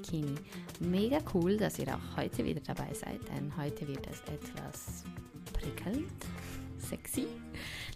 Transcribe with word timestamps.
Bikini. 0.00 0.34
Mega 0.80 1.18
cool, 1.34 1.56
dass 1.56 1.78
ihr 1.78 1.94
auch 1.94 2.16
heute 2.16 2.44
wieder 2.44 2.60
dabei 2.60 2.92
seid, 2.94 3.20
denn 3.28 3.54
heute 3.56 3.86
wird 3.86 4.06
es 4.06 4.20
etwas 4.22 5.04
prickelnd, 5.52 6.10
sexy. 6.78 7.26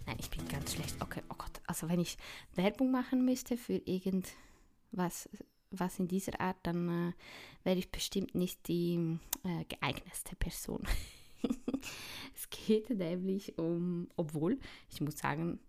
Nein, 0.05 0.17
ich 0.19 0.29
bin 0.29 0.47
ganz 0.47 0.73
schlecht. 0.73 0.95
Okay, 1.01 1.21
oh 1.29 1.35
Gott. 1.35 1.61
Also 1.65 1.89
wenn 1.89 1.99
ich 1.99 2.17
Werbung 2.53 2.91
machen 2.91 3.25
müsste 3.25 3.57
für 3.57 3.81
irgendwas 3.85 5.29
was 5.71 5.99
in 5.99 6.07
dieser 6.07 6.39
Art, 6.39 6.57
dann 6.63 7.09
äh, 7.09 7.13
wäre 7.65 7.79
ich 7.79 7.91
bestimmt 7.91 8.35
nicht 8.35 8.67
die 8.67 9.17
äh, 9.43 9.65
geeignetste 9.65 10.35
Person. 10.35 10.83
es 12.35 12.49
geht 12.49 12.91
nämlich 12.91 13.57
um, 13.57 14.07
obwohl, 14.15 14.59
ich 14.89 15.01
muss 15.01 15.17
sagen, 15.17 15.59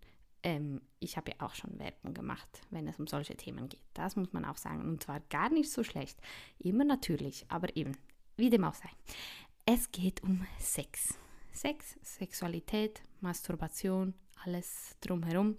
ähm, 0.43 0.81
ich 0.99 1.17
habe 1.17 1.31
ja 1.31 1.45
auch 1.45 1.55
schon 1.55 1.79
Werbung 1.79 2.13
gemacht, 2.13 2.61
wenn 2.69 2.87
es 2.87 2.99
um 2.99 3.07
solche 3.07 3.35
Themen 3.35 3.69
geht. 3.69 3.81
Das 3.93 4.15
muss 4.15 4.33
man 4.33 4.45
auch 4.45 4.57
sagen. 4.57 4.81
Und 4.81 5.03
zwar 5.03 5.19
gar 5.21 5.49
nicht 5.49 5.71
so 5.71 5.83
schlecht. 5.83 6.19
Immer 6.59 6.83
natürlich, 6.83 7.45
aber 7.49 7.75
eben, 7.75 7.97
wie 8.35 8.49
dem 8.49 8.63
auch 8.63 8.73
sei. 8.73 8.89
Es 9.65 9.91
geht 9.91 10.23
um 10.23 10.45
Sex. 10.59 11.17
Sex, 11.51 11.97
Sexualität, 12.03 13.01
Masturbation, 13.19 14.13
alles 14.43 14.95
drumherum 15.01 15.57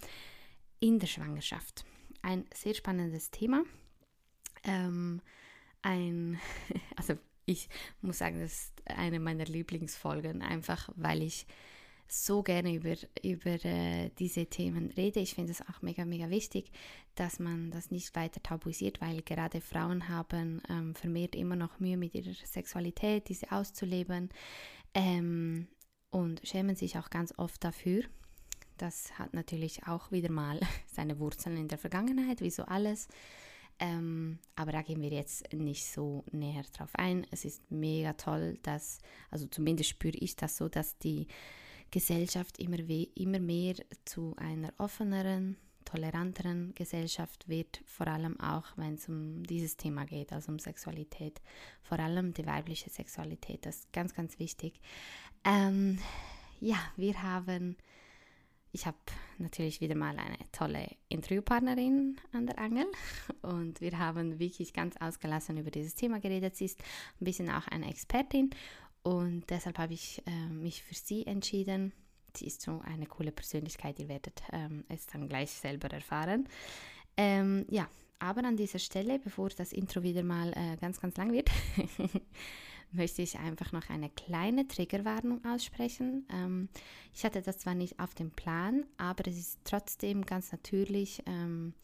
in 0.81 0.99
der 0.99 1.09
Schwangerschaft. 1.09 1.85
Ein 2.23 2.47
sehr 2.55 2.75
spannendes 2.75 3.31
Thema. 3.31 3.65
Ähm, 4.65 5.21
ein, 5.83 6.39
also 6.97 7.15
ich 7.47 7.69
muss 8.01 8.19
sagen, 8.19 8.41
das 8.41 8.53
ist 8.53 8.83
eine 8.87 9.19
meiner 9.21 9.45
Lieblingsfolgen, 9.45 10.43
einfach 10.43 10.89
weil 10.97 11.23
ich 11.23 11.47
so 12.09 12.43
gerne 12.43 12.75
über, 12.75 12.95
über 13.23 13.65
äh, 13.65 14.11
diese 14.19 14.47
Themen 14.47 14.91
rede. 14.91 15.21
Ich 15.21 15.35
finde 15.35 15.53
es 15.53 15.63
auch 15.63 15.83
mega, 15.83 16.05
mega 16.05 16.31
wichtig, 16.31 16.71
dass 17.15 17.39
man 17.39 17.71
das 17.71 17.91
nicht 17.91 18.15
weiter 18.17 18.43
tabuisiert, 18.43 19.01
weil 19.01 19.23
gerade 19.23 19.61
Frauen 19.61 20.09
haben 20.09 20.63
ähm, 20.69 20.95
vermehrt 20.95 21.35
immer 21.37 21.57
noch 21.57 21.81
Mühe 21.81 21.97
mit 21.97 22.15
ihrer 22.15 22.33
Sexualität, 22.33 23.29
diese 23.29 23.53
auszuleben 23.53 24.31
ähm, 24.95 25.69
und 26.11 26.41
schämen 26.45 26.77
sich 26.77 26.99
auch 26.99 27.11
ganz 27.11 27.35
oft 27.37 27.63
dafür. 27.63 28.05
Das 28.79 29.19
hat 29.19 29.35
natürlich 29.35 29.87
auch 29.87 30.11
wieder 30.11 30.31
mal 30.31 30.61
seine 30.87 31.19
Wurzeln 31.19 31.57
in 31.57 31.69
der 31.69 31.79
Vergangenheit, 31.79 32.41
wie 32.41 32.51
so 32.51 32.65
alles. 32.65 33.09
Ähm, 33.81 34.39
aber 34.57 34.73
da 34.73 34.83
gehen 34.83 35.01
wir 35.01 35.11
jetzt 35.11 35.53
nicht 35.53 35.87
so 35.87 36.25
näher 36.33 36.65
drauf 36.73 36.91
ein. 36.95 37.27
Es 37.31 37.45
ist 37.45 37.71
mega 37.71 38.15
toll, 38.15 38.59
dass, 38.63 38.99
also 39.31 39.47
zumindest 39.47 39.91
spüre 39.91 40.17
ich 40.17 40.35
das 40.35 40.57
so, 40.57 40.69
dass 40.69 40.99
die 40.99 41.29
Gesellschaft 41.91 42.59
immer, 42.59 42.79
immer 43.15 43.39
mehr 43.39 43.75
zu 44.05 44.35
einer 44.37 44.73
offeneren, 44.79 45.57
toleranteren 45.85 46.75
Gesellschaft 46.75 47.49
wird, 47.49 47.81
vor 47.87 48.07
allem 48.09 48.39
auch 48.41 48.67
wenn 48.77 48.95
es 48.95 49.09
um 49.09 49.43
dieses 49.45 49.77
Thema 49.77 50.05
geht, 50.05 50.33
also 50.33 50.53
um 50.53 50.59
Sexualität, 50.59 51.41
vor 51.83 51.99
allem 51.99 52.35
die 52.35 52.47
weibliche 52.47 52.91
Sexualität, 52.91 53.65
das 53.65 53.81
ist 53.81 53.93
ganz, 53.93 54.15
ganz 54.15 54.39
wichtig. 54.39 54.81
Ähm, 55.45 55.99
ja, 56.61 56.79
wir 56.97 57.23
haben 57.23 57.77
ich 58.73 58.87
habe 58.87 58.97
natürlich 59.39 59.81
wieder 59.81 59.95
mal 59.95 60.17
eine 60.19 60.37
tolle 60.53 60.87
Interviewpartnerin 61.09 62.21
an 62.33 62.47
der 62.47 62.59
Angel 62.59 62.87
und 63.43 63.81
wir 63.81 63.99
haben 63.99 64.39
wirklich 64.39 64.73
ganz 64.73 64.97
ausgelassen 64.99 65.57
über 65.57 65.71
dieses 65.71 65.95
Thema 65.95 66.21
geredet. 66.21 66.57
Sie 66.57 66.67
ist 66.67 66.79
ein 67.21 67.25
bisschen 67.25 67.51
auch 67.51 67.67
eine 67.69 67.89
Expertin 67.89 68.51
und 69.03 69.45
deshalb 69.49 69.79
habe 69.79 69.95
ich 69.95 70.23
äh, 70.27 70.49
mich 70.49 70.83
für 70.83 70.95
sie 70.95 71.27
entschieden. 71.27 71.93
Sie 72.37 72.47
ist 72.47 72.61
so 72.63 72.81
eine 72.85 73.07
coole 73.07 73.33
Persönlichkeit, 73.33 73.99
ihr 73.99 74.09
werdet 74.09 74.43
ähm, 74.53 74.85
es 74.89 75.07
dann 75.07 75.29
gleich 75.29 75.51
selber 75.51 75.89
erfahren. 75.89 76.49
Ähm, 77.17 77.67
ja, 77.69 77.89
aber 78.19 78.45
an 78.45 78.57
dieser 78.57 78.79
Stelle, 78.79 79.19
bevor 79.19 79.49
das 79.51 79.73
Intro 79.73 80.03
wieder 80.03 80.23
mal 80.23 80.53
äh, 80.53 80.77
ganz, 80.77 81.01
ganz 81.01 81.17
lang 81.17 81.33
wird, 81.33 81.51
möchte 82.93 83.23
ich 83.23 83.39
einfach 83.39 83.73
noch 83.73 83.89
eine 83.91 84.11
kleine 84.11 84.67
Triggerwarnung 84.67 85.45
aussprechen. 85.45 86.27
Ähm, 86.33 86.69
ich 87.15 87.25
hatte 87.25 87.43
das 87.43 87.59
zwar 87.59 87.75
nicht 87.75 87.99
auf 88.01 88.15
dem 88.15 88.31
Plan, 88.31 88.85
aber 88.97 89.27
es 89.29 89.39
ist 89.39 89.59
trotzdem 89.65 90.25
ganz 90.25 90.53
natürlich 90.53 91.23
ähm, 91.27 91.75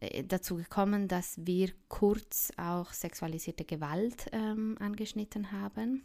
äh, 0.00 0.22
dazu 0.24 0.56
gekommen, 0.56 1.08
dass 1.08 1.38
wir 1.44 1.70
kurz 1.88 2.52
auch 2.56 2.92
sexualisierte 2.92 3.64
Gewalt 3.64 4.26
ähm, 4.32 4.76
angeschnitten 4.78 5.50
haben. 5.52 6.02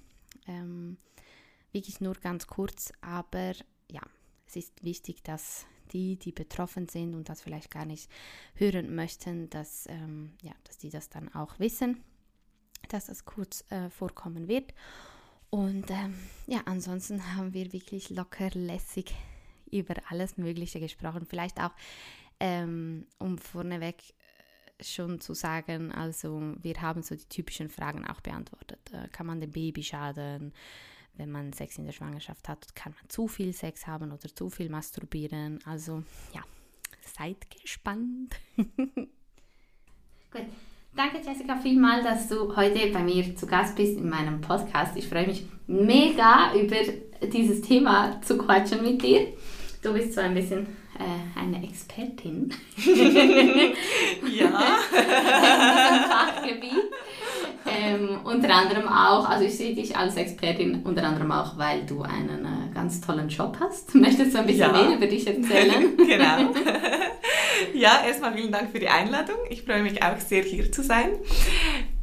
Ähm, 0.47 0.97
wirklich 1.71 2.01
nur 2.01 2.15
ganz 2.15 2.47
kurz, 2.47 2.91
aber 3.01 3.53
ja, 3.91 4.01
es 4.47 4.55
ist 4.55 4.83
wichtig, 4.83 5.23
dass 5.23 5.65
die, 5.91 6.17
die 6.17 6.31
betroffen 6.31 6.87
sind 6.87 7.13
und 7.15 7.29
das 7.29 7.41
vielleicht 7.41 7.71
gar 7.71 7.85
nicht 7.85 8.09
hören 8.55 8.95
möchten, 8.95 9.49
dass, 9.49 9.85
ähm, 9.87 10.33
ja, 10.41 10.53
dass 10.63 10.77
die 10.77 10.89
das 10.89 11.09
dann 11.09 11.33
auch 11.33 11.59
wissen 11.59 12.03
dass 12.89 13.05
das 13.07 13.25
kurz 13.25 13.63
äh, 13.69 13.89
vorkommen 13.89 14.47
wird. 14.47 14.73
Und 15.49 15.89
ähm, 15.89 16.15
ja, 16.47 16.61
ansonsten 16.65 17.35
haben 17.35 17.53
wir 17.53 17.73
wirklich 17.73 18.09
locker 18.09 18.49
lässig 18.53 19.13
über 19.71 19.95
alles 20.09 20.37
Mögliche 20.37 20.79
gesprochen. 20.79 21.25
Vielleicht 21.25 21.59
auch, 21.59 21.71
ähm, 22.39 23.05
um 23.19 23.37
vorneweg 23.37 24.13
schon 24.81 25.19
zu 25.19 25.33
sagen, 25.33 25.91
also 25.91 26.53
wir 26.61 26.81
haben 26.81 27.03
so 27.03 27.15
die 27.15 27.25
typischen 27.25 27.69
Fragen 27.69 28.05
auch 28.05 28.21
beantwortet. 28.21 28.79
Äh, 28.91 29.07
kann 29.09 29.27
man 29.27 29.39
dem 29.39 29.51
Baby 29.51 29.83
schaden? 29.83 30.53
Wenn 31.15 31.31
man 31.31 31.53
Sex 31.53 31.77
in 31.77 31.85
der 31.85 31.91
Schwangerschaft 31.91 32.49
hat, 32.49 32.75
kann 32.75 32.93
man 32.93 33.07
zu 33.07 33.27
viel 33.27 33.53
Sex 33.53 33.85
haben 33.85 34.11
oder 34.11 34.33
zu 34.33 34.49
viel 34.49 34.69
masturbieren. 34.69 35.59
Also 35.65 36.03
ja, 36.33 36.41
seid 37.01 37.37
gespannt. 37.51 38.35
Gut. 38.55 39.07
Danke, 40.95 41.17
Jessica, 41.25 41.55
vielmals, 41.55 42.03
dass 42.03 42.27
du 42.27 42.55
heute 42.55 42.91
bei 42.91 43.01
mir 43.01 43.35
zu 43.35 43.47
Gast 43.47 43.75
bist 43.75 43.97
in 43.97 44.09
meinem 44.09 44.41
Podcast. 44.41 44.95
Ich 44.95 45.07
freue 45.07 45.25
mich 45.25 45.43
mega 45.65 46.53
über 46.55 46.75
dieses 47.27 47.61
Thema 47.61 48.21
zu 48.21 48.37
quatschen 48.37 48.83
mit 48.83 49.01
dir. 49.01 49.33
Du 49.81 49.93
bist 49.93 50.13
so 50.13 50.21
ein 50.21 50.35
bisschen 50.35 50.67
äh, 50.99 51.39
eine 51.39 51.63
Expertin. 51.63 52.53
ja. 52.77 52.85
in 52.85 53.03
diesem 54.31 56.09
Fachgebiet. 56.09 56.91
Ähm, 57.65 58.19
unter 58.25 58.53
anderem 58.53 58.87
auch, 58.87 59.27
also 59.27 59.45
ich 59.45 59.55
sehe 59.55 59.73
dich 59.73 59.95
als 59.95 60.15
Expertin 60.15 60.81
unter 60.83 61.03
anderem 61.03 61.31
auch, 61.31 61.57
weil 61.57 61.85
du 61.85 62.01
einen 62.01 62.45
äh, 62.45 62.73
ganz 62.73 62.99
tollen 62.99 63.29
Job 63.29 63.57
hast. 63.59 63.95
Möchtest 63.95 64.33
du 64.33 64.39
ein 64.39 64.45
bisschen 64.45 64.73
ja. 64.73 64.83
mehr 64.83 64.97
über 64.97 65.07
dich 65.07 65.25
erzählen? 65.25 65.95
genau. 65.97 66.53
ja, 67.73 68.03
erstmal 68.05 68.33
vielen 68.33 68.51
Dank 68.51 68.71
für 68.71 68.79
die 68.79 68.89
Einladung. 68.89 69.37
Ich 69.49 69.63
freue 69.63 69.81
mich 69.81 70.03
auch 70.03 70.19
sehr, 70.19 70.43
hier 70.43 70.71
zu 70.71 70.83
sein. 70.83 71.09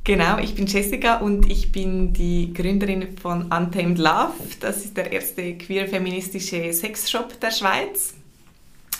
Genau, 0.03 0.39
ich 0.39 0.55
bin 0.55 0.67
Jessica 0.67 1.19
und 1.19 1.51
ich 1.51 1.73
bin 1.73 2.15
die 2.15 2.55
Gründerin 2.55 3.19
von 3.19 3.53
Untamed 3.53 3.99
Love. 3.99 4.33
Das 4.61 4.85
ist 4.85 4.97
der 4.97 5.13
erste 5.13 5.59
queer-feministische 5.59 6.73
Sexshop 6.73 7.39
der 7.39 7.51
Schweiz. 7.51 8.15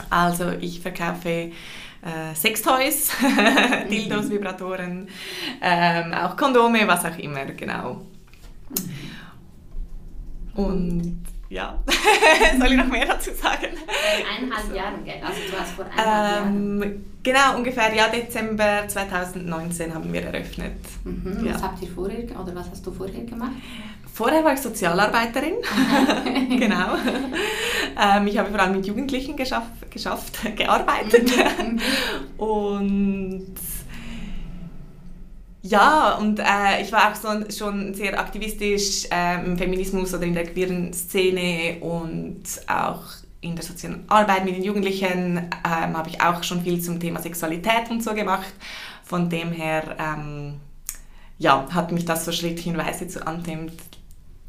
Also 0.09 0.51
ich 0.61 0.81
verkaufe 0.81 1.29
äh, 2.03 2.35
Sextoys, 2.35 3.11
Dildos, 3.91 4.27
mhm. 4.27 4.31
Vibratoren, 4.31 5.09
ähm, 5.61 6.15
auch 6.15 6.37
Kondome, 6.37 6.87
was 6.87 7.05
auch 7.05 7.19
immer, 7.19 7.45
genau. 7.47 8.03
Und 10.55 11.25
ja, 11.49 11.79
soll 12.59 12.73
ich 12.73 12.77
noch 12.77 12.87
mehr 12.87 13.07
dazu 13.07 13.31
sagen? 13.35 13.69
Eineinhalb 14.39 14.67
so. 14.69 14.75
Jahren, 14.75 14.95
also 15.23 15.41
du 15.51 15.59
hast 15.59 15.73
vor 15.73 15.85
eineinhalb 15.85 16.47
ähm, 16.47 16.79
Jahren. 16.81 17.05
Genau, 17.23 17.57
ungefähr 17.57 17.95
ja, 17.95 18.09
Dezember 18.09 18.89
2019 18.89 19.93
haben 19.93 20.11
wir 20.13 20.23
eröffnet. 20.23 20.79
Mhm. 21.05 21.45
Ja. 21.45 21.55
Was 21.55 21.63
habt 21.63 21.83
ihr 21.83 21.89
vorher, 21.89 22.25
oder 22.41 22.55
was 22.55 22.71
hast 22.71 22.87
du 22.87 22.93
vorher 22.93 23.25
gemacht? 23.25 23.53
Vorher 24.13 24.45
war 24.45 24.53
ich 24.53 24.61
Sozialarbeiterin, 24.61 25.55
genau. 26.59 26.97
Ähm, 28.01 28.27
ich 28.27 28.39
habe 28.39 28.51
vor 28.51 28.61
allem 28.61 28.77
mit 28.77 28.87
Jugendlichen 28.87 29.37
geschafft, 29.37 29.91
geschafft 29.91 30.39
gearbeitet 30.57 31.31
und 32.37 33.55
ja, 35.63 36.15
und 36.15 36.39
äh, 36.39 36.83
ich 36.83 36.91
war 36.91 37.13
auch 37.13 37.15
so, 37.15 37.29
schon 37.51 37.93
sehr 37.93 38.19
aktivistisch 38.19 39.07
äh, 39.11 39.45
im 39.45 39.59
Feminismus 39.59 40.15
oder 40.15 40.25
in 40.25 40.35
der 40.35 40.45
queeren 40.45 40.93
Szene 40.95 41.77
und 41.81 42.43
auch 42.67 43.03
in 43.43 43.55
der 43.57 43.65
sozialen 43.65 44.05
Arbeit 44.09 44.45
mit 44.45 44.57
den 44.57 44.63
Jugendlichen 44.63 45.37
ähm, 45.37 45.97
habe 45.97 46.09
ich 46.09 46.21
auch 46.21 46.43
schon 46.43 46.63
viel 46.63 46.81
zum 46.81 46.99
Thema 46.99 47.21
Sexualität 47.21 47.91
und 47.91 48.03
so 48.03 48.15
gemacht. 48.15 48.53
Von 49.05 49.29
dem 49.29 49.53
her 49.53 49.97
ähm, 49.99 50.61
ja, 51.39 51.67
hat 51.73 51.93
mich 51.93 52.05
das 52.05 52.25
so 52.25 52.33
schrittchenweise 52.33 53.09
zu 53.09 53.21
Untamed 53.21 53.73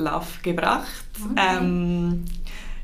Love 0.02 0.28
gebracht. 0.44 1.06
Okay. 1.32 1.58
Ähm, 1.60 2.24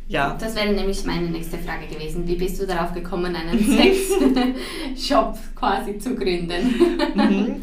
ja. 0.09 0.37
Das 0.39 0.55
wäre 0.55 0.71
nämlich 0.71 1.03
meine 1.03 1.29
nächste 1.29 1.57
Frage 1.57 1.87
gewesen. 1.87 2.25
Wie 2.27 2.35
bist 2.35 2.61
du 2.61 2.65
darauf 2.65 2.93
gekommen, 2.93 3.35
einen 3.35 3.59
Sex-Shop 4.95 5.37
quasi 5.53 5.97
zu 5.97 6.15
gründen? 6.15 6.97
Mhm. 7.13 7.55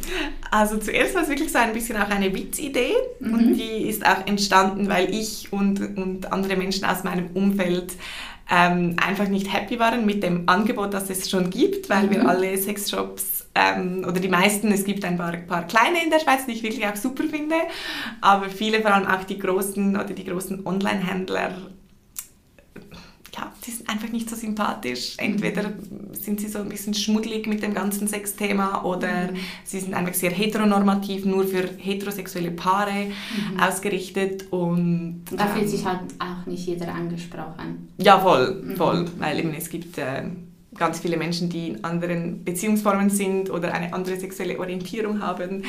Also 0.51 0.77
zuerst 0.77 1.15
war 1.15 1.23
es 1.23 1.29
wirklich 1.31 1.51
so 1.51 1.59
ein 1.59 1.73
bisschen 1.73 1.97
auch 1.97 2.11
eine 2.11 2.35
Witzidee 2.35 2.93
mhm. 3.19 3.35
und 3.35 3.55
die 3.55 3.89
ist 3.89 4.05
auch 4.05 4.27
entstanden, 4.27 4.89
weil 4.89 5.13
ich 5.13 5.53
und, 5.53 5.97
und 5.97 6.33
andere 6.33 6.57
Menschen 6.57 6.85
aus 6.85 7.03
meinem 7.03 7.31
Umfeld 7.33 7.95
ähm, 8.51 8.97
einfach 9.05 9.29
nicht 9.29 9.51
happy 9.53 9.79
waren 9.79 10.05
mit 10.05 10.23
dem 10.23 10.47
Angebot, 10.47 10.93
das 10.93 11.09
es 11.09 11.31
schon 11.31 11.49
gibt, 11.49 11.89
weil 11.89 12.05
mhm. 12.05 12.11
wir 12.11 12.29
alle 12.29 12.57
Sexshops 12.59 13.44
ähm, 13.55 14.05
oder 14.07 14.21
die 14.21 14.29
meisten, 14.29 14.73
es 14.73 14.85
gibt 14.85 15.05
ein 15.05 15.17
paar, 15.17 15.33
paar 15.37 15.67
kleine 15.67 16.03
in 16.03 16.11
der 16.11 16.19
Schweiz, 16.19 16.47
die 16.47 16.53
ich 16.53 16.63
wirklich 16.63 16.87
auch 16.87 16.97
super 16.97 17.25
finde, 17.25 17.57
aber 18.21 18.49
viele, 18.49 18.81
vor 18.81 18.93
allem 18.93 19.07
auch 19.07 19.25
die 19.25 19.39
großen 19.39 19.97
oder 19.97 20.13
die 20.13 20.25
großen 20.25 20.67
Online-Händler 20.67 21.53
ja, 23.37 23.53
die 23.67 23.71
sind 23.71 23.89
einfach 23.89 24.09
nicht 24.11 24.31
so 24.31 24.37
sympathisch. 24.37 25.15
Entweder 25.19 25.73
sind 26.13 26.41
sie 26.41 26.49
so 26.49 26.61
ein 26.61 26.69
bisschen 26.69 26.95
schmuddelig 26.95 27.47
mit 27.47 27.63
dem 27.63 27.75
ganzen 27.75 28.07
Sexthema 28.07 28.85
oder 28.85 29.33
mhm. 29.33 29.37
sie 29.65 29.81
sind 29.81 29.95
einfach 29.95 30.15
sehr 30.15 30.31
heteronormativ, 30.31 31.25
nur 31.25 31.45
für 31.45 31.69
heterosexuelle 31.79 32.53
Paare 32.53 33.07
mhm. 33.07 33.61
ausgerichtet. 33.61 34.53
Und, 34.53 35.25
da 35.31 35.47
fühlt 35.47 35.65
ähm, 35.65 35.71
sich 35.71 35.85
halt 35.85 36.01
auch 36.19 36.47
nicht 36.47 36.67
jeder 36.67 36.95
angesprochen. 36.95 37.89
Ja, 37.99 38.21
voll, 38.21 38.63
mhm. 38.63 38.77
voll. 38.77 39.07
Weil 39.19 39.39
eben 39.39 39.55
es 39.55 39.69
gibt 39.69 39.99
äh, 39.99 40.25
ganz 40.77 41.01
viele 41.01 41.17
Menschen, 41.17 41.49
die 41.49 41.69
in 41.69 41.85
anderen 41.85 42.45
Beziehungsformen 42.45 43.11
sind 43.11 43.51
oder 43.51 43.73
eine 43.73 43.93
andere 43.93 44.17
sexuelle 44.19 44.59
Orientierung 44.59 45.21
haben 45.23 45.65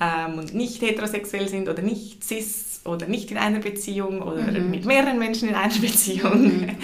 ähm, 0.00 0.38
und 0.38 0.54
nicht 0.54 0.82
heterosexuell 0.82 1.48
sind 1.48 1.68
oder 1.68 1.82
nicht 1.82 2.22
cis 2.24 2.80
oder 2.84 3.06
nicht 3.06 3.30
in 3.30 3.38
einer 3.38 3.58
Beziehung 3.58 4.22
oder 4.22 4.42
mhm. 4.42 4.70
mit 4.70 4.84
mehreren 4.84 5.18
Menschen 5.18 5.48
in 5.48 5.54
einer 5.54 5.74
Beziehung. 5.74 6.42
Mhm. 6.42 6.76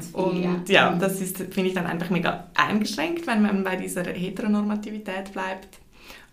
Viel, 0.00 0.14
und 0.14 0.68
ja, 0.68 0.92
das 0.94 1.20
ist, 1.20 1.38
finde 1.38 1.68
ich 1.68 1.74
dann 1.74 1.86
einfach 1.86 2.10
mega 2.10 2.48
eingeschränkt, 2.54 3.26
wenn 3.26 3.42
man 3.42 3.64
bei 3.64 3.76
dieser 3.76 4.04
Heteronormativität 4.04 5.32
bleibt. 5.32 5.78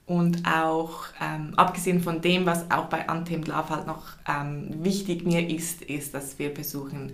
Und 0.06 0.44
auch, 0.48 1.04
ähm, 1.22 1.54
abgesehen 1.56 2.02
von 2.02 2.20
dem, 2.20 2.48
was 2.48 2.72
auch 2.72 2.86
bei 2.86 3.06
Untamed 3.08 3.48
Love 3.48 3.70
halt 3.70 3.86
noch 3.86 4.06
ähm, 4.28 4.84
wichtig 4.84 5.24
mir 5.24 5.48
ist, 5.48 5.84
ist, 5.84 6.16
dass 6.16 6.40
wir 6.40 6.50
versuchen, 6.50 7.14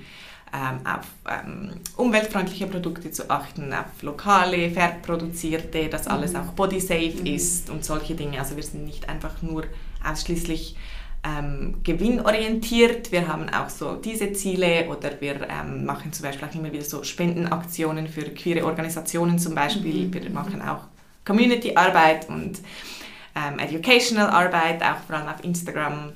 auf 0.83 1.05
ähm, 1.29 1.71
umweltfreundliche 1.97 2.67
Produkte 2.67 3.11
zu 3.11 3.29
achten, 3.29 3.73
auf 3.73 4.01
lokale, 4.01 4.69
fair 4.71 4.97
produzierte, 5.01 5.87
dass 5.89 6.07
alles 6.07 6.33
mhm. 6.33 6.39
auch 6.39 6.53
body 6.53 6.79
safe 6.79 7.15
mhm. 7.19 7.25
ist 7.25 7.69
und 7.69 7.83
solche 7.83 8.15
Dinge. 8.15 8.39
Also 8.39 8.55
wir 8.55 8.63
sind 8.63 8.85
nicht 8.85 9.09
einfach 9.09 9.41
nur 9.41 9.65
ausschließlich 10.03 10.75
ähm, 11.25 11.75
gewinnorientiert. 11.83 13.11
Wir 13.11 13.27
haben 13.27 13.49
auch 13.49 13.69
so 13.69 13.95
diese 13.95 14.33
Ziele 14.33 14.87
oder 14.89 15.19
wir 15.19 15.47
ähm, 15.49 15.85
machen 15.85 16.13
zum 16.13 16.23
Beispiel 16.23 16.47
auch 16.47 16.55
immer 16.55 16.71
wieder 16.71 16.83
so 16.83 17.03
Spendenaktionen 17.03 18.07
für 18.07 18.23
queere 18.23 18.65
Organisationen 18.65 19.39
zum 19.39 19.55
Beispiel. 19.55 20.07
Mhm. 20.07 20.13
Wir 20.13 20.29
machen 20.29 20.61
auch 20.61 20.83
Community-Arbeit 21.25 22.29
und 22.29 22.59
ähm, 23.35 23.59
Educational 23.59 24.29
Arbeit, 24.29 24.81
auch 24.83 24.99
vor 25.07 25.17
allem 25.17 25.27
auf 25.27 25.43
Instagram, 25.43 26.13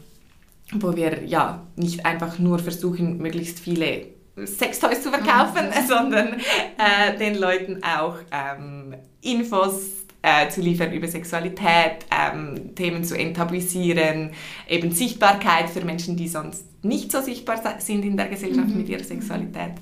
wo 0.74 0.96
wir 0.96 1.26
ja 1.26 1.66
nicht 1.76 2.06
einfach 2.06 2.38
nur 2.38 2.60
versuchen, 2.60 3.18
möglichst 3.18 3.60
viele 3.60 4.19
Sextoys 4.46 5.02
zu 5.02 5.10
verkaufen, 5.10 5.68
mhm. 5.68 5.88
sondern 5.88 6.34
äh, 6.34 7.18
den 7.18 7.36
Leuten 7.36 7.84
auch 7.84 8.18
ähm, 8.32 8.96
Infos 9.22 10.06
äh, 10.22 10.50
zu 10.50 10.62
liefern 10.62 10.92
über 10.92 11.08
Sexualität, 11.08 12.06
ähm, 12.12 12.76
Themen 12.76 13.04
zu 13.04 13.18
enttabuisieren, 13.18 14.32
eben 14.68 14.92
Sichtbarkeit 14.92 15.70
für 15.70 15.84
Menschen, 15.84 16.18
die 16.18 16.28
sonst 16.28 16.66
nicht 16.84 17.12
so 17.12 17.22
sichtbar 17.22 17.62
sind 17.80 18.04
in 18.04 18.18
der 18.18 18.28
Gesellschaft 18.28 18.70
mhm. 18.70 18.78
mit 18.78 18.90
ihrer 18.90 19.04
Sexualität 19.04 19.74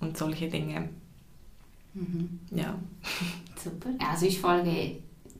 und 0.00 0.16
solche 0.16 0.48
Dinge. 0.48 0.88
Mhm. 1.94 2.40
Ja. 2.50 2.78
Super. 3.62 3.90
Also 4.10 4.26
ich 4.26 4.40
folge 4.40 4.96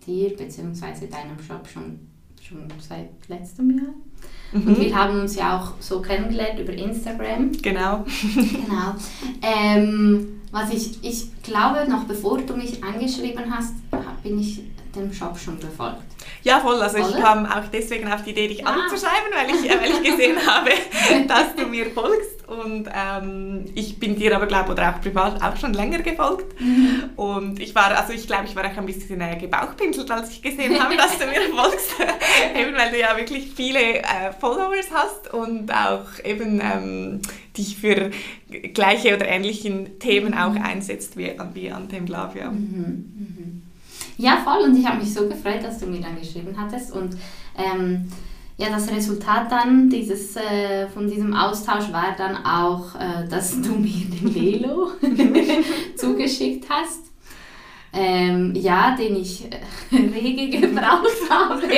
dir 0.06 0.36
bzw. 0.36 1.06
deinem 1.06 1.38
Shop 1.42 1.66
schon, 1.66 2.00
schon 2.40 2.66
seit 2.80 3.10
letztem 3.28 3.78
Jahr. 3.78 3.94
Mhm. 4.52 4.68
Und 4.68 4.80
wir 4.80 4.94
haben 4.94 5.20
uns 5.20 5.34
ja 5.36 5.58
auch 5.58 5.72
so 5.80 6.00
kennengelernt 6.00 6.58
über 6.60 6.72
Instagram. 6.72 7.52
Genau. 7.60 8.04
genau. 8.34 8.94
Ähm, 9.42 10.40
was 10.52 10.72
ich, 10.72 11.02
ich 11.02 11.42
glaube, 11.42 11.84
noch 11.88 12.04
bevor 12.04 12.40
du 12.40 12.56
mich 12.56 12.82
angeschrieben 12.82 13.44
hast, 13.50 13.74
bin 14.22 14.38
ich 14.38 14.62
dem 14.94 15.12
Shop 15.12 15.36
schon 15.36 15.58
befolgt. 15.58 16.04
Ja, 16.42 16.60
voll. 16.60 16.80
Also 16.80 16.98
Oder? 16.98 17.08
ich 17.08 17.16
kam 17.16 17.46
auch 17.46 17.66
deswegen 17.72 18.10
auf 18.10 18.22
die 18.22 18.30
Idee, 18.30 18.48
dich 18.48 18.66
ah. 18.66 18.70
anzuschreiben, 18.70 19.32
weil 19.34 19.54
ich, 19.54 19.68
äh, 19.68 19.76
weil 19.76 19.90
ich 19.90 20.10
gesehen 20.10 20.36
habe, 20.46 20.70
dass 21.26 21.54
du 21.56 21.66
mir 21.66 21.86
folgst. 21.86 22.33
Und 22.46 22.88
ähm, 22.94 23.64
ich 23.74 23.98
bin 23.98 24.16
dir 24.16 24.36
aber, 24.36 24.46
glaube 24.46 24.72
oder 24.72 24.90
auch 24.90 25.00
privat 25.00 25.42
auch 25.42 25.56
schon 25.56 25.72
länger 25.72 25.98
gefolgt. 25.98 26.60
Mhm. 26.60 27.10
Und 27.16 27.60
ich 27.60 27.74
war, 27.74 27.96
also 27.96 28.12
ich 28.12 28.26
glaube, 28.26 28.44
ich 28.46 28.54
war 28.54 28.64
auch 28.64 28.76
ein 28.76 28.86
bisschen 28.86 29.20
äh, 29.20 29.36
gebauchpinselt, 29.36 30.10
als 30.10 30.30
ich 30.30 30.42
gesehen 30.42 30.78
habe, 30.78 30.96
dass 30.96 31.18
du 31.18 31.26
mir 31.26 31.40
folgst. 31.54 31.94
eben 32.58 32.76
weil 32.76 32.90
du 32.90 33.00
ja 33.00 33.16
wirklich 33.16 33.52
viele 33.54 33.98
äh, 33.98 34.32
Followers 34.38 34.90
hast 34.92 35.32
und 35.32 35.72
auch 35.72 36.22
eben 36.24 36.60
ähm, 36.62 37.20
dich 37.56 37.76
für 37.76 38.10
gleiche 38.74 39.16
oder 39.16 39.26
ähnlichen 39.26 39.98
Themen 39.98 40.32
mhm. 40.32 40.38
auch 40.38 40.56
einsetzt 40.56 41.16
wie, 41.16 41.32
wie 41.54 41.70
Anthem 41.70 42.06
Love. 42.06 42.38
Ja. 42.38 42.50
Mhm. 42.50 43.12
mhm. 43.16 43.62
Ja, 44.16 44.38
voll. 44.44 44.68
Und 44.68 44.78
ich 44.78 44.86
habe 44.86 44.98
mich 44.98 45.12
so 45.12 45.28
gefreut, 45.28 45.62
dass 45.62 45.78
du 45.78 45.86
mir 45.86 46.00
dann 46.00 46.18
geschrieben 46.18 46.54
hattest. 46.56 46.92
Und 46.92 47.16
ähm, 47.56 48.10
ja, 48.56 48.70
das 48.70 48.90
Resultat 48.90 49.50
dann 49.50 49.90
dieses, 49.90 50.36
äh, 50.36 50.88
von 50.88 51.08
diesem 51.08 51.34
Austausch 51.34 51.92
war 51.92 52.14
dann 52.16 52.44
auch, 52.44 52.94
äh, 52.94 53.28
dass 53.28 53.60
du 53.60 53.72
mir 53.76 54.06
den 54.06 54.32
Lelo 54.32 54.92
zugeschickt 55.96 56.66
hast 56.68 57.13
ähm, 57.94 58.54
ja, 58.54 58.96
den 58.96 59.16
ich 59.16 59.44
äh, 59.44 59.96
rege 59.96 60.60
gebraucht 60.60 61.30
habe. 61.30 61.62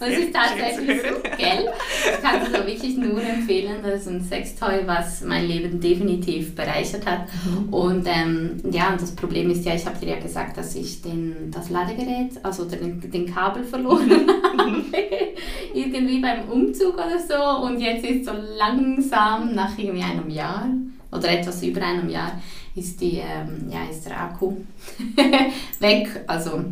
Das 0.00 0.10
ist 0.10 0.34
tatsächlich 0.34 1.00
so, 1.00 1.20
gell? 1.38 1.70
Ich 2.04 2.22
kann 2.22 2.42
es 2.42 2.48
auch 2.48 2.66
wirklich 2.66 2.96
nur 2.96 3.22
empfehlen. 3.22 3.76
Das 3.82 4.02
ist 4.02 4.08
ein 4.08 4.22
Sextoy, 4.22 4.80
was 4.84 5.22
mein 5.22 5.46
Leben 5.46 5.80
definitiv 5.80 6.54
bereichert 6.54 7.06
hat. 7.06 7.20
Mhm. 7.46 7.72
Und 7.72 8.06
ähm, 8.06 8.60
ja, 8.70 8.90
und 8.90 9.00
das 9.00 9.14
Problem 9.14 9.50
ist 9.50 9.64
ja, 9.64 9.74
ich 9.74 9.86
habe 9.86 9.98
dir 9.98 10.10
ja 10.10 10.20
gesagt, 10.20 10.58
dass 10.58 10.74
ich 10.74 11.00
den, 11.00 11.50
das 11.52 11.70
Ladegerät, 11.70 12.32
also 12.42 12.64
den, 12.64 13.08
den 13.10 13.32
Kabel 13.32 13.64
verloren 13.64 14.08
mhm. 14.08 14.58
habe. 14.58 14.84
irgendwie 15.74 16.20
beim 16.20 16.48
Umzug 16.48 16.94
oder 16.94 17.18
so. 17.18 17.66
Und 17.66 17.80
jetzt 17.80 18.04
ist 18.04 18.26
so 18.26 18.32
langsam 18.58 19.54
nach 19.54 19.78
irgendwie 19.78 20.04
einem 20.04 20.28
Jahr 20.28 20.66
oder 21.12 21.30
etwas 21.30 21.62
über 21.62 21.82
einem 21.82 22.08
Jahr 22.08 22.40
ist, 22.74 23.00
die, 23.00 23.18
ähm, 23.18 23.70
ja, 23.70 23.84
ist 23.90 24.04
der 24.06 24.20
Akku 24.20 24.56
weg. 25.80 26.24
Also 26.26 26.64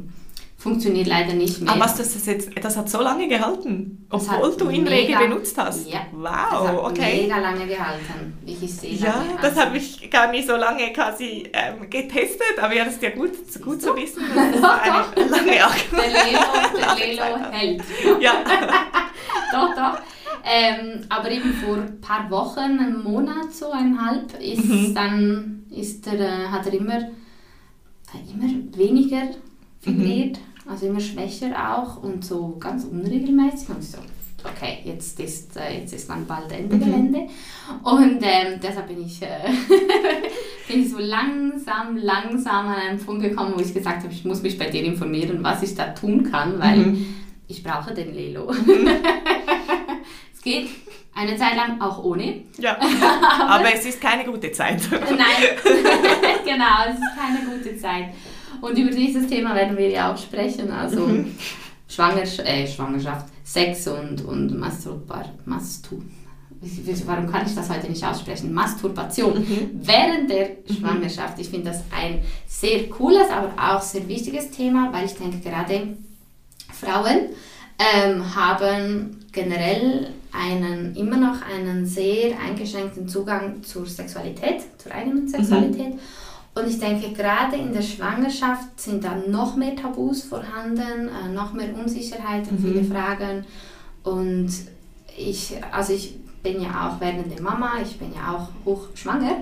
funktioniert 0.63 1.09
leider 1.09 1.35
nicht 1.35 1.61
mehr. 1.61 1.73
Aber 1.73 1.81
was 1.81 1.97
das 1.97 2.15
ist 2.15 2.27
jetzt, 2.27 2.51
das 2.63 2.77
hat 2.77 2.89
so 2.89 3.01
lange 3.01 3.27
gehalten, 3.27 4.07
obwohl 4.11 4.57
du 4.57 4.71
ihn 4.71 4.87
rege 4.87 5.17
benutzt 5.17 5.59
hast. 5.59 5.89
Ja, 5.89 6.07
wow, 6.13 6.51
das 6.53 6.69
hat 6.69 6.79
okay. 6.79 7.23
Mega 7.23 7.39
lange 7.39 7.67
gehalten, 7.67 8.39
wie 8.45 8.53
ich 8.53 8.73
sehe. 8.73 8.95
Ja, 8.95 9.25
das 9.41 9.57
habe 9.57 9.77
ich 9.77 10.09
gar 10.11 10.31
nicht 10.31 10.47
so 10.47 10.55
lange 10.55 10.93
quasi 10.93 11.51
ähm, 11.53 11.91
getestet, 11.91 12.59
aber 12.61 12.75
ja, 12.75 12.85
das 12.85 12.95
ist 12.95 13.03
ja 13.03 13.11
gut, 13.11 13.33
gut 13.61 13.83
zu 13.83 13.97
wissen. 13.97 14.23
Das 14.35 14.55
ist 14.55 14.63
doch, 14.63 14.83
eine 14.83 15.29
lange 15.29 15.65
Akku. 15.65 15.97
Der 15.97 16.09
Lelo, 16.09 16.97
der 16.97 17.07
Lelo 17.07 17.51
hält. 17.51 17.83
Ja. 18.21 18.33
doch, 19.53 19.75
doch. 19.75 19.99
Ähm, 20.45 21.01
aber 21.09 21.31
eben 21.31 21.53
vor 21.53 21.77
ein 21.77 22.01
paar 22.01 22.31
Wochen, 22.31 22.61
einem 22.61 23.03
Monat, 23.03 23.53
so 23.53 23.71
eineinhalb, 23.71 24.41
ist 24.41 24.65
mhm. 24.65 24.95
dann 24.95 25.63
ist 25.71 26.07
er, 26.07 26.21
äh, 26.21 26.49
hat 26.49 26.67
er 26.67 26.75
immer, 26.75 26.99
immer 26.99 28.77
weniger 28.77 29.23
vibriert, 29.83 30.39
mhm. 30.39 30.71
also 30.71 30.87
immer 30.87 31.01
schwächer 31.01 31.77
auch 31.77 32.03
und 32.03 32.25
so 32.25 32.57
ganz 32.59 32.85
unregelmäßig. 32.85 33.69
Und 33.71 33.83
so, 33.83 33.99
okay, 34.45 34.79
jetzt 34.85 35.19
ist, 35.21 35.57
äh, 35.57 35.81
jetzt 35.81 35.93
ist 35.93 36.09
dann 36.09 36.27
bald 36.27 36.51
Ende 36.53 36.77
mhm. 36.77 36.81
Gelände. 36.81 37.19
Und 37.83 38.19
ähm, 38.23 38.61
deshalb 38.63 38.89
bin 38.89 39.05
ich, 39.05 39.23
äh, 39.23 39.29
bin 40.69 40.83
ich 40.83 40.91
so 40.91 40.99
langsam, 40.99 41.97
langsam 41.97 42.67
an 42.67 42.75
einen 42.75 42.99
Punkt 42.99 43.23
gekommen, 43.23 43.55
wo 43.57 43.61
ich 43.61 43.75
gesagt 43.75 44.03
habe, 44.03 44.13
ich 44.13 44.25
muss 44.25 44.43
mich 44.43 44.59
bei 44.59 44.71
dir 44.71 44.83
informieren, 44.85 45.43
was 45.43 45.63
ich 45.63 45.75
da 45.75 45.89
tun 45.89 46.31
kann, 46.31 46.59
weil 46.59 46.79
mhm. 46.79 47.07
ich 47.49 47.63
brauche 47.63 47.95
den 47.95 48.15
Lelo. 48.15 48.53
Geht 50.43 50.69
eine 51.15 51.37
Zeit 51.37 51.57
lang 51.57 51.81
auch 51.81 52.03
ohne. 52.03 52.43
Ja, 52.59 52.77
aber 53.49 53.75
es 53.75 53.87
ist 53.87 54.01
keine 54.01 54.25
gute 54.25 54.51
Zeit. 54.53 54.81
Nein, 54.91 54.99
genau, 56.45 56.89
es 56.89 56.97
ist 56.97 57.17
keine 57.17 57.41
gute 57.45 57.77
Zeit. 57.79 58.15
Und 58.61 58.79
über 58.79 58.91
dieses 58.91 59.27
Thema 59.27 59.55
werden 59.55 59.77
wir 59.77 59.89
ja 59.89 60.13
auch 60.13 60.19
sprechen. 60.19 60.71
Also 60.71 61.07
mhm. 61.07 61.37
Schwangersch 61.89 62.39
äh, 62.41 62.67
Schwangerschaft, 62.67 63.27
Sex 63.45 63.87
und, 63.89 64.25
und 64.25 64.59
Masturbar 64.59 65.27
Mastur 65.45 66.03
warum 67.07 67.31
kann 67.31 67.47
ich 67.47 67.55
das 67.55 67.69
heute 67.69 67.89
nicht 67.89 68.05
aussprechen? 68.05 68.53
Masturbation 68.53 69.41
mhm. 69.41 69.71
während 69.75 70.31
der 70.31 70.49
mhm. 70.49 70.75
Schwangerschaft. 70.75 71.39
Ich 71.39 71.49
finde 71.49 71.71
das 71.71 71.83
ein 71.91 72.23
sehr 72.47 72.89
cooles, 72.89 73.29
aber 73.31 73.53
auch 73.59 73.83
sehr 73.83 74.07
wichtiges 74.09 74.51
Thema, 74.51 74.93
weil 74.93 75.07
ich 75.07 75.15
denke, 75.15 75.39
gerade 75.39 75.97
Frauen 76.73 77.31
ähm, 77.79 78.35
haben 78.35 79.27
generell 79.33 80.11
einen, 80.33 80.95
immer 80.97 81.17
noch 81.17 81.43
einen 81.43 81.85
sehr 81.85 82.39
eingeschränkten 82.39 83.07
Zugang 83.09 83.63
zur 83.63 83.87
Sexualität, 83.87 84.63
zur 84.79 84.93
eigenen 84.93 85.29
Sexualität. 85.29 85.95
Mhm. 85.95 85.99
Und 86.55 86.69
ich 86.69 86.79
denke, 86.79 87.13
gerade 87.13 87.57
in 87.57 87.73
der 87.73 87.83
Schwangerschaft 87.83 88.79
sind 88.79 89.05
da 89.05 89.15
noch 89.29 89.57
mehr 89.57 89.75
Tabus 89.75 90.25
vorhanden, 90.25 91.09
äh, 91.09 91.33
noch 91.33 91.53
mehr 91.53 91.75
Unsicherheiten, 91.75 92.59
mhm. 92.61 92.67
viele 92.67 92.85
Fragen. 92.85 93.45
Und 94.03 94.51
ich, 95.17 95.55
also 95.71 95.93
ich 95.93 96.15
bin 96.43 96.61
ja 96.61 96.89
auch 96.89 97.01
werdende 97.01 97.41
Mama, 97.43 97.75
ich 97.83 97.99
bin 97.99 98.13
ja 98.15 98.35
auch 98.35 98.49
hochschwanger. 98.67 99.37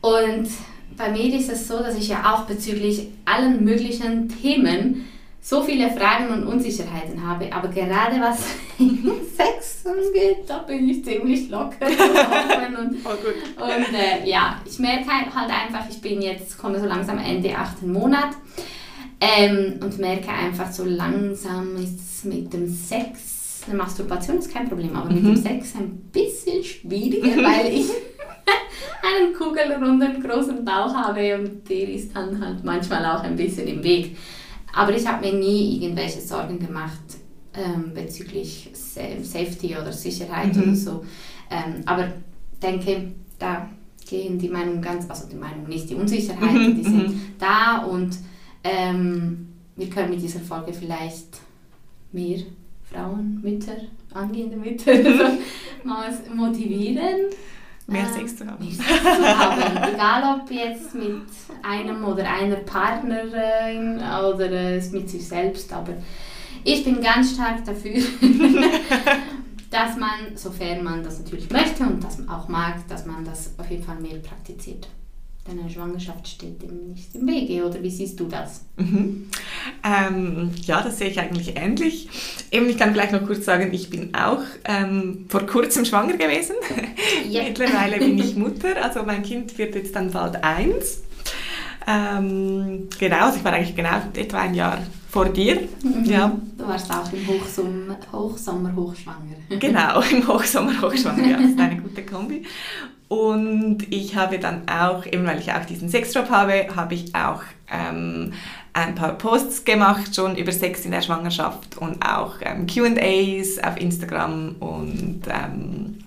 Und 0.00 0.48
bei 0.96 1.10
mir 1.10 1.38
ist 1.38 1.50
es 1.50 1.68
so, 1.68 1.78
dass 1.78 1.96
ich 1.96 2.08
ja 2.08 2.32
auch 2.32 2.42
bezüglich 2.46 3.08
allen 3.24 3.64
möglichen 3.64 4.28
Themen 4.28 5.04
so 5.44 5.62
viele 5.62 5.90
Fragen 5.90 6.28
und 6.28 6.46
Unsicherheiten 6.46 7.22
habe, 7.22 7.52
aber 7.52 7.68
gerade 7.68 8.18
was 8.18 8.38
Sex 9.36 9.84
angeht, 9.84 10.44
da 10.46 10.60
bin 10.60 10.88
ich 10.88 11.04
ziemlich 11.04 11.50
locker 11.50 11.86
und, 11.86 12.96
oh, 13.04 13.62
und 13.62 13.94
äh, 13.94 14.26
ja, 14.26 14.58
ich 14.64 14.78
merke 14.78 15.06
halt 15.06 15.50
einfach, 15.50 15.86
ich 15.90 16.00
bin 16.00 16.22
jetzt, 16.22 16.56
komme 16.56 16.80
so 16.80 16.86
langsam 16.86 17.18
Ende 17.18 17.54
achten 17.54 17.92
Monat 17.92 18.30
ähm, 19.20 19.80
und 19.82 19.98
merke 19.98 20.30
einfach 20.30 20.72
so 20.72 20.84
langsam 20.84 21.76
ist 21.76 22.00
es 22.00 22.24
mit 22.24 22.50
dem 22.50 22.66
Sex, 22.66 23.64
eine 23.68 23.76
Masturbation 23.76 24.38
ist 24.38 24.50
kein 24.50 24.66
Problem, 24.66 24.96
aber 24.96 25.10
mhm. 25.10 25.14
mit 25.16 25.24
dem 25.26 25.36
Sex 25.36 25.74
ein 25.74 26.08
bisschen 26.10 26.64
schwieriger, 26.64 27.36
weil 27.42 27.70
ich 27.70 27.90
einen 29.02 29.34
kugelrunden 29.34 30.22
großen 30.22 30.64
Bauch 30.64 30.94
habe 30.94 31.34
und 31.34 31.68
der 31.68 31.86
ist 31.90 32.16
dann 32.16 32.42
halt 32.42 32.64
manchmal 32.64 33.04
auch 33.04 33.22
ein 33.22 33.36
bisschen 33.36 33.68
im 33.68 33.84
Weg. 33.84 34.16
Aber 34.74 34.94
ich 34.94 35.06
habe 35.06 35.24
mir 35.26 35.34
nie 35.34 35.82
irgendwelche 35.82 36.20
Sorgen 36.20 36.58
gemacht 36.58 37.18
ähm, 37.54 37.92
bezüglich 37.94 38.70
Safety 38.74 39.76
oder 39.76 39.92
Sicherheit 39.92 40.54
mhm. 40.56 40.62
oder 40.62 40.74
so. 40.74 41.04
Ähm, 41.50 41.82
aber 41.86 42.12
denke, 42.62 43.12
da 43.38 43.68
gehen 44.08 44.38
die 44.38 44.48
Meinungen 44.48 44.82
ganz, 44.82 45.08
also 45.08 45.28
die 45.28 45.36
Meinung 45.36 45.66
nicht, 45.68 45.88
die 45.88 45.94
Unsicherheiten, 45.94 46.70
mhm. 46.70 46.76
die 46.76 46.82
sind 46.82 47.08
mhm. 47.08 47.20
da 47.38 47.78
und 47.84 48.16
ähm, 48.62 49.48
wir 49.76 49.88
können 49.88 50.10
mit 50.10 50.22
dieser 50.22 50.40
Folge 50.40 50.72
vielleicht 50.72 51.40
mehr 52.12 52.38
Frauen, 52.90 53.40
Mütter, 53.42 53.76
angehende 54.12 54.56
Mütter 54.56 54.94
mal 55.84 56.12
motivieren 56.34 57.30
Mehr 57.86 58.06
Sex 58.08 58.36
zu 58.36 58.46
haben. 58.46 58.70
Zu. 58.70 58.82
Egal 58.82 60.40
ob 60.40 60.50
jetzt 60.50 60.94
mit 60.94 61.22
einem 61.62 62.04
oder 62.04 62.28
einer 62.30 62.56
Partnerin 62.56 63.96
oder 63.98 64.80
mit 64.92 65.10
sich 65.10 65.28
selbst, 65.28 65.72
aber 65.72 65.94
ich 66.64 66.82
bin 66.82 67.02
ganz 67.02 67.34
stark 67.34 67.64
dafür, 67.64 67.94
dass 69.70 69.96
man, 69.96 70.36
sofern 70.36 70.82
man 70.82 71.02
das 71.02 71.18
natürlich 71.18 71.50
möchte 71.50 71.82
und 71.82 72.02
das 72.02 72.26
auch 72.26 72.48
mag, 72.48 72.88
dass 72.88 73.04
man 73.04 73.24
das 73.24 73.52
auf 73.58 73.70
jeden 73.70 73.84
Fall 73.84 74.00
mehr 74.00 74.18
praktiziert 74.18 74.88
deine 75.46 75.68
Schwangerschaft 75.68 76.26
steht 76.26 76.62
dem 76.62 76.88
nicht 76.88 77.14
im 77.14 77.26
Wege, 77.26 77.66
oder 77.66 77.82
wie 77.82 77.90
siehst 77.90 78.18
du 78.18 78.26
das? 78.26 78.64
Mhm. 78.76 79.28
Ähm, 79.84 80.50
ja, 80.62 80.82
das 80.82 80.98
sehe 80.98 81.08
ich 81.08 81.20
eigentlich 81.20 81.56
ähnlich. 81.56 82.08
Eben, 82.50 82.68
ich 82.68 82.78
kann 82.78 82.92
vielleicht 82.92 83.12
noch 83.12 83.26
kurz 83.26 83.44
sagen, 83.44 83.72
ich 83.72 83.90
bin 83.90 84.14
auch 84.14 84.42
ähm, 84.64 85.26
vor 85.28 85.42
kurzem 85.46 85.84
schwanger 85.84 86.16
gewesen. 86.16 86.56
Yep. 87.30 87.58
Mittlerweile 87.58 87.98
bin 87.98 88.18
ich 88.18 88.36
Mutter, 88.36 88.82
also 88.82 89.02
mein 89.02 89.22
Kind 89.22 89.56
wird 89.56 89.74
jetzt 89.74 89.96
dann 89.96 90.10
bald 90.10 90.42
eins. 90.44 91.02
Ähm, 91.86 92.88
genau, 92.98 93.26
also 93.26 93.38
ich 93.38 93.44
war 93.44 93.52
eigentlich 93.52 93.76
genau 93.76 93.96
etwa 94.14 94.38
ein 94.38 94.54
Jahr 94.54 94.78
vor 95.10 95.26
dir. 95.26 95.60
Mhm. 95.82 96.04
Ja. 96.04 96.36
Du 96.58 96.66
warst 96.66 96.90
auch 96.90 97.10
im 97.12 97.26
Hochsommer, 97.26 97.96
Hochsommer 98.12 98.74
hochschwanger. 98.74 99.36
genau, 99.58 100.00
im 100.00 100.26
Hochsommer 100.26 100.80
hochschwanger, 100.82 101.26
ja, 101.26 101.36
das 101.36 101.50
ist 101.50 101.58
eine 101.60 101.76
gute 101.82 102.04
Kombi. 102.04 102.42
Und 103.08 103.86
ich 103.90 104.16
habe 104.16 104.38
dann 104.38 104.62
auch, 104.68 105.06
eben 105.06 105.26
weil 105.26 105.38
ich 105.38 105.52
auch 105.52 105.64
diesen 105.64 105.88
Sexjob 105.88 106.30
habe, 106.30 106.68
habe 106.74 106.94
ich 106.94 107.14
auch 107.14 107.42
ähm, 107.70 108.32
ein 108.72 108.94
paar 108.94 109.16
Posts 109.16 109.64
gemacht 109.64 110.14
schon 110.14 110.36
über 110.36 110.52
Sex 110.52 110.84
in 110.84 110.90
der 110.90 111.02
Schwangerschaft 111.02 111.78
und 111.78 112.04
auch 112.04 112.36
ähm, 112.40 112.66
QAs 112.66 113.62
auf 113.62 113.80
Instagram 113.80 114.56
und 114.58 115.22
ähm, 115.28 115.98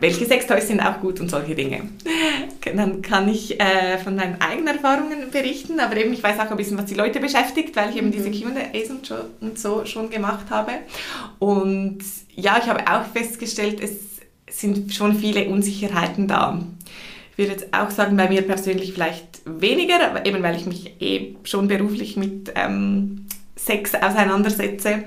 welche 0.00 0.26
Sextoys 0.26 0.68
sind 0.68 0.80
auch 0.80 1.00
gut 1.00 1.18
und 1.20 1.30
solche 1.30 1.54
Dinge. 1.54 1.82
Dann 2.76 3.02
kann 3.02 3.28
ich 3.28 3.60
äh, 3.60 3.98
von 3.98 4.14
meinen 4.14 4.40
eigenen 4.40 4.76
Erfahrungen 4.76 5.30
berichten, 5.32 5.80
aber 5.80 5.96
eben 5.96 6.12
ich 6.12 6.22
weiß 6.22 6.38
auch 6.38 6.50
ein 6.50 6.56
bisschen, 6.56 6.78
was 6.78 6.86
die 6.86 6.94
Leute 6.94 7.20
beschäftigt, 7.20 7.74
weil 7.74 7.90
ich 7.90 7.96
eben 7.96 8.12
diese 8.12 8.28
mhm. 8.28 8.54
QAs 8.54 8.90
und, 8.90 9.14
und 9.40 9.58
so 9.58 9.84
schon 9.84 10.10
gemacht 10.10 10.46
habe. 10.50 10.72
Und 11.38 11.98
ja, 12.34 12.58
ich 12.62 12.68
habe 12.68 12.80
auch 12.88 13.06
festgestellt, 13.06 13.80
es 13.82 14.11
sind 14.52 14.94
schon 14.94 15.14
viele 15.14 15.48
Unsicherheiten 15.48 16.28
da. 16.28 16.62
Ich 17.32 17.38
würde 17.38 17.52
jetzt 17.52 17.74
auch 17.74 17.90
sagen, 17.90 18.16
bei 18.16 18.28
mir 18.28 18.42
persönlich 18.42 18.92
vielleicht 18.92 19.40
weniger, 19.46 20.10
aber 20.10 20.26
eben 20.26 20.42
weil 20.42 20.56
ich 20.56 20.66
mich 20.66 21.00
eh 21.00 21.36
schon 21.44 21.66
beruflich 21.66 22.16
mit 22.16 22.52
ähm, 22.54 23.26
Sex 23.56 23.94
auseinandersetze. 23.94 25.04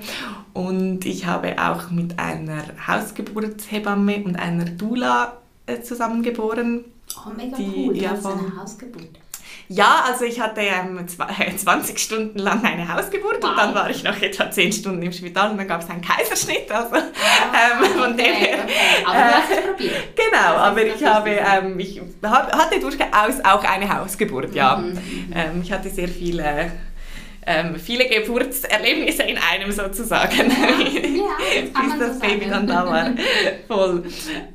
Und 0.52 1.04
ich 1.04 1.26
habe 1.26 1.56
auch 1.62 1.90
mit 1.90 2.18
einer 2.18 2.64
Hausgeburtshebamme 2.86 4.24
und 4.24 4.36
einer 4.36 4.64
Dula 4.64 5.36
äh, 5.66 5.80
zusammengeboren. 5.80 6.84
Oh, 7.16 7.30
mega 7.36 7.56
die, 7.56 7.86
cool, 7.88 7.96
ja, 7.96 8.14
von, 8.16 8.38
eine 8.38 8.56
Hausgeburt. 8.60 9.20
Ja, 9.68 10.04
also 10.06 10.24
ich 10.24 10.40
hatte 10.40 10.60
ähm, 10.60 11.06
20 11.56 11.98
Stunden 11.98 12.38
lang 12.38 12.64
eine 12.64 12.92
Hausgeburt 12.92 13.42
wow. 13.42 13.50
und 13.50 13.56
dann 13.56 13.74
war 13.74 13.90
ich 13.90 14.02
noch 14.04 14.20
etwa 14.20 14.50
10 14.50 14.72
Stunden 14.72 15.02
im 15.02 15.12
Spital 15.12 15.50
und 15.50 15.58
dann 15.58 15.68
gab 15.68 15.82
es 15.82 15.90
einen 15.90 16.02
Kaiserschnitt. 16.02 16.70
Also, 16.70 16.94
ah, 16.96 17.02
ähm, 17.02 17.90
von 17.90 18.12
okay, 18.12 18.22
dem 18.22 18.34
her, 18.34 18.58
okay. 18.64 19.04
Aber 19.04 19.18
du 19.18 19.34
hast 19.34 19.50
es 19.50 19.66
probiert. 19.66 20.16
Genau, 20.16 20.56
aber 20.56 20.86
ich, 20.86 21.04
habe, 21.04 21.30
ähm, 21.30 21.78
ich 21.78 22.00
hatte 22.22 22.80
durchaus 22.80 23.44
auch 23.44 23.64
eine 23.64 23.92
Hausgeburt, 23.92 24.54
ja. 24.54 24.76
Mhm. 24.76 24.98
Ähm, 25.34 25.62
ich 25.62 25.72
hatte 25.72 25.90
sehr 25.90 26.08
viele 26.08 26.72
ähm, 27.46 27.76
viele 27.76 28.08
Geburtserlebnisse 28.08 29.22
in 29.22 29.38
einem 29.38 29.70
sozusagen, 29.70 30.50
ja, 30.50 31.80
bis 31.80 31.98
das 31.98 32.18
Baby 32.18 32.48
sagen. 32.48 32.50
dann 32.50 32.66
da 32.66 32.86
war. 32.86 33.10
Voll. 33.68 34.02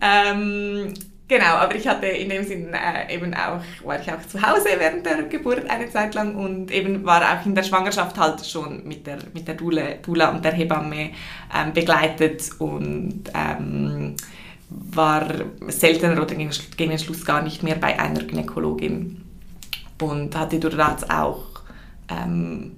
Ähm, 0.01 0.94
Genau, 1.31 1.55
aber 1.55 1.75
ich 1.75 1.88
hatte 1.88 2.07
in 2.07 2.27
dem 2.27 2.43
Sinn 2.43 2.73
äh, 2.73 3.15
eben 3.15 3.33
auch, 3.33 3.61
war 3.85 4.01
ich 4.01 4.11
auch 4.11 4.21
zu 4.27 4.41
Hause 4.41 4.65
während 4.77 5.05
der 5.05 5.23
Geburt 5.23 5.63
eine 5.69 5.89
Zeit 5.89 6.13
lang 6.13 6.35
und 6.35 6.69
eben 6.71 7.05
war 7.05 7.21
auch 7.21 7.45
in 7.45 7.55
der 7.55 7.63
Schwangerschaft 7.63 8.17
halt 8.17 8.45
schon 8.45 8.85
mit 8.85 9.07
der, 9.07 9.19
mit 9.33 9.47
der 9.47 9.55
Dule, 9.55 10.00
Dula 10.01 10.31
und 10.31 10.43
der 10.43 10.51
Hebamme 10.51 11.11
ähm, 11.55 11.71
begleitet 11.73 12.50
und 12.59 13.23
ähm, 13.33 14.17
war 14.69 15.25
seltener 15.67 16.21
oder 16.21 16.35
gegen, 16.35 16.51
den 16.77 17.00
Schluss 17.00 17.23
gar 17.23 17.41
nicht 17.41 17.63
mehr 17.63 17.75
bei 17.75 17.97
einer 17.97 18.23
Gynäkologin 18.23 19.21
und 20.01 20.35
hatte 20.35 20.59
durch 20.59 20.75
das 20.75 21.09
auch 21.09 21.45
ähm, 22.09 22.75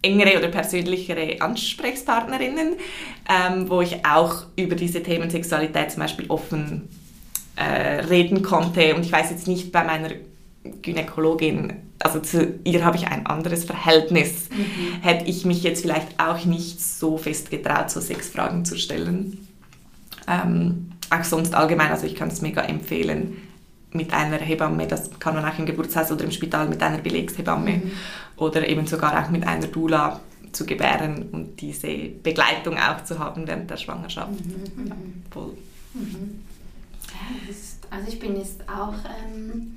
engere 0.00 0.38
oder 0.38 0.48
persönlichere 0.48 1.40
Ansprechpartnerinnen, 1.40 2.76
ähm, 3.28 3.68
wo 3.68 3.80
ich 3.80 4.06
auch 4.06 4.44
über 4.54 4.76
diese 4.76 5.02
Themen 5.02 5.28
Sexualität 5.28 5.90
zum 5.90 6.02
Beispiel 6.02 6.26
offen 6.28 6.88
äh, 7.56 8.04
reden 8.06 8.42
konnte. 8.42 8.94
Und 8.94 9.04
ich 9.04 9.12
weiß 9.12 9.30
jetzt 9.30 9.48
nicht 9.48 9.72
bei 9.72 9.84
meiner 9.84 10.10
Gynäkologin, 10.82 11.72
also 11.98 12.20
zu 12.20 12.58
ihr 12.64 12.84
habe 12.84 12.96
ich 12.96 13.06
ein 13.08 13.26
anderes 13.26 13.64
Verhältnis. 13.64 14.48
Mhm. 14.50 15.02
Hätte 15.02 15.24
ich 15.26 15.44
mich 15.44 15.62
jetzt 15.62 15.82
vielleicht 15.82 16.20
auch 16.20 16.44
nicht 16.44 16.80
so 16.80 17.16
fest 17.16 17.50
getraut, 17.50 17.90
so 17.90 18.00
sechs 18.00 18.28
Fragen 18.28 18.64
zu 18.64 18.76
stellen. 18.76 19.48
Ähm, 20.28 20.92
auch 21.10 21.24
sonst 21.24 21.54
allgemein, 21.54 21.90
also 21.90 22.06
ich 22.06 22.14
kann 22.14 22.28
es 22.28 22.42
mega 22.42 22.62
empfehlen, 22.62 23.36
mit 23.92 24.12
einer 24.12 24.36
Hebamme, 24.36 24.86
das 24.86 25.10
kann 25.18 25.34
man 25.34 25.44
auch 25.44 25.58
im 25.58 25.64
Geburtshaus 25.66 26.10
oder 26.12 26.24
im 26.24 26.30
Spital 26.30 26.68
mit 26.68 26.82
einer 26.82 26.98
Belegshebamme 26.98 27.70
mhm. 27.70 27.90
oder 28.36 28.68
eben 28.68 28.86
sogar 28.86 29.24
auch 29.24 29.30
mit 29.30 29.46
einer 29.46 29.68
Doula 29.68 30.20
zu 30.52 30.66
gebären 30.66 31.30
und 31.32 31.60
diese 31.60 31.88
Begleitung 32.22 32.76
auch 32.76 33.04
zu 33.04 33.18
haben 33.18 33.46
während 33.46 33.70
der 33.70 33.76
Schwangerschaft. 33.76 34.32
Mhm. 34.32 34.86
Ja, 34.88 34.96
voll. 35.30 35.52
Mhm 37.12 37.76
also 37.90 38.08
ich 38.08 38.18
bin 38.18 38.36
jetzt 38.36 38.60
auch 38.68 38.94
ähm, 39.24 39.76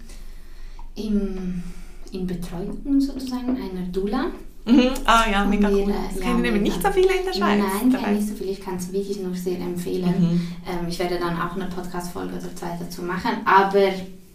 im, 0.96 1.64
in 2.12 2.28
Betreuung 2.28 3.00
sozusagen 3.00 3.50
einer 3.50 3.88
Dula. 3.92 4.28
Mhm. 4.66 4.90
Ah 5.06 5.24
ja, 5.32 5.46
mega 5.46 5.70
wir, 5.70 5.86
cool. 5.86 5.94
Das 6.10 6.20
ja, 6.20 6.28
kennen 6.28 6.42
nämlich 6.42 6.62
nicht 6.62 6.82
so 6.82 6.92
viele 6.92 7.14
in 7.18 7.26
der 7.26 7.34
Schweiz. 7.34 7.64
Nein, 7.64 7.92
kenne 7.92 8.18
nicht 8.18 8.28
so 8.28 8.36
viele. 8.36 8.52
Ich 8.52 8.62
kann 8.62 8.76
es 8.76 8.92
wirklich 8.92 9.22
nur 9.22 9.34
sehr 9.36 9.60
empfehlen. 9.60 10.14
Mhm. 10.20 10.42
Ähm, 10.68 10.88
ich 10.88 11.00
werde 11.00 11.18
dann 11.18 11.40
auch 11.40 11.56
eine 11.56 11.66
Podcast-Folge 11.66 12.34
oder 12.34 12.56
zwei 12.56 12.78
dazu 12.80 13.02
machen. 13.02 13.32
Aber 13.46 13.90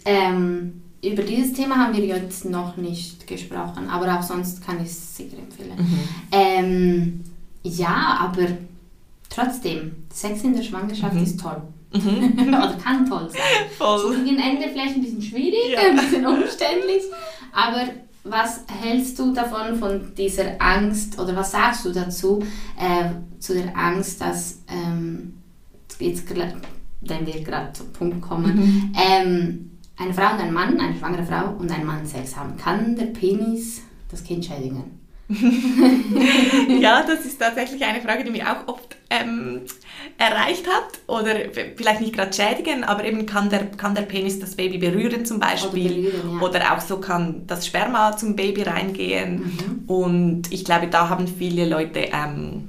ähm, 0.05 0.83
über 1.03 1.23
dieses 1.23 1.53
Thema 1.53 1.77
haben 1.77 1.97
wir 1.97 2.05
jetzt 2.05 2.47
noch 2.47 2.77
nicht 2.77 3.27
gesprochen. 3.27 3.89
Aber 3.89 4.19
auch 4.19 4.23
sonst 4.23 4.65
kann 4.65 4.79
ich 4.79 4.89
es 4.89 5.17
sicher 5.17 5.39
empfehlen. 5.39 5.77
Mhm. 5.77 6.09
Ähm, 6.33 7.25
ja, 7.63 8.19
aber 8.21 8.49
trotzdem, 9.29 9.93
Sex 10.13 10.43
in 10.43 10.55
der 10.57 10.63
Schwangerschaft 10.63 11.15
mhm. 11.15 11.23
ist 11.23 11.39
toll. 11.39 11.63
Mhm. 11.95 12.49
Oder 12.49 12.77
kann 12.83 13.09
toll 13.09 13.29
sein. 13.31 13.41
Voll. 13.77 14.25
Gegen 14.25 14.39
Ende 14.39 14.69
vielleicht 14.69 14.97
ein 14.97 15.03
bisschen 15.03 15.23
schwierig, 15.23 15.73
ja. 15.73 15.81
ein 15.81 15.97
bisschen 15.97 16.27
umständlich. 16.27 17.03
Aber 17.53 17.85
was 18.25 18.63
hältst 18.83 19.19
du 19.19 19.33
davon, 19.33 19.77
von 19.79 20.15
dieser 20.17 20.61
Angst, 20.61 21.19
oder 21.19 21.37
was 21.37 21.53
sagst 21.53 21.85
du 21.85 21.93
dazu, 21.93 22.43
äh, 22.79 23.11
zu 23.39 23.55
der 23.55 23.77
Angst, 23.77 24.21
dass, 24.21 24.61
ähm, 24.67 25.35
jetzt, 25.99 26.25
wenn 27.03 27.27
wir 27.27 27.43
gerade 27.43 27.73
zum 27.75 27.93
Punkt 27.93 28.23
kommen, 28.23 28.57
mhm. 28.57 28.93
ähm, 28.97 29.71
eine 29.97 30.15
Frau 30.15 30.33
und 30.33 30.41
ein 30.41 30.53
Mann, 30.53 30.81
eine 30.81 30.97
schwangere 30.97 31.25
Frau 31.25 31.55
und 31.59 31.71
ein 31.71 31.85
Mann 31.85 32.07
Sex 32.07 32.35
haben, 32.35 32.57
kann 32.57 32.97
der 32.97 33.07
Penis 33.07 33.83
das 34.11 34.25
Kind 34.25 34.45
schädigen? 34.45 35.04
ja, 36.81 37.03
das 37.07 37.25
ist 37.25 37.39
tatsächlich 37.39 37.83
eine 37.83 38.03
Frage, 38.03 38.25
die 38.25 38.31
mich 38.31 38.45
auch 38.45 38.69
oft 38.69 38.97
ähm, 39.09 39.63
erreicht 40.19 40.67
hat. 40.67 41.01
Oder 41.07 41.37
vielleicht 41.77 42.01
nicht 42.01 42.15
gerade 42.15 42.33
schädigen, 42.33 42.85
aber 42.85 43.05
eben 43.05 43.25
kann 43.27 43.49
der, 43.49 43.67
kann 43.67 43.95
der 43.95 44.03
Penis 44.03 44.39
das 44.39 44.55
Baby 44.55 44.79
berühren 44.79 45.25
zum 45.25 45.41
Beispiel. 45.41 45.93
Oder, 45.93 46.11
berühren, 46.11 46.41
ja. 46.41 46.47
oder 46.47 46.73
auch 46.73 46.81
so 46.81 46.99
kann 46.99 47.47
das 47.47 47.67
Sperma 47.67 48.17
zum 48.17 48.37
Baby 48.37 48.63
reingehen. 48.63 49.37
Mhm. 49.37 49.85
Und 49.87 50.53
ich 50.53 50.65
glaube, 50.65 50.89
da 50.89 51.09
haben 51.09 51.27
viele 51.27 51.67
Leute, 51.67 52.01
ähm, 52.13 52.69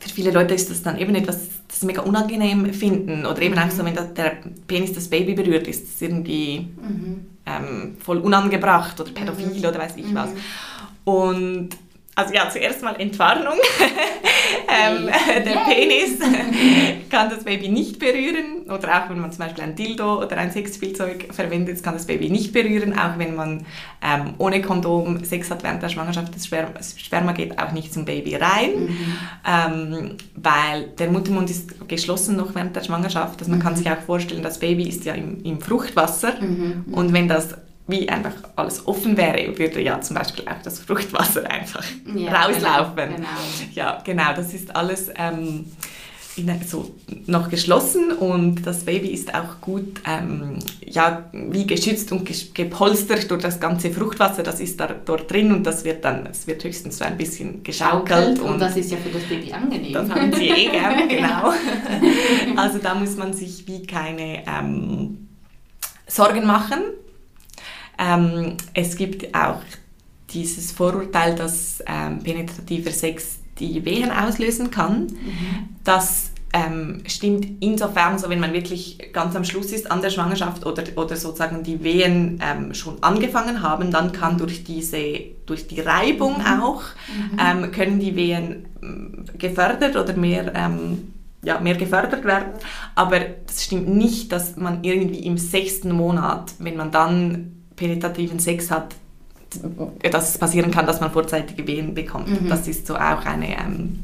für 0.00 0.08
viele 0.08 0.30
Leute 0.30 0.54
ist 0.54 0.70
das 0.70 0.82
dann 0.82 0.98
eben 0.98 1.14
etwas, 1.14 1.48
das 1.68 1.80
sie 1.80 1.86
mega 1.86 2.02
unangenehm 2.02 2.72
finden. 2.72 3.26
Oder 3.26 3.42
eben 3.42 3.54
mhm. 3.54 3.60
auch 3.60 3.70
so, 3.70 3.84
wenn 3.84 3.94
der 3.94 4.38
Penis 4.66 4.94
das 4.94 5.08
Baby 5.08 5.34
berührt, 5.34 5.68
ist 5.68 5.92
das 5.92 6.00
irgendwie 6.00 6.68
mhm. 6.80 7.26
ähm, 7.44 7.96
voll 8.00 8.18
unangebracht 8.18 8.98
oder 8.98 9.10
pädophil 9.10 9.46
mhm. 9.48 9.58
oder 9.58 9.78
weiß 9.78 9.96
ich 9.96 10.14
was. 10.14 10.30
Und 11.06 11.70
also 12.18 12.32
ja, 12.32 12.48
zuerst 12.48 12.82
mal 12.82 12.98
Entwarnung. 12.98 13.58
ähm, 14.68 15.06
der. 15.44 15.60
Penis 15.66 16.18
kann 17.10 17.28
das 17.28 17.44
Baby 17.44 17.68
nicht 17.68 17.98
berühren. 17.98 18.70
Oder 18.70 19.04
auch 19.04 19.10
wenn 19.10 19.20
man 19.20 19.30
zum 19.30 19.44
Beispiel 19.44 19.62
ein 19.62 19.74
Dildo 19.76 20.22
oder 20.22 20.38
ein 20.38 20.50
Sexspielzeug 20.50 21.34
verwendet, 21.34 21.82
kann 21.82 21.92
das 21.92 22.06
Baby 22.06 22.30
nicht 22.30 22.54
berühren. 22.54 22.98
Auch 22.98 23.18
wenn 23.18 23.36
man 23.36 23.66
ähm, 24.02 24.32
ohne 24.38 24.62
Kondom 24.62 25.22
Sex 25.24 25.50
hat 25.50 25.62
während 25.62 25.82
der 25.82 25.90
Schwangerschaft, 25.90 26.34
das 26.34 26.46
Sperma, 26.46 26.70
Sperma 26.96 27.32
geht 27.32 27.58
auch 27.58 27.72
nicht 27.72 27.92
zum 27.92 28.06
Baby 28.06 28.36
rein. 28.36 28.86
Mhm. 28.86 29.18
Ähm, 29.46 30.16
weil 30.36 30.84
der 30.98 31.10
Muttermund 31.10 31.50
ist 31.50 31.86
geschlossen 31.86 32.36
noch 32.36 32.54
während 32.54 32.74
der 32.74 32.82
Schwangerschaft. 32.82 33.40
Also 33.40 33.50
man 33.50 33.58
mhm. 33.58 33.62
kann 33.62 33.76
sich 33.76 33.90
auch 33.90 34.00
vorstellen, 34.00 34.42
das 34.42 34.58
Baby 34.58 34.88
ist 34.88 35.04
ja 35.04 35.12
im, 35.12 35.44
im 35.44 35.60
Fruchtwasser. 35.60 36.40
Mhm. 36.40 36.86
Und 36.92 37.12
wenn 37.12 37.28
das 37.28 37.56
wie 37.88 38.08
einfach 38.08 38.32
alles 38.56 38.86
offen 38.86 39.16
wäre, 39.16 39.56
würde 39.58 39.80
ja 39.80 40.00
zum 40.00 40.16
Beispiel 40.16 40.46
auch 40.48 40.62
das 40.62 40.80
Fruchtwasser 40.80 41.48
einfach 41.48 41.84
ja, 42.14 42.32
rauslaufen. 42.32 42.96
Genau, 42.96 43.16
genau. 43.16 43.26
Ja, 43.74 44.02
genau, 44.04 44.32
das 44.34 44.54
ist 44.54 44.74
alles 44.74 45.10
ähm, 45.16 45.66
so 46.66 46.94
noch 47.26 47.48
geschlossen 47.48 48.12
und 48.12 48.66
das 48.66 48.84
Baby 48.84 49.08
ist 49.08 49.34
auch 49.34 49.60
gut 49.60 50.02
ähm, 50.06 50.58
ja, 50.84 51.30
wie 51.32 51.66
geschützt 51.66 52.12
und 52.12 52.28
gepolstert 52.54 53.30
durch 53.30 53.40
das 53.40 53.58
ganze 53.58 53.90
Fruchtwasser, 53.90 54.42
das 54.42 54.60
ist 54.60 54.78
da, 54.78 54.88
dort 55.04 55.30
drin 55.30 55.52
und 55.52 55.64
das 55.64 55.84
wird 55.84 56.04
dann, 56.04 56.26
es 56.26 56.46
wird 56.46 56.62
höchstens 56.62 56.98
so 56.98 57.04
ein 57.04 57.16
bisschen 57.16 57.62
geschaukelt. 57.62 58.40
Und, 58.40 58.50
und 58.50 58.58
das 58.58 58.76
ist 58.76 58.90
ja 58.90 58.98
für 58.98 59.08
das 59.08 59.22
Baby 59.22 59.52
angenehm. 59.52 59.92
Das 59.94 60.10
haben 60.10 60.32
sie 60.32 60.48
eh 60.48 60.68
gern, 60.68 61.08
genau. 61.08 61.52
also 62.56 62.78
da 62.78 62.94
muss 62.94 63.16
man 63.16 63.32
sich 63.32 63.66
wie 63.66 63.86
keine 63.86 64.44
ähm, 64.46 65.28
Sorgen 66.06 66.46
machen 66.46 66.80
ähm, 67.98 68.56
es 68.74 68.96
gibt 68.96 69.34
auch 69.34 69.60
dieses 70.30 70.72
Vorurteil, 70.72 71.34
dass 71.34 71.82
ähm, 71.86 72.22
penetrativer 72.22 72.90
Sex 72.90 73.38
die 73.58 73.84
Wehen 73.84 74.10
auslösen 74.10 74.70
kann. 74.70 75.02
Mhm. 75.02 75.68
Das 75.84 76.30
ähm, 76.52 77.02
stimmt 77.06 77.46
insofern, 77.60 78.18
so 78.18 78.28
wenn 78.28 78.40
man 78.40 78.52
wirklich 78.52 78.98
ganz 79.12 79.34
am 79.36 79.44
Schluss 79.44 79.72
ist 79.72 79.90
an 79.90 80.00
der 80.00 80.10
Schwangerschaft 80.10 80.64
oder, 80.64 80.84
oder 80.96 81.16
sozusagen 81.16 81.62
die 81.62 81.82
Wehen 81.82 82.40
ähm, 82.42 82.74
schon 82.74 83.02
angefangen 83.02 83.62
haben, 83.62 83.90
dann 83.90 84.12
kann 84.12 84.38
durch 84.38 84.64
diese, 84.64 85.02
durch 85.44 85.66
die 85.66 85.80
Reibung 85.80 86.38
mhm. 86.38 86.62
auch, 86.62 86.82
mhm. 86.82 87.38
Ähm, 87.38 87.72
können 87.72 88.00
die 88.00 88.16
Wehen 88.16 88.66
ähm, 88.82 89.24
gefördert 89.38 89.96
oder 89.96 90.14
mehr 90.14 90.52
ähm, 90.54 91.12
ja, 91.42 91.60
mehr 91.60 91.76
gefördert 91.76 92.24
werden. 92.24 92.54
Aber 92.96 93.20
das 93.20 93.64
stimmt 93.64 93.88
nicht, 93.88 94.32
dass 94.32 94.56
man 94.56 94.82
irgendwie 94.82 95.20
im 95.20 95.38
sechsten 95.38 95.92
Monat, 95.92 96.54
wenn 96.58 96.76
man 96.76 96.90
dann 96.90 97.55
penetrativen 97.76 98.38
Sex 98.38 98.70
hat, 98.70 98.94
dass 100.10 100.30
es 100.30 100.38
passieren 100.38 100.70
kann, 100.70 100.86
dass 100.86 101.00
man 101.00 101.10
vorzeitige 101.10 101.66
Wehen 101.66 101.94
bekommt. 101.94 102.42
Mhm. 102.42 102.48
Das 102.48 102.66
ist 102.66 102.86
so 102.86 102.96
auch 102.96 103.24
eine, 103.24 103.58
ähm, 103.58 104.00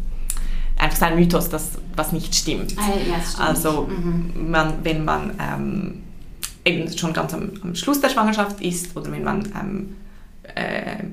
einfach 0.79 1.09
ein 1.09 1.17
Mythos, 1.17 1.49
das, 1.49 1.73
was 1.97 2.13
nicht 2.13 2.35
stimmt. 2.35 2.75
Ah, 2.79 2.91
ja, 3.09 3.21
stimmt. 3.21 3.41
Also 3.41 3.89
mhm. 3.89 4.51
man, 4.51 4.85
wenn 4.85 5.05
man 5.05 5.33
ähm, 5.41 6.03
eben 6.65 6.97
schon 6.97 7.13
ganz 7.13 7.35
am, 7.35 7.51
am, 7.63 7.75
Schluss 7.75 8.01
der 8.01 8.09
Schwangerschaft 8.09 8.61
ist 8.61 8.97
oder 8.97 9.11
wenn 9.11 9.25
man 9.25 9.49
ähm, 9.61 9.97
äh, 10.55 11.05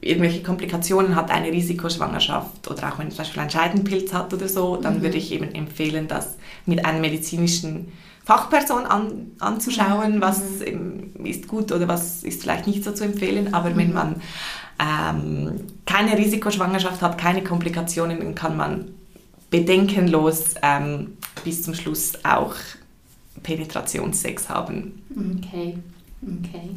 irgendwelche 0.00 0.42
Komplikationen 0.42 1.14
hat, 1.14 1.30
eine 1.30 1.52
Risikoschwangerschaft 1.52 2.68
oder 2.70 2.88
auch 2.88 2.98
wenn 2.98 3.06
man 3.06 3.10
zum 3.10 3.18
Beispiel 3.18 3.40
einen 3.40 3.50
Scheidenpilz 3.50 4.12
hat 4.12 4.32
oder 4.34 4.48
so, 4.48 4.76
dann 4.76 4.98
mhm. 4.98 5.02
würde 5.02 5.16
ich 5.16 5.32
eben 5.32 5.54
empfehlen, 5.54 6.08
das 6.08 6.36
mit 6.66 6.84
einem 6.84 7.00
medizinischen 7.00 7.92
Fachperson 8.24 8.86
an, 8.86 9.32
anzuschauen, 9.40 10.20
was 10.20 10.40
mhm. 10.60 11.24
ist 11.24 11.48
gut 11.48 11.72
oder 11.72 11.88
was 11.88 12.22
ist 12.22 12.42
vielleicht 12.42 12.66
nicht 12.66 12.84
so 12.84 12.92
zu 12.92 13.04
empfehlen. 13.04 13.52
Aber 13.52 13.70
mhm. 13.70 13.76
wenn 13.76 13.92
man 13.92 14.22
ähm, 14.78 15.60
keine 15.86 16.16
Risikoschwangerschaft 16.16 17.02
hat, 17.02 17.18
keine 17.18 17.42
Komplikationen, 17.42 18.20
dann 18.20 18.34
kann 18.34 18.56
man 18.56 18.94
bedenkenlos 19.50 20.54
ähm, 20.62 21.16
bis 21.44 21.62
zum 21.62 21.74
Schluss 21.74 22.12
auch 22.24 22.54
Penetrationssex 23.42 24.48
haben. 24.48 25.02
Okay. 25.38 25.78
Okay. 26.22 26.70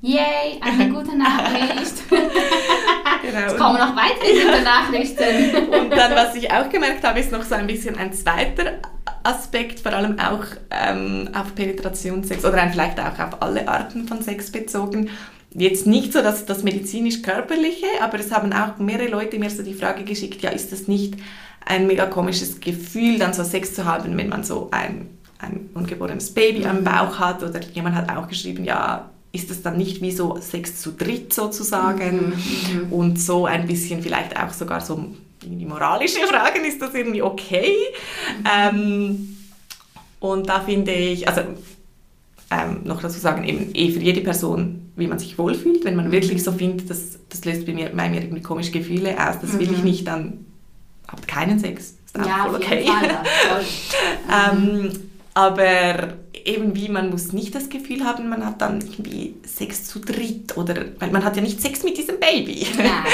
Yay, 0.00 0.58
eine 0.62 0.90
gute 0.92 1.16
Nachricht. 1.18 2.08
genau. 2.08 3.38
Jetzt 3.40 3.58
kommen 3.58 3.78
noch 3.78 3.94
weitere 3.94 4.42
gute 4.42 4.62
Nachrichten. 4.62 5.74
Und 5.74 5.90
dann, 5.90 6.14
was 6.14 6.34
ich 6.34 6.50
auch 6.50 6.70
gemerkt 6.70 7.04
habe, 7.04 7.20
ist 7.20 7.30
noch 7.30 7.42
so 7.42 7.56
ein 7.56 7.66
bisschen 7.66 7.96
ein 7.98 8.14
zweiter 8.14 8.78
Aspekt, 9.26 9.80
vor 9.80 9.92
allem 9.92 10.18
auch 10.18 10.44
ähm, 10.70 11.28
auf 11.34 11.54
Penetrationssex 11.54 12.44
oder 12.44 12.68
vielleicht 12.70 12.98
auch 13.00 13.18
auf 13.18 13.42
alle 13.42 13.68
Arten 13.68 14.06
von 14.06 14.22
Sex 14.22 14.50
bezogen. 14.50 15.10
Jetzt 15.52 15.86
nicht 15.86 16.12
so 16.12 16.22
dass 16.22 16.44
das 16.44 16.62
medizinisch-körperliche, 16.62 17.86
aber 18.00 18.20
es 18.20 18.30
haben 18.30 18.52
auch 18.52 18.78
mehrere 18.78 19.08
Leute 19.08 19.38
mir 19.38 19.50
so 19.50 19.62
die 19.62 19.74
Frage 19.74 20.04
geschickt, 20.04 20.42
ja, 20.42 20.50
ist 20.50 20.70
das 20.72 20.86
nicht 20.86 21.14
ein 21.64 21.86
mega 21.86 22.06
komisches 22.06 22.60
Gefühl, 22.60 23.18
dann 23.18 23.32
so 23.32 23.42
Sex 23.42 23.74
zu 23.74 23.84
haben, 23.84 24.16
wenn 24.16 24.28
man 24.28 24.44
so 24.44 24.68
ein, 24.70 25.08
ein 25.38 25.70
ungeborenes 25.74 26.32
Baby 26.32 26.66
am 26.66 26.84
Bauch 26.84 27.18
hat 27.18 27.42
oder 27.42 27.60
jemand 27.72 27.96
hat 27.96 28.14
auch 28.14 28.28
geschrieben, 28.28 28.64
ja, 28.64 29.10
ist 29.36 29.50
das 29.50 29.62
dann 29.62 29.76
nicht 29.76 30.02
wie 30.02 30.10
so 30.10 30.38
Sex 30.40 30.80
zu 30.80 30.92
dritt 30.92 31.32
sozusagen 31.32 32.34
mhm, 32.34 32.86
mhm. 32.86 32.92
und 32.92 33.20
so 33.20 33.46
ein 33.46 33.66
bisschen 33.66 34.02
vielleicht 34.02 34.36
auch 34.36 34.52
sogar 34.52 34.80
so 34.80 35.12
irgendwie 35.42 35.66
moralische 35.66 36.20
Fragen, 36.26 36.64
ist 36.64 36.82
das 36.82 36.94
irgendwie 36.94 37.22
okay? 37.22 37.72
Ähm, 38.44 39.36
und 40.18 40.48
da 40.48 40.60
finde 40.60 40.92
ich, 40.92 41.28
also 41.28 41.42
ähm, 42.50 42.80
noch 42.84 43.00
dazu 43.02 43.18
sagen, 43.18 43.44
eben 43.44 43.74
eh 43.74 43.90
für 43.92 44.00
jede 44.00 44.20
Person, 44.20 44.90
wie 44.96 45.06
man 45.06 45.18
sich 45.18 45.38
wohlfühlt. 45.38 45.84
Wenn 45.84 45.96
man 45.96 46.10
wirklich 46.10 46.42
so 46.42 46.52
findet, 46.52 46.90
das, 46.90 47.18
das 47.28 47.44
löst 47.44 47.66
bei 47.66 47.74
mir, 47.74 47.90
bei 47.90 48.08
mir 48.08 48.22
irgendwie 48.22 48.42
komische 48.42 48.70
Gefühle 48.70 49.16
aus, 49.18 49.36
das 49.40 49.58
will 49.58 49.70
ich 49.70 49.78
mhm. 49.78 49.84
nicht, 49.84 50.06
dann 50.06 50.44
habt 51.06 51.28
keinen 51.28 51.58
Sex. 51.58 51.96
Ist 52.06 52.18
auch 52.18 52.26
ja, 52.26 52.44
voll 52.46 52.56
okay. 52.56 52.86
ähm, 54.52 54.90
aber 55.36 56.14
eben 56.32 56.74
wie, 56.74 56.88
man 56.88 57.10
muss 57.10 57.34
nicht 57.34 57.54
das 57.54 57.68
Gefühl 57.68 58.04
haben, 58.04 58.30
man 58.30 58.46
hat 58.46 58.62
dann 58.62 58.80
irgendwie 58.80 59.36
Sex 59.44 59.84
zu 59.84 59.98
dritt 59.98 60.56
oder, 60.56 60.74
weil 60.98 61.10
man 61.10 61.22
hat 61.22 61.36
ja 61.36 61.42
nicht 61.42 61.60
Sex 61.60 61.82
mit 61.82 61.98
diesem 61.98 62.18
Baby. 62.18 62.66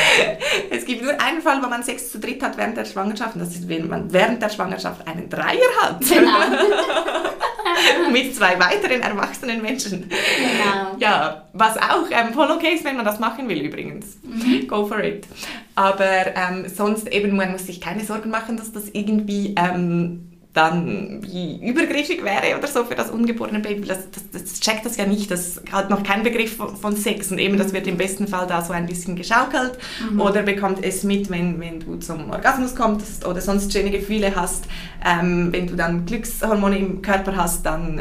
es 0.71 0.85
gibt 0.85 1.03
nur 1.03 1.21
einen 1.21 1.43
Fall, 1.43 1.61
wo 1.61 1.67
man 1.67 1.83
Sex 1.83 2.13
zu 2.13 2.21
dritt 2.21 2.41
hat 2.41 2.57
während 2.57 2.77
der 2.77 2.85
Schwangerschaft 2.85 3.35
und 3.35 3.41
das 3.41 3.57
ist, 3.57 3.69
wenn 3.69 3.89
man 3.89 4.13
während 4.13 4.41
der 4.41 4.51
Schwangerschaft 4.51 5.05
einen 5.09 5.29
Dreier 5.29 5.59
hat. 5.81 5.99
Genau. 5.99 6.31
mit 8.13 8.37
zwei 8.37 8.57
weiteren 8.57 9.01
erwachsenen 9.01 9.61
Menschen. 9.61 10.09
Genau. 10.09 10.97
Ja, 11.01 11.49
was 11.55 11.77
auch 11.77 12.07
ähm, 12.09 12.33
voll 12.33 12.53
okay 12.53 12.75
ist, 12.75 12.85
wenn 12.85 12.95
man 12.95 13.05
das 13.05 13.19
machen 13.19 13.49
will 13.49 13.61
übrigens. 13.61 14.19
Mhm. 14.23 14.69
Go 14.69 14.87
for 14.87 15.03
it. 15.03 15.27
Aber 15.75 16.37
ähm, 16.37 16.69
sonst 16.73 17.09
eben, 17.09 17.35
man 17.35 17.51
muss 17.51 17.67
sich 17.67 17.81
keine 17.81 18.05
Sorgen 18.05 18.31
machen, 18.31 18.57
dass 18.57 18.71
das 18.71 18.91
irgendwie... 18.93 19.57
Ähm, 19.57 20.29
dann 20.55 21.21
wie 21.23 21.67
übergriffig 21.67 22.23
wäre 22.23 22.59
oder 22.59 22.69
so 22.69 22.85
für 22.85 22.95
das 22.95 23.11
ungeborene 23.11 23.61
Baby. 23.61 23.89
Das, 23.89 24.11
das, 24.11 24.31
das 24.31 24.61
checkt 24.61 24.85
das 24.85 24.99
ja 24.99 25.07
nicht. 25.07 25.31
Das 25.31 25.63
hat 25.73 25.89
noch 25.89 26.03
keinen 26.03 26.25
Begriff 26.25 26.57
von, 26.57 26.77
von, 26.77 26.95
Sex. 26.95 27.33
Und 27.33 27.39
eben, 27.39 27.57
das 27.57 27.73
wird 27.73 27.87
im 27.87 27.97
besten 27.97 28.29
Fall 28.29 28.47
da 28.47 28.61
so 28.61 28.75
ein 28.75 28.87
bisschen 28.87 29.17
geschaukelt 29.17 29.79
mhm. 30.11 30.21
oder 30.21 30.43
bekommt 30.43 30.85
es 30.85 31.05
mit, 31.05 31.31
wenn, 31.31 31.59
wenn 31.59 31.81
du 31.81 31.97
zum 31.97 32.31
Orgasmus 32.31 32.77
kommst 32.77 33.27
oder 33.27 33.41
sonst 33.41 33.73
schöne 33.73 33.91
Gefühle 33.91 34.37
hast. 34.37 34.67
Ähm, 35.03 35.49
wenn 35.53 35.69
du 35.69 35.75
dann 35.75 36.05
Glückshormone 36.05 36.79
im 36.79 37.01
Körper 37.01 37.35
hast, 37.35 37.65
dann 37.65 37.99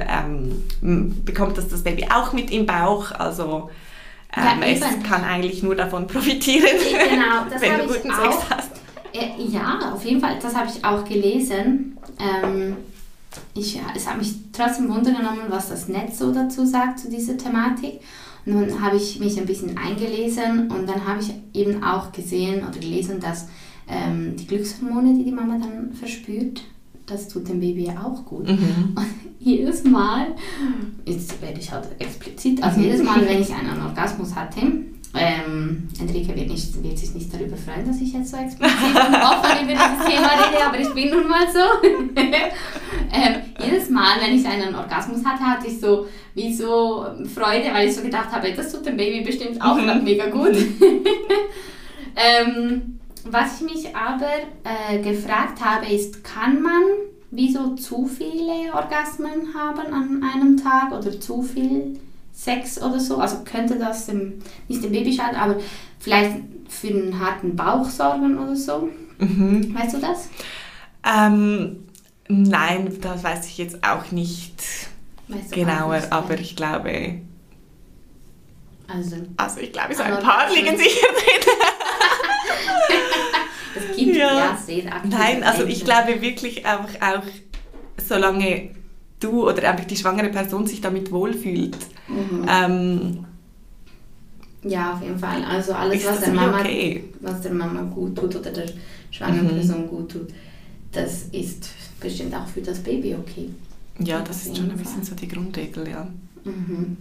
ähm, 0.82 1.24
bekommt 1.24 1.58
das 1.58 1.70
das 1.70 1.84
Baby 1.84 2.08
auch 2.14 2.34
mit 2.34 2.52
im 2.52 2.66
Bauch. 2.66 3.12
Also 3.14 3.70
ähm, 4.36 4.62
ja, 4.62 4.68
es 4.68 5.10
kann 5.10 5.24
eigentlich 5.24 5.64
nur 5.64 5.76
davon 5.76 6.08
profitieren, 6.08 6.78
genau, 6.80 7.46
wenn 7.60 7.80
du 7.80 7.94
guten 7.94 8.12
Sex 8.14 8.36
hast. 8.50 8.71
Äh, 9.14 9.44
ja, 9.50 9.94
auf 9.94 10.04
jeden 10.06 10.20
Fall. 10.20 10.38
Das 10.42 10.56
habe 10.56 10.70
ich 10.74 10.84
auch 10.84 11.04
gelesen. 11.06 11.98
Ähm, 12.20 12.78
ich, 13.54 13.80
es 13.96 14.08
hat 14.08 14.18
mich 14.18 14.34
trotzdem 14.52 14.90
wundergenommen, 14.90 15.44
was 15.50 15.70
das 15.70 15.88
Netz 15.88 16.20
so 16.20 16.34
dazu 16.34 16.66
sagt, 16.66 17.00
zu 17.00 17.10
dieser 17.10 17.38
Thematik. 17.38 18.02
Und 18.46 18.54
dann 18.54 18.82
habe 18.82 18.98
ich 18.98 19.20
mich 19.20 19.40
ein 19.40 19.46
bisschen 19.46 19.78
eingelesen 19.78 20.72
und 20.72 20.90
dann 20.90 21.06
habe 21.06 21.22
ich 21.22 21.32
eben 21.54 21.84
auch 21.84 22.12
gesehen 22.12 22.68
oder 22.68 22.80
gelesen, 22.80 23.20
dass 23.20 23.48
ähm, 23.88 24.36
die 24.36 24.48
Glückshormone, 24.48 25.14
die 25.14 25.26
die 25.26 25.32
Mama 25.32 25.58
dann 25.60 25.94
verspürt, 25.94 26.64
das 27.06 27.28
tut 27.28 27.48
dem 27.48 27.60
Baby 27.60 27.86
ja 27.86 28.04
auch 28.04 28.26
gut. 28.26 28.48
Mhm. 28.48 28.96
Und 28.96 29.06
jedes 29.40 29.84
Mal, 29.84 30.28
jetzt 31.06 31.40
werde 31.42 31.60
ich 31.60 31.72
halt 31.72 31.88
explizit, 32.00 32.64
also 32.64 32.80
jedes 32.80 33.04
Mal, 33.04 33.26
wenn 33.26 33.42
ich 33.42 33.54
einen 33.54 33.82
Orgasmus 33.82 34.36
hatte, 34.36 34.62
Ähm, 35.14 35.90
Enrique 36.00 36.30
wird, 36.36 36.48
nicht, 36.48 36.84
wird 36.84 36.98
sich 36.98 37.14
nicht 37.14 37.34
darüber 37.34 37.58
freuen, 37.58 37.86
dass 37.86 38.00
ich 38.00 38.14
jetzt 38.14 38.32
so 38.32 38.38
explizit 38.38 38.96
und 38.96 39.16
offen 39.16 39.64
über 39.64 39.74
dieses 39.74 40.06
Thema 40.08 40.30
rede, 40.30 40.66
aber 40.66 40.80
ich 40.80 40.94
bin 40.94 41.10
nun 41.10 41.28
mal 41.28 41.48
so. 41.52 41.60
ähm, 43.12 43.42
jedes 43.60 43.90
Mal, 43.90 44.22
wenn 44.22 44.36
ich 44.36 44.46
einen 44.46 44.74
Orgasmus 44.74 45.26
hatte, 45.26 45.44
hatte 45.44 45.68
ich 45.68 45.80
so 45.82 46.08
wie 46.34 46.54
so 46.54 47.06
Freude, 47.36 47.74
weil 47.74 47.90
ich 47.90 47.96
so 47.96 48.02
gedacht 48.02 48.32
habe, 48.32 48.54
das 48.54 48.72
tut 48.72 48.86
dem 48.86 48.96
Baby 48.96 49.22
bestimmt 49.22 49.62
auch 49.62 49.76
mhm. 49.76 50.04
mega 50.04 50.28
gut. 50.28 50.56
ähm, 52.16 53.00
was 53.26 53.62
ich 53.62 53.74
mich 53.74 53.96
aber 53.96 54.32
äh, 54.64 55.00
gefragt 55.00 55.64
habe, 55.64 55.88
ist, 55.88 56.24
kann 56.24 56.62
man 56.62 56.84
wieso 57.32 57.76
zu 57.76 58.06
viele 58.06 58.74
Orgasmen 58.74 59.54
haben 59.54 59.94
an 59.94 60.24
einem 60.24 60.58
Tag 60.58 60.92
oder 60.92 61.20
zu 61.20 61.42
viel 61.42 62.00
Sex 62.34 62.82
oder 62.82 63.00
so? 63.00 63.18
Also 63.18 63.44
könnte 63.44 63.78
das 63.78 64.06
dem, 64.08 64.40
nicht 64.68 64.84
dem 64.84 64.92
Baby 64.92 65.14
schaden, 65.14 65.36
aber 65.36 65.58
vielleicht 66.00 66.38
für 66.68 66.88
einen 66.88 67.20
harten 67.20 67.56
Bauch 67.56 67.86
sorgen 67.90 68.38
oder 68.38 68.56
so? 68.56 68.90
Mhm. 69.20 69.76
Weißt 69.76 69.96
du 69.96 70.00
das? 70.00 70.30
Ähm, 71.06 71.88
nein, 72.28 72.98
das 73.02 73.24
weiß 73.24 73.48
ich 73.48 73.58
jetzt 73.58 73.84
auch 73.84 74.12
nicht 74.12 74.64
weißt 75.28 75.52
du 75.52 75.56
genauer, 75.56 75.98
nicht, 75.98 76.12
aber 76.12 76.40
ich 76.40 76.56
glaube... 76.56 77.22
Also, 78.88 79.16
also 79.38 79.60
ich 79.62 79.72
glaube, 79.72 79.96
so 79.96 80.04
ein 80.04 80.20
paar 80.20 80.52
liegen 80.54 80.78
sicher 80.78 81.08
drin. 81.08 81.54
Es 83.74 83.96
gibt 83.96 84.18
ja, 84.18 84.38
ja 84.38 84.58
sehr 84.58 84.84
Nein, 85.06 85.44
also 85.44 85.64
ich 85.64 85.86
glaube 85.86 86.22
wirklich 86.22 86.66
einfach 86.66 86.96
auch, 87.02 87.24
solange 87.98 88.72
du 89.22 89.50
oder 89.50 89.70
einfach 89.70 89.86
die 89.86 89.96
schwangere 89.96 90.30
Person 90.30 90.68
sich 90.68 90.82
damit 90.82 91.12
wohlfühlt. 91.12 91.78
Mhm. 92.08 92.46
Ähm, 92.50 93.26
ja, 94.64 94.94
auf 94.94 95.02
jeden 95.02 95.18
Fall. 95.18 95.44
Also 95.44 95.74
alles, 95.74 96.06
was 96.06 96.20
der, 96.20 96.34
Mama, 96.34 96.60
okay? 96.60 97.04
was 97.22 97.42
der 97.42 97.54
Mama 97.54 97.82
gut 97.84 98.16
tut 98.16 98.36
oder 98.36 98.52
der 98.52 98.66
schwangeren 99.10 99.48
mhm. 99.48 99.52
Person 99.52 99.88
gut 99.88 100.12
tut, 100.12 100.28
das 100.92 101.24
ist 101.32 101.70
bestimmt 102.00 102.36
auch 102.36 102.48
für 102.48 102.62
das 102.62 102.80
Baby 102.80 103.16
okay. 103.16 103.50
Ja, 104.00 104.22
das 104.22 104.46
ist 104.46 104.58
schon 104.58 104.70
ein 104.70 104.78
bisschen 104.78 105.04
so 105.04 105.16
die 105.16 105.28
Grundregel, 105.28 105.88
ja. 105.88 106.08
Mhm. 106.44 106.98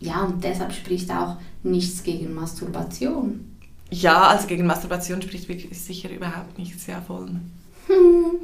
Ja, 0.00 0.24
und 0.24 0.42
deshalb 0.42 0.72
spricht 0.72 1.10
auch 1.10 1.36
nichts 1.62 2.02
gegen 2.02 2.34
Masturbation. 2.34 3.52
Ja, 3.90 4.28
also 4.28 4.46
gegen 4.46 4.66
Masturbation 4.66 5.22
spricht 5.22 5.48
sicher 5.74 6.10
überhaupt 6.10 6.58
nichts, 6.58 6.86
ja 6.86 7.00
voll. 7.00 7.30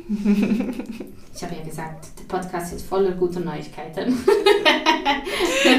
ich 1.35 1.43
habe 1.43 1.55
ja 1.55 1.65
gesagt, 1.65 2.09
der 2.19 2.25
Podcast 2.37 2.73
ist 2.73 2.87
voller 2.87 3.13
guter 3.13 3.41
Neuigkeiten. 3.41 4.13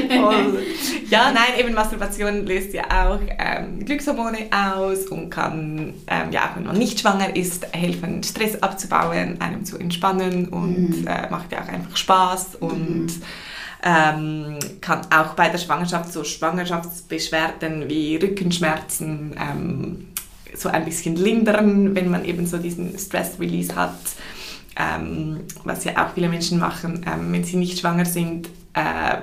voll. 0.08 0.62
Ja, 1.10 1.32
nein, 1.32 1.58
eben 1.58 1.74
Masturbation 1.74 2.46
löst 2.46 2.72
ja 2.72 2.84
auch 2.84 3.20
ähm, 3.38 3.84
Glückshormone 3.84 4.48
aus 4.50 5.06
und 5.06 5.30
kann, 5.30 5.94
ähm, 6.06 6.32
ja, 6.32 6.50
auch 6.50 6.56
wenn 6.56 6.64
man 6.64 6.78
nicht 6.78 7.00
schwanger 7.00 7.34
ist, 7.36 7.66
helfen, 7.74 8.22
Stress 8.22 8.62
abzubauen, 8.62 9.40
einem 9.40 9.64
zu 9.64 9.78
entspannen 9.78 10.48
und 10.48 11.02
mhm. 11.02 11.06
äh, 11.06 11.30
macht 11.30 11.52
ja 11.52 11.62
auch 11.62 11.68
einfach 11.68 11.96
Spaß 11.96 12.56
und 12.56 13.06
mhm 13.06 13.22
ähm, 13.82 14.58
kann 14.80 15.00
auch 15.12 15.34
bei 15.34 15.48
der 15.48 15.58
Schwangerschaft 15.58 16.12
so 16.12 16.22
Schwangerschaftsbeschwerden 16.22 17.88
wie 17.88 18.16
Rückenschmerzen 18.16 19.34
ähm, 19.38 20.08
so 20.54 20.68
ein 20.68 20.84
bisschen 20.84 21.16
lindern, 21.16 21.94
wenn 21.94 22.10
man 22.10 22.24
eben 22.24 22.46
so 22.46 22.58
diesen 22.58 22.98
Stress-Release 22.98 23.74
hat. 23.74 23.94
Ähm, 24.74 25.40
was 25.64 25.84
ja 25.84 25.92
auch 26.02 26.14
viele 26.14 26.30
Menschen 26.30 26.58
machen, 26.58 27.04
ähm, 27.06 27.30
wenn 27.30 27.44
sie 27.44 27.56
nicht 27.56 27.78
schwanger 27.78 28.06
sind, 28.06 28.48
äh, 28.72 29.18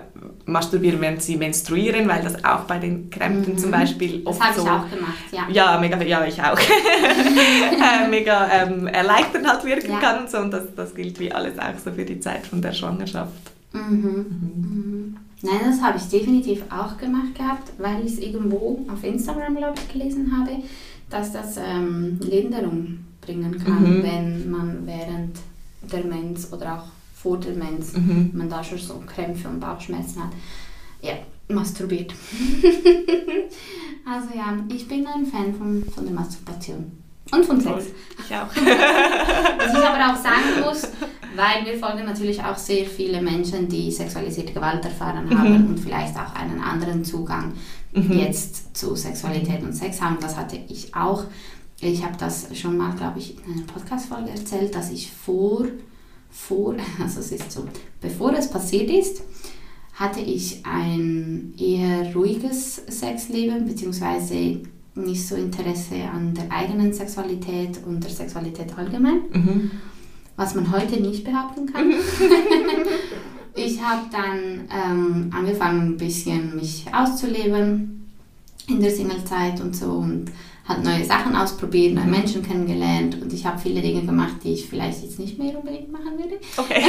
masturbieren, 0.46 1.02
wenn 1.02 1.20
sie 1.20 1.38
menstruieren, 1.38 2.08
weil 2.08 2.22
das 2.22 2.44
auch 2.44 2.62
bei 2.62 2.78
den 2.78 3.10
Krämpfen 3.10 3.54
mhm. 3.54 3.58
zum 3.58 3.72
Beispiel 3.72 4.22
oft 4.26 4.40
das 4.40 4.58
so... 4.58 4.64
Das 4.64 4.72
habe 4.72 4.86
ich 4.88 4.94
auch 4.94 4.98
gemacht, 4.98 5.18
ja. 5.32 5.48
Ja, 5.50 5.80
mega, 5.80 6.02
ja 6.04 6.26
ich 6.26 6.40
auch. 6.42 6.60
äh, 6.60 8.08
mega 8.10 8.48
ähm, 8.52 8.86
erleichternd 8.86 9.48
halt 9.48 9.64
wirken 9.64 9.92
ja. 9.92 10.00
kann 10.00 10.20
und 10.20 10.30
so 10.30 10.38
und 10.38 10.52
das, 10.52 10.64
das 10.76 10.94
gilt 10.94 11.20
wie 11.20 11.32
alles 11.32 11.58
auch 11.58 11.78
so 11.84 11.92
für 11.92 12.06
die 12.06 12.20
Zeit 12.20 12.46
von 12.46 12.62
der 12.62 12.74
Schwangerschaft. 12.74 13.32
Mhm. 13.74 14.26
Mhm. 14.30 15.18
Nein, 15.42 15.60
das 15.66 15.82
habe 15.82 15.98
ich 15.98 16.04
definitiv 16.10 16.64
auch 16.70 16.98
gemacht 16.98 17.34
gehabt, 17.36 17.72
weil 17.78 18.06
ich 18.06 18.14
es 18.14 18.20
irgendwo 18.20 18.86
auf 18.92 19.04
Instagram, 19.04 19.56
glaube 19.56 19.80
ich, 19.80 19.94
gelesen 19.94 20.38
habe, 20.38 20.52
dass 21.10 21.34
das 21.34 21.58
ähm, 21.58 22.20
Linderung 22.22 23.00
bringen 23.22 23.64
kann, 23.64 23.98
mhm. 23.98 24.04
wenn 24.04 24.52
man 24.52 24.86
während 24.86 25.38
der 25.92 26.04
Mens 26.04 26.52
oder 26.54 26.80
auch 26.80 26.88
vor 27.16 27.38
der 27.38 27.56
Mens, 27.56 27.94
mhm. 27.94 28.32
man 28.34 28.50
da 28.50 28.64
schon 28.64 28.78
so 28.78 29.02
Krämpfe 29.06 29.50
und 29.50 29.60
Bauchschmerzen 29.60 30.24
hat, 30.24 30.32
ja, 31.02 31.14
masturbiert. 31.48 32.14
also 34.06 34.28
ja, 34.36 34.58
ich 34.70 34.88
bin 34.88 35.06
ein 35.08 35.26
Fan 35.26 35.54
von, 35.54 35.84
von 35.86 36.06
der 36.06 36.14
Masturbation. 36.14 36.99
Und 37.32 37.46
von 37.46 37.62
Sex. 37.62 37.86
Ich 38.18 38.36
auch. 38.36 38.48
Was 38.56 39.74
ich 39.74 39.86
aber 39.86 40.14
auch 40.14 40.18
sagen 40.18 40.66
muss, 40.66 40.84
weil 41.36 41.66
wir 41.66 41.78
folgen 41.78 42.06
natürlich 42.06 42.44
auch 42.44 42.58
sehr 42.58 42.86
viele 42.86 43.22
Menschen, 43.22 43.68
die 43.68 43.92
sexualisierte 43.92 44.54
Gewalt 44.54 44.84
erfahren 44.84 45.26
mhm. 45.26 45.38
haben 45.38 45.68
und 45.68 45.80
vielleicht 45.80 46.16
auch 46.16 46.34
einen 46.36 46.60
anderen 46.60 47.04
Zugang 47.04 47.54
mhm. 47.94 48.12
jetzt 48.12 48.76
zu 48.76 48.96
Sexualität 48.96 49.62
und 49.64 49.74
Sex 49.74 50.02
haben. 50.02 50.18
Das 50.20 50.38
hatte 50.38 50.60
ich 50.68 50.96
auch. 50.96 51.26
Ich 51.82 52.04
habe 52.04 52.18
das 52.18 52.48
schon 52.58 52.78
mal, 52.78 52.94
glaube 52.96 53.20
ich, 53.20 53.38
in 53.46 53.54
einer 53.54 53.64
Podcast-Folge 53.64 54.32
erzählt, 54.32 54.76
dass 54.76 54.92
ich 54.92 55.12
vor, 55.12 55.66
vor, 56.30 56.76
also 57.02 57.20
es 57.20 57.32
ist 57.32 57.52
so, 57.52 57.66
bevor 58.02 58.34
es 58.34 58.50
passiert 58.50 58.90
ist, 58.90 59.22
hatte 59.94 60.22
ich 60.22 60.64
ein 60.66 61.54
eher 61.60 62.14
ruhiges 62.14 62.78
Sexleben, 62.88 63.66
beziehungsweise 63.66 64.62
nicht 64.96 65.28
so 65.28 65.36
Interesse 65.36 65.96
an 66.14 66.34
der 66.34 66.52
eigenen 66.52 66.94
Sexualität 66.94 67.80
und 67.86 68.04
der 68.04 68.12
Sexualität 68.12 68.78
allgemein. 68.78 69.22
Mhm 69.32 69.72
was 70.40 70.56
man 70.56 70.72
heute 70.72 71.02
nicht 71.02 71.26
behaupten 71.26 71.66
kann. 71.66 71.92
ich 73.56 73.82
habe 73.82 74.04
dann 74.10 74.70
ähm, 74.74 75.30
angefangen, 75.36 75.82
ein 75.82 75.98
bisschen 75.98 76.56
mich 76.56 76.86
auszuleben 76.94 78.10
in 78.66 78.80
der 78.80 78.90
Singlezeit 78.90 79.60
und 79.60 79.76
so 79.76 79.92
und 79.92 80.32
hat 80.70 80.84
neue 80.84 81.04
Sachen 81.04 81.36
ausprobiert, 81.36 81.96
neue 81.96 82.06
Menschen 82.06 82.44
kennengelernt 82.44 83.20
und 83.20 83.34
ich 83.34 83.44
habe 83.44 83.58
viele 83.58 83.82
Dinge 83.82 84.04
gemacht, 84.04 84.36
die 84.44 84.54
ich 84.54 84.70
vielleicht 84.70 85.02
jetzt 85.02 85.18
nicht 85.18 85.40
mehr 85.40 85.58
unbedingt 85.58 85.92
machen 85.92 86.12
würde. 86.16 86.40
Okay. 86.56 86.84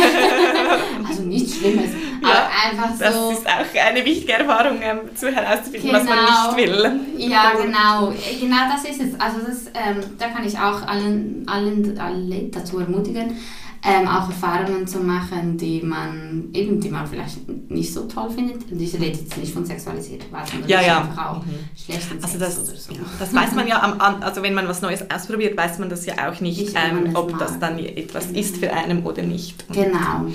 also 1.09 1.23
nichts 1.23 1.57
Schlimmes, 1.57 1.91
ja, 2.23 2.29
aber 2.29 2.85
einfach 2.85 2.95
so. 2.95 3.31
Das 3.31 3.39
ist 3.39 3.47
auch 3.47 3.89
eine 3.89 4.05
wichtige 4.05 4.35
Erfahrung, 4.35 4.79
ähm, 4.83 4.99
zu 5.15 5.35
herauszufinden, 5.35 5.91
genau, 5.91 5.99
was 5.99 6.05
man 6.05 6.19
nicht 6.25 6.57
genau. 6.57 6.83
will. 6.83 7.01
Ja, 7.31 7.53
genau. 7.53 8.13
Genau 8.39 8.69
das 8.71 8.85
ist 8.85 9.01
es. 9.01 9.19
Also 9.19 9.39
das, 9.47 9.67
ähm, 9.69 10.03
da 10.19 10.29
kann 10.29 10.47
ich 10.47 10.59
auch 10.59 10.87
allen, 10.87 11.45
allen 11.49 11.99
alle 11.99 12.43
dazu 12.51 12.81
ermutigen, 12.81 13.35
ähm, 13.83 14.07
auch 14.07 14.29
Erfahrungen 14.29 14.87
zu 14.87 14.99
machen, 14.99 15.57
die 15.57 15.81
man 15.81 16.51
eben, 16.53 16.81
die 16.81 16.91
man 16.91 17.07
vielleicht 17.07 17.49
nicht 17.71 17.93
so 17.93 18.03
toll 18.03 18.31
findet. 18.31 18.71
Und 18.71 18.81
ich 18.81 18.93
rede 18.95 19.19
jetzt 19.19 19.37
nicht 19.39 19.53
von 19.53 19.65
sexualisierter 19.65 20.27
Gewalt, 20.27 20.49
sondern 20.49 20.69
ja, 20.69 20.83
ja. 20.83 21.01
einfach 21.01 21.31
auch 21.31 21.45
mhm. 21.45 21.55
schlechten 21.75 22.23
also 22.23 22.39
das, 22.39 22.59
oder 22.59 22.77
so. 22.77 22.93
Das 23.19 23.35
weiß 23.35 23.55
man 23.55 23.67
ja, 23.67 23.83
am, 23.83 24.23
also 24.23 24.43
wenn 24.43 24.53
man 24.53 24.69
was 24.69 24.83
Neues 24.83 25.05
ausprobiert, 25.11 25.57
weiß 25.57 25.79
man 25.79 25.89
das 25.89 26.05
ja 26.05 26.15
auch 26.29 26.41
nicht, 26.41 26.61
nicht 26.61 26.77
ähm, 26.77 27.11
ob 27.15 27.39
das 27.39 27.59
dann 27.59 27.79
etwas 27.79 28.29
genau. 28.29 28.41
ist 28.41 28.59
für 28.59 28.71
einen 28.73 29.03
oder 29.05 29.23
nicht. 29.23 29.65
Und 29.69 29.75
genau. 29.75 30.27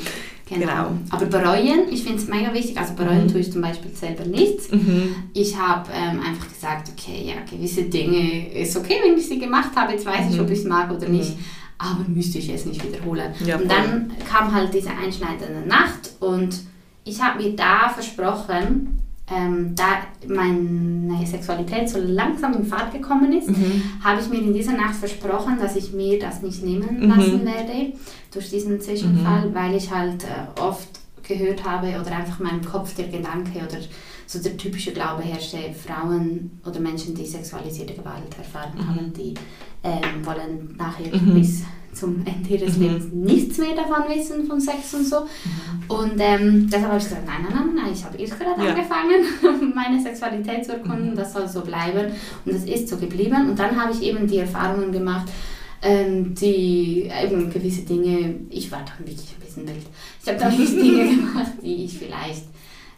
Genau. 0.48 0.62
genau. 0.62 0.92
Aber 1.10 1.26
bereuen, 1.26 1.88
ich 1.92 2.04
finde 2.04 2.20
es 2.20 2.28
mega 2.28 2.54
wichtig. 2.54 2.78
Also 2.78 2.94
bereuen 2.94 3.24
mhm. 3.24 3.28
tue 3.28 3.42
ich 3.42 3.52
zum 3.52 3.62
Beispiel 3.62 3.92
selber 3.96 4.26
nicht. 4.26 4.72
Mhm. 4.72 5.16
Ich 5.34 5.58
habe 5.58 5.90
ähm, 5.94 6.20
einfach 6.20 6.48
gesagt, 6.48 6.92
okay, 6.96 7.28
ja, 7.28 7.36
gewisse 7.50 7.84
Dinge 7.84 8.54
ist 8.54 8.76
okay, 8.76 8.98
wenn 9.04 9.18
ich 9.18 9.28
sie 9.28 9.40
gemacht 9.40 9.72
habe. 9.76 9.94
Jetzt 9.94 10.06
weiß 10.06 10.34
ich, 10.34 10.40
ob 10.40 10.48
mhm. 10.48 10.54
ich 10.54 10.60
es 10.60 10.66
mag 10.66 10.92
oder 10.92 11.10
nicht. 11.10 11.34
Aber 11.78 12.06
müsste 12.08 12.38
ich 12.38 12.50
es 12.50 12.66
nicht 12.66 12.84
wiederholen. 12.86 13.34
Ja, 13.46 13.58
und 13.58 13.70
dann 13.70 14.12
kam 14.28 14.54
halt 14.54 14.74
diese 14.74 14.90
einschneidende 14.90 15.68
Nacht 15.68 16.12
und 16.20 16.62
ich 17.04 17.22
habe 17.22 17.44
mir 17.44 17.56
da 17.56 17.90
versprochen, 17.90 19.02
ähm, 19.28 19.74
da 19.76 20.02
meine 20.28 21.26
Sexualität 21.26 21.90
so 21.90 22.00
langsam 22.00 22.54
in 22.54 22.66
Fahrt 22.66 22.94
gekommen 22.94 23.34
ist, 23.34 23.50
mhm. 23.50 23.82
habe 24.04 24.22
ich 24.22 24.30
mir 24.30 24.40
in 24.40 24.54
dieser 24.54 24.74
Nacht 24.74 24.96
versprochen, 24.96 25.58
dass 25.60 25.76
ich 25.76 25.94
mir 25.94 26.20
das 26.20 26.42
nicht 26.42 26.64
nehmen 26.64 27.02
mhm. 27.02 27.10
lassen 27.10 27.42
mhm. 27.42 27.46
werde 27.46 27.94
durch 28.32 28.50
diesen 28.50 28.80
Zwischenfall, 28.80 29.50
mhm. 29.50 29.56
weil 29.56 29.76
ich 29.76 29.92
halt 29.92 30.24
äh, 30.24 30.60
oft 30.62 30.90
gehört 31.24 31.64
habe 31.64 31.88
oder 31.88 32.16
einfach 32.16 32.40
in 32.40 32.46
meinem 32.46 32.66
Kopf 32.66 32.96
der 32.96 33.08
Gedanke 33.08 33.60
oder 33.60 33.80
so 34.28 34.40
der 34.40 34.58
typische 34.58 34.92
Glaube 34.92 35.24
herrschte, 35.24 35.58
Frauen 35.74 36.60
oder 36.66 36.80
Menschen, 36.80 37.16
die 37.16 37.26
sexualisierte 37.26 37.94
Gewalt 37.94 38.38
erfahren 38.38 38.74
mhm. 38.76 38.88
haben, 38.88 39.14
die 39.14 39.34
ähm, 39.84 40.26
wollen 40.26 40.76
nachher 40.78 41.16
mhm. 41.16 41.36
bis 41.36 41.64
zum 41.96 42.26
Ende 42.26 42.50
ihres 42.50 42.78
mhm. 42.78 42.84
Lebens 42.84 43.06
nichts 43.14 43.58
mehr 43.58 43.76
davon 43.76 44.04
wissen, 44.10 44.46
von 44.46 44.60
Sex 44.60 44.94
und 44.94 45.06
so. 45.06 45.22
Mhm. 45.22 45.28
Und 45.88 46.14
ähm, 46.20 46.70
deshalb 46.70 46.88
habe 46.88 46.98
ich 46.98 47.06
gesagt, 47.06 47.26
nein, 47.26 47.44
nein, 47.44 47.54
nein, 47.56 47.76
nein 47.76 47.94
ich 47.94 48.04
habe 48.04 48.18
erst 48.18 48.40
gerade 48.40 48.64
ja. 48.64 48.72
angefangen, 48.72 49.74
meine 49.76 50.02
Sexualität 50.02 50.66
zu 50.66 50.74
erkunden, 50.74 51.12
mhm. 51.12 51.16
das 51.16 51.34
soll 51.34 51.48
so 51.48 51.62
bleiben. 51.62 52.12
Und 52.46 52.54
das 52.54 52.64
ist 52.66 52.90
so 52.90 52.98
geblieben. 52.98 53.50
Und 53.50 53.58
dann 53.58 53.80
habe 53.82 53.94
ich 53.94 54.02
eben 54.02 54.28
die 54.28 54.40
Erfahrungen 54.40 54.92
gemacht, 54.92 55.28
ähm, 55.82 56.36
die 56.36 57.10
eben 57.24 57.50
gewisse 57.50 57.84
Dinge, 57.84 58.36
ich 58.50 58.72
war 58.72 58.80
dann 58.80 59.08
wirklich 59.08 59.34
ein 59.36 59.46
bisschen 59.46 59.68
wild, 59.68 59.86
ich 60.22 60.28
habe 60.28 60.40
dann 60.40 60.52
wirklich 60.58 60.72
Dinge 60.72 61.16
gemacht, 61.16 61.52
die 61.62 61.86
ich 61.86 61.98
vielleicht 61.98 62.44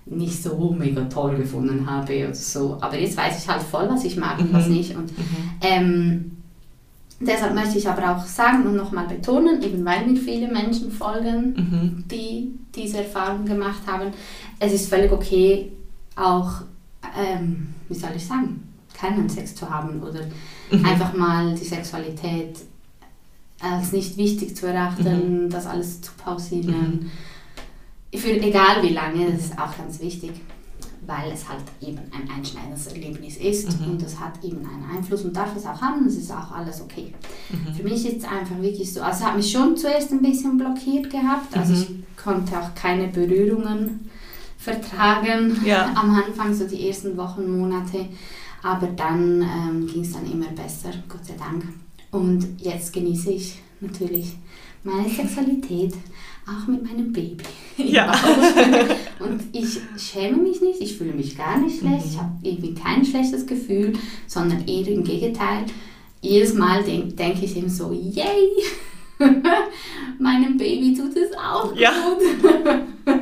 nicht 0.09 0.41
so 0.41 0.75
mega 0.77 1.03
toll 1.05 1.37
gefunden 1.37 1.89
habe 1.89 2.25
oder 2.25 2.33
so. 2.35 2.77
Aber 2.81 2.97
jetzt 2.99 3.17
weiß 3.17 3.41
ich 3.43 3.47
halt 3.49 3.61
voll, 3.61 3.87
was 3.89 4.03
ich 4.03 4.17
mag 4.17 4.39
und 4.39 4.53
was 4.53 4.67
Mhm. 4.67 4.73
nicht. 4.73 4.95
Und 4.95 5.17
Mhm. 5.17 5.23
ähm, 5.61 6.31
deshalb 7.19 7.53
möchte 7.55 7.77
ich 7.77 7.87
aber 7.89 8.15
auch 8.15 8.25
sagen 8.25 8.65
und 8.65 8.75
nochmal 8.75 9.07
betonen, 9.07 9.61
eben 9.61 9.83
weil 9.85 10.05
mir 10.05 10.19
viele 10.19 10.47
Menschen 10.51 10.91
folgen, 10.91 11.53
Mhm. 11.55 12.03
die 12.09 12.51
diese 12.75 12.99
Erfahrung 12.99 13.45
gemacht 13.45 13.81
haben, 13.87 14.11
es 14.59 14.73
ist 14.73 14.89
völlig 14.89 15.11
okay, 15.11 15.71
auch, 16.15 16.61
ähm, 17.19 17.67
wie 17.89 17.95
soll 17.95 18.11
ich 18.15 18.25
sagen, 18.25 18.63
keinen 18.93 19.27
Sex 19.29 19.55
zu 19.55 19.69
haben 19.69 20.01
oder 20.01 20.21
Mhm. 20.71 20.85
einfach 20.85 21.13
mal 21.13 21.53
die 21.55 21.63
Sexualität 21.65 22.57
als 23.59 23.91
nicht 23.91 24.17
wichtig 24.17 24.55
zu 24.55 24.67
erachten, 24.67 25.49
das 25.49 25.65
alles 25.65 26.01
zu 26.01 26.11
pausieren. 26.17 27.09
Für 28.15 28.31
egal 28.31 28.81
wie 28.83 28.93
lange, 28.93 29.31
das 29.31 29.45
ist 29.45 29.59
auch 29.59 29.75
ganz 29.77 29.99
wichtig, 29.99 30.31
weil 31.05 31.31
es 31.31 31.47
halt 31.47 31.61
eben 31.81 31.99
ein 32.11 32.29
einschneidendes 32.29 32.87
Erlebnis 32.87 33.37
ist 33.37 33.79
Mhm. 33.79 33.91
und 33.91 34.01
das 34.01 34.19
hat 34.19 34.43
eben 34.43 34.57
einen 34.59 34.85
Einfluss 34.97 35.23
und 35.23 35.35
darf 35.35 35.55
es 35.55 35.65
auch 35.65 35.81
haben, 35.81 36.03
das 36.05 36.15
ist 36.15 36.31
auch 36.31 36.51
alles 36.51 36.81
okay. 36.81 37.13
Mhm. 37.49 37.73
Für 37.73 37.83
mich 37.83 38.05
ist 38.05 38.17
es 38.17 38.23
einfach 38.23 38.59
wirklich 38.61 38.91
so, 38.93 39.01
also 39.01 39.19
es 39.19 39.25
hat 39.25 39.35
mich 39.37 39.51
schon 39.51 39.75
zuerst 39.77 40.11
ein 40.11 40.21
bisschen 40.21 40.57
blockiert 40.57 41.09
gehabt, 41.09 41.55
also 41.55 41.73
Mhm. 41.73 42.03
ich 42.17 42.23
konnte 42.23 42.59
auch 42.59 42.73
keine 42.75 43.07
Berührungen 43.07 44.09
vertragen 44.57 45.57
Ja. 45.65 45.85
am 45.95 46.11
Anfang, 46.15 46.53
so 46.53 46.65
die 46.67 46.87
ersten 46.87 47.15
Wochen, 47.17 47.57
Monate, 47.59 48.07
aber 48.63 48.87
dann 48.87 49.41
ähm, 49.41 49.87
ging 49.87 50.01
es 50.01 50.13
dann 50.13 50.29
immer 50.29 50.47
besser, 50.47 50.89
Gott 51.07 51.25
sei 51.25 51.35
Dank. 51.37 51.63
Und 52.11 52.45
jetzt 52.61 52.91
genieße 52.93 53.31
ich 53.31 53.59
natürlich 53.79 54.35
meine 54.83 55.07
Sexualität, 55.09 55.93
auch 56.47 56.67
mit 56.67 56.83
meinem 56.83 57.11
Baby. 57.11 57.37
Ja. 57.77 58.11
Und 59.19 59.41
ich 59.51 59.79
schäme 59.97 60.37
mich 60.37 60.61
nicht, 60.61 60.81
ich 60.81 60.97
fühle 60.97 61.13
mich 61.13 61.37
gar 61.37 61.57
nicht 61.59 61.79
schlecht, 61.79 62.05
Mhm. 62.05 62.11
ich 62.11 62.17
habe 62.17 62.31
irgendwie 62.43 62.73
kein 62.73 63.03
schlechtes 63.05 63.45
Gefühl, 63.45 63.93
sondern 64.27 64.65
eher 64.67 64.87
im 64.87 65.03
Gegenteil. 65.03 65.65
Jedes 66.21 66.53
Mal 66.53 66.83
denke 66.83 67.13
denk 67.13 67.41
ich 67.43 67.55
eben 67.57 67.69
so, 67.69 67.91
yay, 67.91 68.49
meinem 70.19 70.57
Baby 70.57 70.95
tut 70.97 71.15
es 71.15 71.35
auch 71.37 71.75
Ja. 71.75 71.91
gut. 71.91 72.45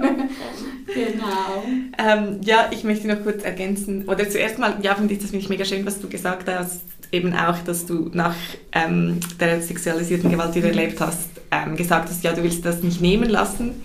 genau. 0.93 1.63
Ähm, 1.97 2.41
ja, 2.43 2.69
ich 2.71 2.83
möchte 2.83 3.07
noch 3.07 3.21
kurz 3.23 3.43
ergänzen, 3.43 4.07
oder 4.07 4.29
zuerst 4.29 4.59
mal, 4.59 4.77
ja, 4.81 4.95
finde 4.95 5.13
ich, 5.13 5.19
das 5.19 5.29
finde 5.31 5.43
ich 5.43 5.49
mega 5.49 5.65
schön, 5.65 5.85
was 5.85 5.99
du 5.99 6.07
gesagt 6.07 6.49
hast, 6.49 6.81
eben 7.11 7.33
auch, 7.33 7.57
dass 7.59 7.85
du 7.85 8.09
nach 8.13 8.35
ähm, 8.71 9.19
der 9.39 9.61
sexualisierten 9.61 10.29
Gewalt, 10.31 10.55
die 10.55 10.61
du 10.61 10.67
erlebt 10.67 10.99
hast, 10.99 11.29
ähm, 11.51 11.75
gesagt 11.75 12.09
hast, 12.09 12.23
ja, 12.23 12.33
du 12.33 12.43
willst 12.43 12.65
das 12.65 12.81
nicht 12.83 13.01
nehmen 13.01 13.29
lassen. 13.29 13.83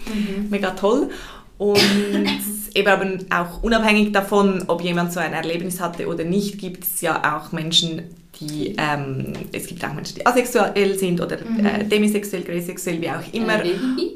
Mega 0.50 0.70
toll. 0.70 1.10
Und 1.58 1.78
eben 2.74 2.88
aber 2.88 3.06
auch 3.30 3.62
unabhängig 3.62 4.12
davon, 4.12 4.64
ob 4.68 4.82
jemand 4.82 5.12
so 5.12 5.20
ein 5.20 5.32
Erlebnis 5.32 5.80
hatte 5.80 6.06
oder 6.08 6.24
nicht, 6.24 6.58
gibt 6.58 6.84
es 6.84 7.00
ja 7.00 7.36
auch 7.38 7.52
Menschen, 7.52 8.02
die, 8.40 8.74
ähm, 8.78 9.34
es 9.52 9.66
gibt 9.66 9.84
auch 9.84 9.92
Menschen, 9.92 10.14
die 10.16 10.24
asexuell 10.26 10.98
sind 10.98 11.20
oder 11.20 11.38
Mhm. 11.44 11.66
äh, 11.66 11.84
demisexuell, 11.84 12.42
graysexuell, 12.42 13.00
wie 13.00 13.10
auch 13.10 13.32
immer. 13.32 13.62
Äh? 13.64 13.72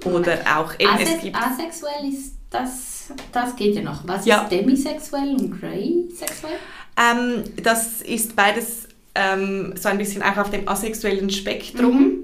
Oder 0.06 0.38
auch 0.56 0.72
eben, 0.78 0.90
es 0.98 1.08
Asex 1.08 1.22
gibt 1.22 1.36
asexuell 1.36 2.08
ist 2.10 2.34
das, 2.50 3.12
das 3.32 3.54
geht 3.56 3.74
ja 3.74 3.82
noch. 3.82 4.06
Was 4.06 4.24
Ja. 4.24 4.42
ist 4.42 4.52
demisexuell 4.52 5.34
und 5.34 5.60
graysexuell? 5.60 6.54
Ähm, 6.96 7.42
das 7.62 8.00
ist 8.02 8.34
beides 8.36 8.88
ähm, 9.16 9.74
so 9.78 9.88
ein 9.88 9.98
bisschen 9.98 10.22
auch 10.22 10.36
auf 10.38 10.50
dem 10.50 10.66
asexuellen 10.68 11.28
Spektrum. 11.30 11.98
Mhm. 11.98 12.23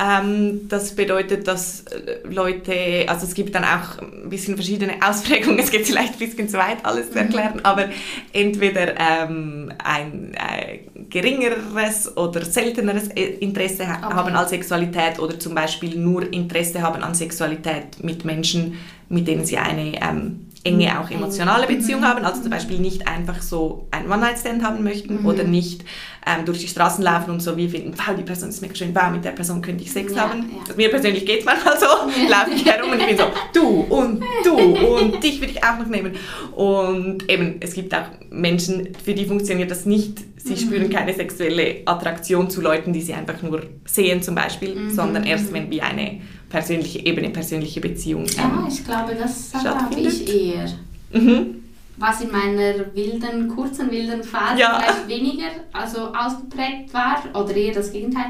Ähm, 0.00 0.68
das 0.68 0.96
bedeutet, 0.96 1.46
dass 1.46 1.82
äh, 1.82 2.26
Leute, 2.28 3.04
also 3.06 3.26
es 3.26 3.34
gibt 3.34 3.54
dann 3.54 3.64
auch 3.64 3.98
ein 4.00 4.28
bisschen 4.30 4.54
verschiedene 4.56 4.94
Ausprägungen, 5.06 5.58
es 5.60 5.70
geht 5.70 5.86
vielleicht 5.86 6.14
ein 6.14 6.18
bisschen 6.18 6.48
zu 6.48 6.56
weit, 6.58 6.84
alles 6.84 7.08
Mhm. 7.08 7.12
zu 7.12 7.18
erklären, 7.18 7.60
aber 7.62 7.84
entweder 8.32 8.94
ähm, 8.98 9.72
ein 9.84 10.34
äh, 10.34 10.78
geringeres 11.10 12.16
oder 12.16 12.44
selteneres 12.44 13.08
äh, 13.08 13.22
Interesse 13.40 13.82
Okay. 13.82 14.14
haben 14.14 14.34
an 14.34 14.48
Sexualität 14.48 15.18
oder 15.18 15.38
zum 15.38 15.54
Beispiel 15.54 15.96
nur 15.98 16.32
Interesse 16.32 16.80
haben 16.82 17.02
an 17.02 17.14
Sexualität 17.14 18.02
mit 18.02 18.24
Menschen, 18.24 18.78
mit 19.08 19.28
denen 19.28 19.44
sie 19.44 19.58
eine 19.58 19.94
ähm, 20.02 20.46
enge, 20.64 21.00
auch 21.00 21.10
emotionale 21.10 21.66
Beziehung 21.66 22.04
haben, 22.04 22.24
also 22.24 22.40
zum 22.42 22.50
Beispiel 22.50 22.78
nicht 22.78 23.08
einfach 23.08 23.42
so 23.42 23.88
ein 23.90 24.08
One-Night-Stand 24.10 24.62
haben 24.62 24.84
möchten 24.84 25.20
Mhm. 25.20 25.26
oder 25.26 25.42
nicht 25.44 25.82
ähm, 26.24 26.44
durch 26.44 26.58
die 26.60 26.68
Straßen 26.68 27.02
laufen 27.02 27.30
und 27.32 27.40
so 27.40 27.56
wie 27.56 27.68
finden, 27.68 27.94
wow, 27.96 28.14
die 28.16 28.22
Person 28.22 28.48
ist 28.50 28.62
mega 28.62 28.74
schön, 28.76 28.94
wow, 28.94 29.10
mit 29.10 29.24
der 29.24 29.32
Person 29.32 29.60
könnte 29.60 29.82
ich 29.82 29.90
Sex 29.92 30.14
Ja, 30.14 30.28
haben. 30.28 30.50
ja. 30.52 30.60
Also 30.60 30.74
mir 30.76 30.88
persönlich 30.88 31.26
geht 31.26 31.40
es 31.40 31.44
manchmal 31.44 31.78
so, 31.80 31.86
Ja. 32.28 32.44
laufe 32.44 32.50
ich 32.54 32.64
herum 32.64 32.92
und 32.92 33.00
ich 33.00 33.06
bin 33.08 33.16
so, 33.18 33.24
du 33.52 33.66
und 33.68 34.22
du 34.44 34.54
und 34.56 35.22
dich 35.24 35.40
würde 35.40 35.52
ich 35.52 35.64
auch 35.64 35.78
noch 35.78 35.86
nehmen. 35.88 36.12
Und 36.52 37.28
eben, 37.28 37.56
es 37.60 37.74
gibt 37.74 37.94
auch 37.94 38.04
Menschen, 38.30 38.88
für 39.04 39.14
die 39.14 39.24
funktioniert 39.26 39.70
das 39.70 39.84
nicht. 39.86 40.18
Sie 40.36 40.52
Mhm. 40.54 40.56
spüren 40.58 40.90
keine 40.90 41.12
sexuelle 41.14 41.78
Attraktion 41.86 42.50
zu 42.50 42.60
Leuten, 42.60 42.92
die 42.92 43.00
sie 43.00 43.14
einfach 43.14 43.42
nur 43.42 43.62
sehen 43.84 44.22
zum 44.22 44.34
Beispiel, 44.34 44.74
Mhm, 44.74 44.90
sondern 44.90 45.24
erst 45.24 45.52
wenn 45.52 45.70
wie 45.70 45.80
eine 45.82 46.20
persönliche 46.52 46.98
Ebene, 47.04 47.30
persönliche 47.30 47.80
Beziehung. 47.80 48.26
Ja, 48.26 48.66
ich 48.68 48.84
glaube, 48.84 49.14
das 49.14 49.52
habe 49.54 49.98
ich 49.98 50.28
eher. 50.28 50.66
mhm. 51.12 51.64
Was 51.96 52.20
in 52.20 52.30
meiner 52.30 52.94
wilden, 52.94 53.48
kurzen, 53.48 53.90
wilden 53.90 54.22
Phase 54.22 54.60
Ja. 54.60 54.78
vielleicht 54.80 55.08
weniger 55.08 55.46
also 55.72 56.12
ausgeprägt 56.14 56.92
war 56.92 57.22
oder 57.34 57.54
eher 57.54 57.74
das 57.74 57.92
Gegenteil. 57.92 58.26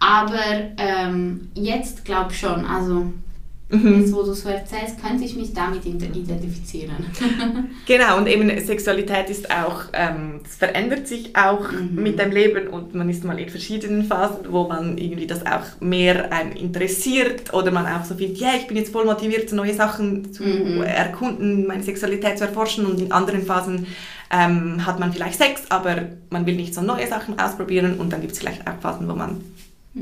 Aber 0.00 0.44
ähm, 0.78 1.48
jetzt 1.54 2.04
glaube 2.04 2.32
ich 2.32 2.40
schon. 2.40 2.64
Also 2.64 3.12
Mhm. 3.72 4.00
jetzt, 4.00 4.12
wo 4.12 4.22
du 4.22 4.32
so 4.34 4.48
erzählst, 4.48 5.02
könnte 5.02 5.24
ich 5.24 5.34
mich 5.34 5.52
damit 5.54 5.84
ident- 5.84 6.14
identifizieren. 6.16 6.92
Genau, 7.86 8.18
und 8.18 8.28
eben 8.28 8.48
Sexualität 8.64 9.28
ist 9.30 9.50
auch, 9.50 9.84
ähm, 9.92 10.40
verändert 10.46 11.08
sich 11.08 11.34
auch 11.34 11.72
Mhm. 11.72 12.02
mit 12.02 12.18
dem 12.18 12.30
Leben 12.30 12.68
und 12.68 12.94
man 12.94 13.08
ist 13.08 13.24
mal 13.24 13.38
in 13.38 13.48
verschiedenen 13.48 14.04
Phasen, 14.04 14.46
wo 14.50 14.68
man 14.68 14.98
irgendwie 14.98 15.26
das 15.26 15.44
auch 15.44 15.80
mehr 15.80 16.32
einen 16.32 16.52
interessiert 16.52 17.52
oder 17.52 17.70
man 17.70 17.86
auch 17.86 18.04
so 18.04 18.14
findet, 18.14 18.38
ja, 18.38 18.50
ich 18.56 18.66
bin 18.66 18.76
jetzt 18.76 18.92
voll 18.92 19.04
motiviert, 19.04 19.52
neue 19.52 19.74
Sachen 19.74 20.32
zu 20.32 20.42
Mhm. 20.44 20.82
erkunden, 20.82 21.66
meine 21.66 21.82
Sexualität 21.82 22.38
zu 22.38 22.44
erforschen 22.44 22.86
und 22.86 23.00
in 23.00 23.10
anderen 23.10 23.42
Phasen 23.42 23.86
ähm, 24.30 24.86
hat 24.86 24.98
man 25.00 25.12
vielleicht 25.12 25.38
Sex, 25.38 25.62
aber 25.70 25.96
man 26.30 26.46
will 26.46 26.56
nicht 26.56 26.74
so 26.74 26.80
neue 26.82 27.06
Sachen 27.06 27.38
ausprobieren 27.38 27.98
und 27.98 28.12
dann 28.12 28.20
gibt 28.20 28.32
es 28.34 28.38
vielleicht 28.38 28.66
auch 28.66 28.80
Phasen, 28.80 29.08
wo 29.08 29.14
man 29.14 29.40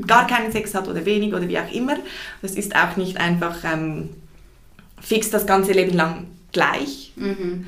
gar 0.07 0.27
keinen 0.27 0.51
Sex 0.51 0.73
hat 0.73 0.87
oder 0.87 1.05
wenig 1.05 1.33
oder 1.33 1.47
wie 1.47 1.59
auch 1.59 1.71
immer. 1.71 1.97
Das 2.41 2.51
ist 2.51 2.75
auch 2.75 2.95
nicht 2.97 3.17
einfach 3.17 3.57
ähm, 3.63 4.09
fix 5.01 5.29
das 5.29 5.45
ganze 5.45 5.73
Leben 5.73 5.93
lang 5.93 6.27
gleich. 6.51 7.13
Mhm. 7.15 7.65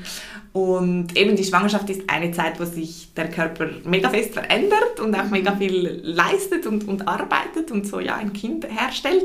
Und 0.52 1.16
eben 1.16 1.34
die 1.34 1.44
Schwangerschaft 1.44 1.90
ist 1.90 2.02
eine 2.08 2.30
Zeit, 2.30 2.60
wo 2.60 2.64
sich 2.64 3.08
der 3.16 3.28
Körper 3.28 3.68
mega 3.84 4.08
fest 4.08 4.34
verändert 4.34 5.00
und 5.00 5.14
auch 5.18 5.28
mega 5.28 5.56
viel 5.56 6.00
leistet 6.04 6.66
und, 6.66 6.86
und 6.86 7.08
arbeitet 7.08 7.72
und 7.72 7.86
so 7.86 7.98
ja 7.98 8.14
ein 8.14 8.32
Kind 8.32 8.64
herstellt. 8.70 9.24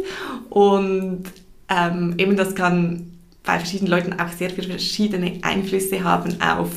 Und 0.49 1.25
ähm, 1.69 2.15
eben 2.17 2.35
das 2.35 2.55
kann 2.55 3.11
bei 3.43 3.59
verschiedenen 3.59 3.91
Leuten 3.91 4.19
auch 4.19 4.31
sehr 4.31 4.49
viele 4.49 4.69
verschiedene 4.69 5.37
Einflüsse 5.43 6.03
haben 6.03 6.41
auf, 6.41 6.71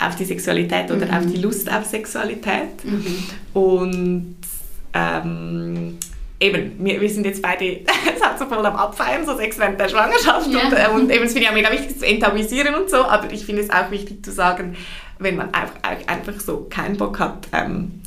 auf 0.00 0.16
die 0.16 0.24
Sexualität 0.24 0.90
oder 0.90 1.06
Mhm. 1.06 1.14
auf 1.14 1.26
die 1.26 1.40
Lust 1.40 1.70
auf 1.72 1.84
Sexualität. 1.84 2.84
Mhm. 2.84 3.24
Und 3.54 4.36
ähm, 4.98 5.98
eben, 6.40 6.72
wir, 6.78 7.00
wir 7.00 7.10
sind 7.10 7.26
jetzt 7.26 7.42
beide 7.42 7.80
es 8.16 8.22
hat 8.22 8.38
so 8.38 8.46
voll 8.46 8.64
am 8.64 8.76
Abfeiern, 8.76 9.24
so 9.24 9.36
Sex 9.36 9.58
während 9.58 9.80
der 9.80 9.88
Schwangerschaft. 9.88 10.48
Ja. 10.48 10.66
Und, 10.66 10.72
äh, 10.72 10.88
und 10.94 11.10
eben, 11.10 11.24
es 11.24 11.32
finde 11.32 11.44
ich 11.44 11.48
auch 11.50 11.54
mega 11.54 11.72
wichtig 11.72 11.98
zu 11.98 12.06
enttabuisieren 12.06 12.74
und 12.74 12.90
so, 12.90 13.04
aber 13.04 13.32
ich 13.32 13.44
finde 13.44 13.62
es 13.62 13.70
auch 13.70 13.90
wichtig 13.90 14.24
zu 14.24 14.32
sagen, 14.32 14.76
wenn 15.18 15.36
man 15.36 15.48
auch 15.48 15.88
einfach 16.06 16.40
so 16.40 16.66
keinen 16.70 16.96
Bock 16.96 17.18
hat, 17.18 17.48
ähm, 17.52 17.97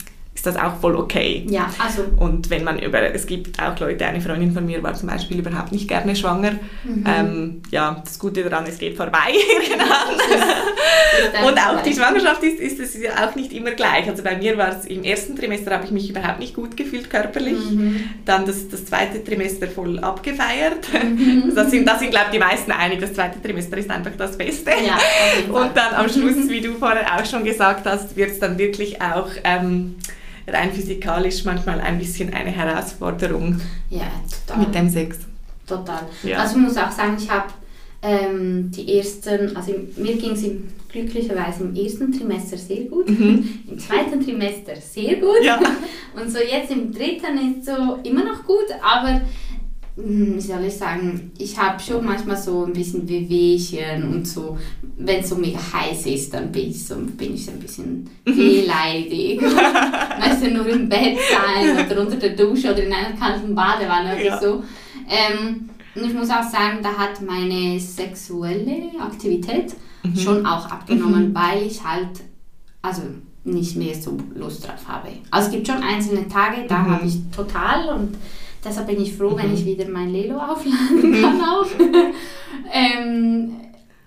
ist 0.41 0.47
das 0.47 0.55
auch 0.55 0.75
voll 0.81 0.95
okay. 0.95 1.45
Ja, 1.49 1.69
also 1.77 2.03
Und 2.17 2.49
wenn 2.49 2.63
man 2.63 2.79
über, 2.79 2.99
es 3.13 3.27
gibt 3.27 3.61
auch 3.61 3.79
Leute, 3.79 4.07
eine 4.07 4.21
Freundin 4.21 4.51
von 4.51 4.65
mir 4.65 4.81
war 4.81 4.95
zum 4.95 5.07
Beispiel 5.07 5.37
überhaupt 5.37 5.71
nicht 5.71 5.87
gerne 5.87 6.15
schwanger. 6.15 6.53
Mhm. 6.83 7.03
Ähm, 7.05 7.61
ja, 7.69 8.01
das 8.03 8.17
Gute 8.17 8.41
daran, 8.41 8.65
es 8.65 8.79
geht 8.79 8.97
vorbei 8.97 9.19
irgendwann. 9.53 10.15
ist 10.15 11.47
Und 11.47 11.59
auch 11.59 11.83
die. 11.83 11.93
Schwangerschaft 11.93 12.41
ist, 12.41 12.59
ist 12.59 12.79
es 12.79 12.95
auch 13.15 13.35
nicht 13.35 13.53
immer 13.53 13.69
gleich. 13.71 14.09
Also 14.09 14.23
bei 14.23 14.35
mir 14.35 14.57
war 14.57 14.69
es 14.69 14.85
im 14.85 15.03
ersten 15.03 15.35
Trimester 15.35 15.69
habe 15.75 15.85
ich 15.85 15.91
mich 15.91 16.09
überhaupt 16.09 16.39
nicht 16.39 16.55
gut 16.55 16.75
gefühlt 16.75 17.11
körperlich. 17.11 17.59
Mhm. 17.69 18.03
Dann 18.25 18.47
das, 18.47 18.67
das 18.67 18.85
zweite 18.85 19.23
Trimester 19.23 19.67
voll 19.67 19.99
abgefeiert. 19.99 20.87
Mhm. 20.91 21.53
Da 21.53 21.69
sind, 21.69 21.87
da 21.87 21.99
sind 21.99 22.09
glaube 22.09 22.27
ich 22.31 22.31
die 22.31 22.39
meisten 22.39 22.71
einig, 22.71 22.99
das 22.99 23.13
zweite 23.13 23.39
Trimester 23.39 23.77
ist 23.77 23.91
einfach 23.91 24.13
das 24.17 24.35
Beste. 24.35 24.71
Ja. 24.71 24.97
Und 25.53 25.77
dann 25.77 25.93
am 25.93 26.09
Schluss, 26.09 26.33
wie 26.49 26.61
du 26.61 26.73
vorher 26.73 27.05
auch 27.15 27.25
schon 27.27 27.43
gesagt 27.43 27.85
hast, 27.85 28.15
wird 28.15 28.31
es 28.31 28.39
dann 28.39 28.57
wirklich 28.57 28.99
auch 28.99 29.29
ähm, 29.43 29.97
rein 30.47 30.71
physikalisch 30.71 31.45
manchmal 31.45 31.79
ein 31.81 31.97
bisschen 31.99 32.33
eine 32.33 32.51
Herausforderung 32.51 33.59
Ja, 33.89 34.11
total. 34.47 34.65
mit 34.65 34.75
dem 34.75 34.89
Sex. 34.89 35.19
Total. 35.67 36.01
Ja. 36.23 36.39
Also 36.39 36.57
ich 36.57 36.61
muss 36.63 36.77
auch 36.77 36.91
sagen, 36.91 37.15
ich 37.17 37.29
habe 37.29 37.47
ähm, 38.03 38.71
die 38.71 38.97
ersten, 38.97 39.55
also 39.55 39.73
mir 39.97 40.15
ging 40.17 40.31
es 40.31 40.43
glücklicherweise 40.91 41.63
im 41.63 41.75
ersten 41.75 42.11
Trimester 42.11 42.57
sehr 42.57 42.85
gut, 42.85 43.07
Mhm. 43.09 43.47
im 43.69 43.79
zweiten 43.79 44.23
Trimester 44.23 44.75
sehr 44.75 45.15
gut 45.17 45.43
Ja. 45.43 45.59
und 46.15 46.29
so 46.31 46.39
jetzt 46.39 46.71
im 46.71 46.91
dritten 46.91 47.57
ist 47.59 47.65
so 47.65 47.99
immer 48.03 48.23
noch 48.25 48.43
gut, 48.43 48.65
aber 48.83 49.21
wie 50.03 50.39
soll 50.41 50.63
ich 50.65 50.75
sagen, 50.75 51.31
ich 51.37 51.57
habe 51.57 51.79
schon 51.79 52.03
manchmal 52.05 52.37
so 52.37 52.65
ein 52.65 52.73
bisschen 52.73 53.07
Wehwehchen 53.07 54.03
und 54.13 54.27
so, 54.27 54.57
wenn 54.97 55.19
es 55.21 55.29
so 55.29 55.35
mega 55.35 55.59
heiß 55.73 56.05
ist, 56.07 56.33
dann 56.33 56.51
bin 56.51 56.69
ich 56.69 56.85
so, 56.85 56.95
bin 56.95 57.33
ich 57.35 57.45
so 57.45 57.51
ein 57.51 57.59
bisschen 57.59 58.09
Mhm. 58.25 58.37
wehleidig. 58.37 59.41
weißt 60.21 60.43
du, 60.45 60.51
nur 60.51 60.67
im 60.67 60.87
Bett 60.89 61.17
sein 61.31 61.85
oder 61.85 62.01
unter 62.01 62.17
der 62.17 62.31
Dusche 62.35 62.71
oder 62.71 62.83
in 62.83 62.93
einer 62.93 63.15
kalten 63.17 63.53
Badewanne 63.55 64.15
oder 64.15 64.25
Ja. 64.25 64.39
so. 64.39 64.63
Ähm, 65.09 65.69
und 65.95 66.05
ich 66.05 66.13
muss 66.13 66.29
auch 66.29 66.43
sagen, 66.43 66.79
da 66.81 66.93
hat 66.93 67.21
meine 67.21 67.79
sexuelle 67.79 68.91
Aktivität 68.99 69.73
Mhm. 70.03 70.15
schon 70.17 70.45
auch 70.47 70.65
abgenommen, 70.71 71.33
weil 71.35 71.61
ich 71.67 71.83
halt, 71.83 72.09
also 72.81 73.03
nicht 73.43 73.75
mehr 73.75 73.93
so 73.93 74.17
Lust 74.35 74.67
drauf 74.67 74.87
habe. 74.87 75.09
Also 75.29 75.47
es 75.47 75.53
gibt 75.53 75.67
schon 75.67 75.83
einzelne 75.83 76.27
Tage, 76.27 76.65
da 76.67 76.79
Mhm. 76.79 76.89
habe 76.91 77.05
ich 77.05 77.19
total 77.35 77.89
und 77.99 78.17
deshalb 78.63 78.87
bin 78.87 79.01
ich 79.01 79.15
froh, 79.15 79.35
wenn 79.35 79.53
ich 79.53 79.65
wieder 79.65 79.87
mein 79.87 80.09
Lelo 80.09 80.37
aufladen 80.39 81.21
kann 81.21 81.41
auch. 81.41 81.65
ähm, 82.73 83.57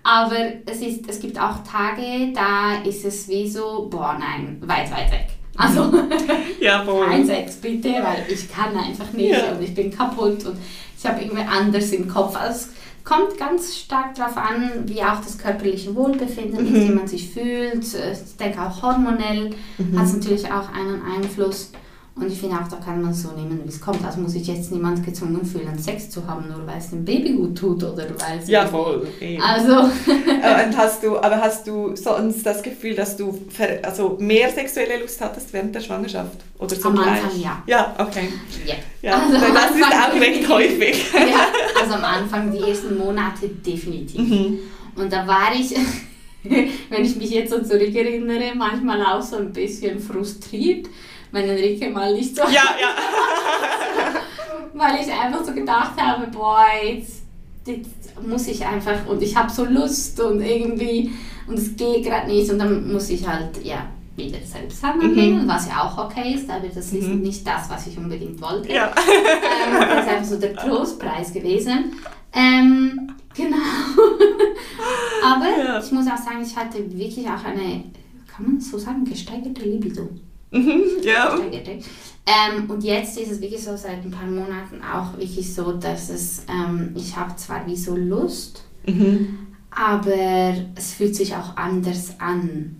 aber 0.03 0.35
es, 0.65 0.81
ist, 0.81 1.09
es 1.09 1.19
gibt 1.19 1.39
auch 1.39 1.63
Tage, 1.63 2.31
da 2.33 2.81
ist 2.87 3.03
es 3.05 3.27
wie 3.27 3.49
so, 3.49 3.87
boah 3.89 4.17
nein, 4.19 4.61
weit, 4.65 4.91
weit 4.91 5.11
weg. 5.11 5.27
Also 5.57 5.91
Jawohl. 6.59 7.05
kein 7.07 7.25
Sex 7.25 7.55
bitte, 7.55 7.89
weil 7.89 8.25
ich 8.29 8.51
kann 8.51 8.75
einfach 8.77 9.11
nicht 9.13 9.31
Ja. 9.31 9.53
und 9.53 9.63
ich 9.63 9.73
bin 9.73 9.89
kaputt 9.89 10.45
und 10.45 10.57
ich 10.97 11.05
habe 11.05 11.21
irgendwie 11.21 11.43
anders 11.43 11.91
im 11.91 12.07
Kopf. 12.07 12.35
Also 12.35 12.51
es 12.57 12.69
kommt 13.03 13.37
ganz 13.37 13.75
stark 13.77 14.15
darauf 14.15 14.35
an, 14.37 14.83
wie 14.85 15.01
auch 15.01 15.21
das 15.23 15.37
körperliche 15.37 15.95
Wohlbefinden 15.95 16.67
Mhm. 16.69 16.75
ist, 16.75 16.87
wie 16.89 16.93
man 16.93 17.07
sich 17.07 17.29
fühlt. 17.29 17.83
Ich 17.85 18.37
denke 18.37 18.61
auch 18.61 18.81
hormonell 18.81 19.51
Mhm. 19.77 19.97
hat 19.97 20.05
es 20.07 20.13
natürlich 20.13 20.45
auch 20.51 20.69
einen 20.73 21.01
Einfluss. 21.15 21.71
Und 22.17 22.31
ich 22.31 22.39
finde 22.39 22.55
auch, 22.55 22.67
da 22.69 22.77
kann 22.77 23.01
man 23.01 23.13
so 23.13 23.31
nehmen, 23.31 23.59
wie 23.65 23.67
es 23.67 23.81
kommt. 23.81 24.03
Also 24.05 24.21
muss 24.21 24.35
ich 24.35 24.47
jetzt 24.47 24.71
niemand 24.71 25.03
gezwungen 25.05 25.43
fühlen, 25.43 25.77
Sex 25.77 26.09
zu 26.09 26.25
haben, 26.25 26.47
nur 26.47 26.65
weil 26.65 26.77
es 26.77 26.89
dem 26.91 27.03
Baby 27.03 27.33
gut 27.33 27.57
tut 27.57 27.83
oder 27.83 28.05
weil 28.17 28.39
es... 28.41 28.47
Ja, 28.47 28.65
voll. 28.65 29.05
eben. 29.19 29.41
Also, 29.43 29.73
Und 29.79 30.77
hast 30.77 31.03
du, 31.03 31.17
aber 31.17 31.35
hast 31.41 31.67
du 31.67 31.93
sonst 31.97 32.45
das 32.45 32.63
Gefühl, 32.63 32.95
dass 32.95 33.17
du 33.17 33.37
also 33.83 34.15
mehr 34.17 34.49
sexuelle 34.49 35.01
Lust 35.01 35.19
hattest 35.19 35.51
während 35.51 35.75
der 35.75 35.81
Schwangerschaft? 35.81 36.37
Oder 36.57 36.75
so 36.77 36.87
Am 36.87 36.95
gleich? 36.95 37.21
Anfang 37.21 37.37
ja. 37.41 37.63
Ja, 37.67 37.95
okay. 37.99 38.29
ja. 38.65 38.75
Ja, 39.01 39.17
Also 39.21 39.33
das 39.37 39.75
ist 39.75 39.83
auch 39.83 40.19
recht 40.21 40.47
häufig. 40.49 41.05
ja, 41.13 41.47
also 41.81 41.95
am 41.95 42.03
Anfang, 42.05 42.49
die 42.49 42.59
ersten 42.59 42.97
Monate 42.97 43.49
definitiv. 43.49 44.21
Mhm. 44.21 44.59
Und 44.95 45.11
da 45.11 45.27
war 45.27 45.49
ich, 45.53 45.75
wenn 46.89 47.03
ich 47.03 47.17
mich 47.17 47.31
jetzt 47.31 47.51
so 47.51 47.61
zurückerinnere, 47.61 48.53
manchmal 48.55 49.03
auch 49.05 49.21
so 49.21 49.35
ein 49.35 49.51
bisschen 49.51 49.99
frustriert, 49.99 50.87
wenn 51.35 51.49
Enrique 51.49 51.89
mal 51.91 52.13
nicht 52.13 52.35
so, 52.35 52.41
Ja, 52.43 52.63
ja. 52.79 52.95
weil 54.73 54.95
ich 55.01 55.11
einfach 55.11 55.43
so 55.43 55.53
gedacht 55.53 55.93
habe, 55.99 56.27
boah, 56.27 56.65
jetzt, 56.83 57.23
jetzt 57.65 57.89
muss 58.25 58.47
ich 58.47 58.65
einfach 58.65 59.05
und 59.07 59.21
ich 59.21 59.35
habe 59.35 59.51
so 59.51 59.65
Lust 59.65 60.19
und 60.19 60.41
irgendwie 60.41 61.11
und 61.47 61.57
es 61.59 61.75
geht 61.75 62.03
gerade 62.05 62.27
nicht 62.27 62.49
und 62.51 62.59
dann 62.59 62.91
muss 62.91 63.09
ich 63.09 63.27
halt, 63.27 63.63
ja, 63.63 63.85
wieder 64.15 64.39
selbst 64.45 64.81
annehmen, 64.83 65.45
was 65.47 65.67
ja 65.67 65.83
auch 65.83 66.05
okay 66.05 66.33
ist, 66.35 66.49
aber 66.49 66.67
das 66.67 66.77
ist 66.93 66.93
Mhm. 67.07 67.19
nicht 67.21 67.45
das, 67.45 67.69
was 67.69 67.85
ich 67.87 67.97
unbedingt 67.97 68.41
wollte. 68.41 68.71
ja. 68.71 68.87
Ähm, 68.95 69.77
das 69.89 70.05
ist 70.05 70.09
einfach 70.11 70.23
so 70.25 70.37
der 70.39 70.55
Trostpreis 70.55 71.33
gewesen. 71.33 71.93
Ähm, 72.33 73.11
genau. 73.35 73.57
Aber 75.25 75.45
Ja. 75.57 75.79
ich 75.83 75.91
muss 75.91 76.05
auch 76.07 76.17
sagen, 76.17 76.41
ich 76.45 76.55
hatte 76.55 76.77
wirklich 76.97 77.25
auch 77.27 77.43
eine, 77.45 77.83
kann 78.33 78.45
man 78.45 78.59
so 78.61 78.77
sagen, 78.77 79.03
gesteigerte 79.05 79.63
Libido. 79.63 80.09
Mhm, 80.51 80.81
ja. 81.03 81.37
Ähm, 82.27 82.69
und 82.69 82.83
jetzt 82.83 83.17
ist 83.19 83.31
es 83.31 83.41
wirklich 83.41 83.63
so 83.63 83.75
seit 83.77 84.03
ein 84.03 84.09
paar 84.11 84.25
Monaten 84.27 84.81
auch 84.81 85.17
wirklich 85.17 85.53
so, 85.53 85.73
dass 85.73 86.09
es, 86.09 86.43
ähm, 86.49 86.91
ich 86.95 87.15
habe 87.15 87.35
zwar 87.35 87.65
wie 87.67 87.75
so 87.75 87.95
Lust, 87.95 88.63
Mhm. 88.87 89.37
aber 89.69 90.55
es 90.75 90.93
fühlt 90.93 91.15
sich 91.15 91.35
auch 91.35 91.55
anders 91.55 92.15
an. 92.19 92.75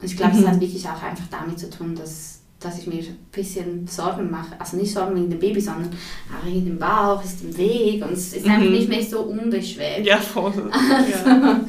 Und 0.00 0.06
ich 0.06 0.16
glaube, 0.16 0.34
es 0.36 0.40
Mhm. 0.42 0.48
hat 0.48 0.60
wirklich 0.60 0.86
auch 0.88 1.02
einfach 1.02 1.26
damit 1.30 1.58
zu 1.58 1.68
tun, 1.68 1.94
dass, 1.94 2.40
dass 2.60 2.78
ich 2.78 2.86
mir 2.86 3.00
ein 3.02 3.16
bisschen 3.32 3.86
Sorgen 3.86 4.30
mache. 4.30 4.54
Also 4.58 4.76
nicht 4.78 4.92
Sorgen 4.94 5.16
wegen 5.16 5.30
dem 5.30 5.38
Baby, 5.40 5.60
sondern 5.60 5.90
auch 6.30 6.46
wegen 6.46 6.64
dem 6.64 6.78
Bauch, 6.78 7.22
ist 7.22 7.42
im 7.42 7.56
Weg 7.58 8.02
und 8.04 8.12
es 8.12 8.32
ist 8.32 8.46
einfach 8.46 8.64
Mhm. 8.64 8.72
nicht 8.72 8.88
mehr 8.88 9.02
so 9.02 9.20
unbeschwert. 9.20 10.06
Ja, 10.06 10.16
voll. 10.18 10.52
Ja. 11.26 11.60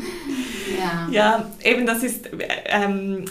Ja. 0.80 1.10
ja, 1.12 1.50
eben 1.64 1.86
das 1.86 2.04
ist 2.04 2.30
ähm, 2.66 3.26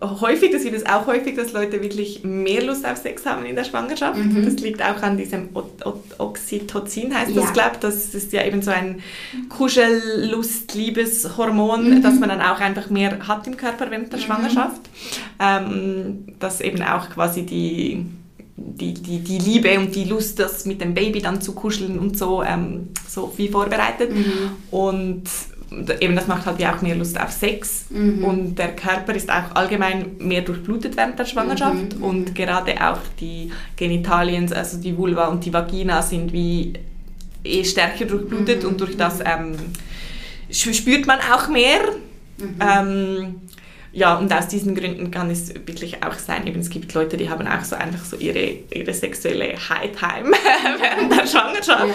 häufig, 0.00 0.52
das 0.52 0.62
gibt 0.62 0.76
es 0.76 0.86
auch 0.86 1.06
häufig, 1.06 1.34
dass 1.36 1.52
Leute 1.52 1.82
wirklich 1.82 2.22
mehr 2.24 2.62
Lust 2.64 2.86
auf 2.86 2.96
Sex 2.98 3.26
haben 3.26 3.44
in 3.44 3.56
der 3.56 3.64
Schwangerschaft. 3.64 4.18
Mhm. 4.18 4.44
Das 4.44 4.54
liegt 4.62 4.82
auch 4.82 5.02
an 5.02 5.16
diesem 5.16 5.48
O 5.54 5.62
O 5.84 5.94
Oxytocin, 6.18 7.14
heißt 7.14 7.32
Ja. 7.34 7.42
das, 7.42 7.52
glaube 7.52 7.70
ich. 7.74 7.78
Das 7.80 8.14
ist 8.14 8.32
ja 8.32 8.44
eben 8.44 8.62
so 8.62 8.70
ein 8.70 9.00
Kuschel-Lust-Liebeshormon, 9.48 11.98
Mhm. 11.98 12.02
das 12.02 12.18
man 12.18 12.28
dann 12.28 12.40
auch 12.40 12.60
einfach 12.60 12.90
mehr 12.90 13.26
hat 13.26 13.46
im 13.46 13.56
Körper 13.56 13.90
während 13.90 14.12
der 14.12 14.20
Mhm. 14.20 14.24
Schwangerschaft. 14.24 14.80
Ähm, 15.40 16.26
das 16.38 16.60
eben 16.60 16.82
auch 16.82 17.10
quasi 17.10 17.42
die 17.44 18.04
die, 18.60 18.92
die, 18.92 19.20
die 19.20 19.38
Liebe 19.38 19.78
und 19.78 19.94
die 19.94 20.02
Lust, 20.02 20.40
das 20.40 20.66
mit 20.66 20.80
dem 20.80 20.92
Baby 20.92 21.20
dann 21.22 21.40
zu 21.40 21.52
kuscheln 21.54 21.96
und 21.96 22.18
so, 22.18 22.42
ähm, 22.42 22.88
so 23.08 23.32
wie 23.36 23.46
vorbereitet. 23.48 24.12
Mhm. 24.12 24.50
Und 24.72 25.22
eben 26.00 26.16
das 26.16 26.26
macht 26.26 26.46
halt 26.46 26.58
ja 26.60 26.74
auch 26.74 26.82
mehr 26.82 26.94
Lust 26.94 27.20
auf 27.20 27.30
Sex. 27.30 27.86
Mhm. 27.90 28.24
Und 28.24 28.58
der 28.58 28.74
Körper 28.74 29.14
ist 29.14 29.30
auch 29.30 29.54
allgemein 29.54 30.16
mehr 30.18 30.42
durchblutet 30.42 30.96
während 30.96 31.18
der 31.18 31.24
Schwangerschaft. 31.24 31.96
Mhm. 31.96 32.02
Und 32.02 32.34
gerade 32.34 32.74
auch 32.80 33.00
die 33.20 33.50
Genitalien, 33.76 34.52
also 34.52 34.78
die 34.78 34.96
Vulva 34.96 35.26
und 35.28 35.44
die 35.44 35.52
Vagina 35.52 36.02
sind 36.02 36.32
wie 36.32 36.72
eh 37.44 37.64
stärker 37.64 38.04
durchblutet 38.04 38.62
Mhm. 38.62 38.68
und 38.70 38.80
durch 38.80 38.96
das 38.96 39.20
ähm, 39.20 39.56
spürt 40.50 41.06
man 41.06 41.18
auch 41.32 41.48
mehr. 41.48 41.80
Mhm. 42.38 42.56
Ähm, 42.60 43.34
ja, 43.92 44.16
und 44.16 44.32
aus 44.32 44.48
diesen 44.48 44.74
Gründen 44.74 45.10
kann 45.10 45.30
es 45.30 45.54
wirklich 45.54 46.02
auch 46.04 46.14
sein, 46.14 46.46
eben 46.46 46.60
es 46.60 46.70
gibt 46.70 46.92
Leute, 46.94 47.16
die 47.16 47.30
haben 47.30 47.46
auch 47.46 47.64
so 47.64 47.76
einfach 47.76 48.04
so 48.04 48.16
ihre, 48.16 48.58
ihre 48.70 48.92
sexuelle 48.92 49.54
High-Time 49.56 50.30
während 50.78 51.12
der 51.12 51.26
Schwangerschaft. 51.26 51.94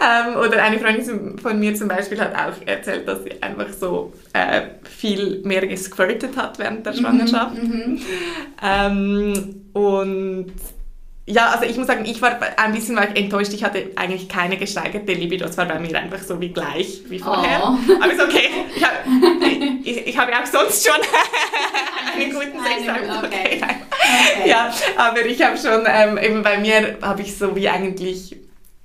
Ähm, 0.00 0.36
oder 0.36 0.62
eine 0.62 0.78
Freundin 0.78 1.38
von 1.38 1.58
mir 1.58 1.74
zum 1.74 1.88
Beispiel 1.88 2.20
hat 2.20 2.34
auch 2.34 2.66
erzählt, 2.66 3.06
dass 3.06 3.22
sie 3.24 3.42
einfach 3.42 3.68
so 3.72 4.12
äh, 4.32 4.62
viel 4.82 5.42
mehr 5.44 5.66
gesquirtet 5.66 6.36
hat 6.36 6.58
während 6.58 6.86
der 6.86 6.94
Schwangerschaft. 6.94 7.62
Mhm. 7.62 8.00
Ähm, 8.62 9.62
und 9.72 10.52
ja, 11.26 11.50
also 11.50 11.64
ich 11.64 11.76
muss 11.76 11.86
sagen, 11.86 12.04
ich 12.04 12.20
war 12.20 12.38
ein 12.58 12.72
bisschen 12.72 12.96
war 12.96 13.16
enttäuscht. 13.16 13.52
Ich 13.54 13.64
hatte 13.64 13.90
eigentlich 13.96 14.28
keine 14.28 14.56
gesteigerte 14.56 15.12
Libido. 15.12 15.46
Es 15.46 15.56
war 15.56 15.66
bei 15.66 15.78
mir 15.78 15.98
einfach 15.98 16.22
so 16.22 16.38
wie 16.40 16.50
gleich 16.50 17.00
wie 17.08 17.18
vorher. 17.18 17.62
Oh. 17.64 17.92
Aber 18.02 18.12
ist 18.12 18.20
okay. 18.22 18.48
Ich 18.76 18.84
habe 18.84 18.94
ich, 19.82 20.06
ich 20.06 20.18
hab 20.18 20.28
ja 20.30 20.42
auch 20.42 20.46
sonst 20.46 20.86
schon 20.86 21.00
einen 22.20 22.30
guten 22.32 22.62
Sex. 22.62 22.82
Okay. 22.82 23.26
okay. 23.26 23.60
Okay. 23.62 24.48
Ja, 24.48 24.70
aber 24.96 25.24
ich 25.24 25.42
habe 25.42 25.56
schon, 25.56 25.84
ähm, 25.86 26.18
eben 26.18 26.42
bei 26.42 26.58
mir 26.58 26.98
habe 27.00 27.22
ich 27.22 27.36
so 27.36 27.56
wie 27.56 27.68
eigentlich, 27.68 28.36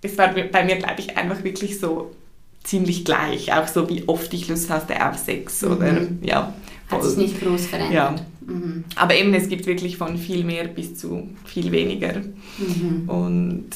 es 0.02 0.17
war 0.17 0.30
bei 0.30 0.63
mir, 0.63 0.78
glaube 0.78 0.95
ich, 0.99 1.17
einfach 1.17 1.43
wirklich 1.43 1.80
so 1.80 2.15
ziemlich 2.63 3.04
gleich. 3.04 3.52
Auch 3.54 3.67
so, 3.67 3.89
wie 3.89 4.08
oft 4.08 4.34
ich 4.34 4.47
Lust 4.47 4.69
hatte 4.69 5.06
auf 5.06 5.17
Sex. 5.17 5.63
Oder, 5.63 5.91
Mhm. 5.91 6.19
ja, 6.21 6.54
Hat 6.89 7.04
sich 7.04 7.17
nicht 7.17 7.41
groß 7.41 7.67
verändert. 7.67 7.93
Ja. 7.93 8.15
Mhm. 8.49 8.83
aber 8.95 9.15
eben, 9.15 9.33
es 9.33 9.47
gibt 9.47 9.65
wirklich 9.65 9.97
von 9.97 10.17
viel 10.17 10.43
mehr 10.43 10.65
bis 10.67 10.95
zu 10.95 11.29
viel 11.45 11.71
weniger. 11.71 12.21
Mhm. 12.57 13.09
Und 13.09 13.69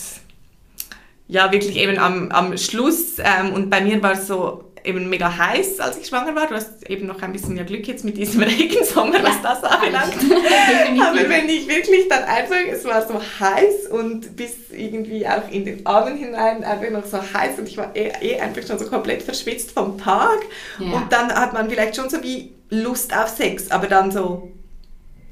ja, 1.27 1.51
wirklich 1.51 1.77
eben 1.77 1.97
am, 1.97 2.29
am 2.31 2.57
Schluss. 2.57 3.17
Ähm, 3.19 3.53
und 3.53 3.69
bei 3.69 3.81
mir 3.81 4.01
war 4.03 4.13
es 4.13 4.27
so 4.27 4.73
eben 4.85 5.09
mega 5.09 5.35
heiß, 5.35 5.79
als 5.79 5.97
ich 5.97 6.07
schwanger 6.07 6.35
war. 6.35 6.47
Du 6.47 6.55
hast 6.55 6.89
eben 6.89 7.07
noch 7.07 7.21
ein 7.21 7.31
bisschen 7.31 7.55
ja 7.57 7.63
Glück 7.63 7.87
jetzt 7.87 8.03
mit 8.03 8.17
diesem 8.17 8.43
Regensommer, 8.43 9.23
was 9.23 9.41
das 9.41 9.63
anbelangt. 9.63 10.13
Aber 11.01 11.29
wenn 11.29 11.49
ich 11.49 11.67
wirklich 11.67 12.07
dann 12.09 12.23
einfach, 12.23 12.55
es 12.69 12.85
war 12.85 13.07
so 13.07 13.19
heiß 13.39 13.87
und 13.91 14.35
bis 14.35 14.55
irgendwie 14.71 15.27
auch 15.27 15.49
in 15.49 15.65
den 15.65 15.85
Armen 15.85 16.17
hinein 16.17 16.63
einfach 16.63 16.89
noch 16.91 17.05
so 17.05 17.17
heiß 17.17 17.59
und 17.59 17.67
ich 17.67 17.77
war 17.77 17.95
eh, 17.95 18.11
eh 18.21 18.39
einfach 18.39 18.65
schon 18.65 18.77
so 18.77 18.85
komplett 18.85 19.23
verschwitzt 19.23 19.71
vom 19.71 19.97
Tag. 19.97 20.39
Ja. 20.79 20.97
Und 20.97 21.11
dann 21.11 21.33
hat 21.33 21.53
man 21.53 21.69
vielleicht 21.69 21.95
schon 21.95 22.09
so 22.09 22.21
wie 22.21 22.53
Lust 22.69 23.15
auf 23.15 23.29
Sex, 23.29 23.71
aber 23.71 23.87
dann 23.87 24.11
so 24.11 24.51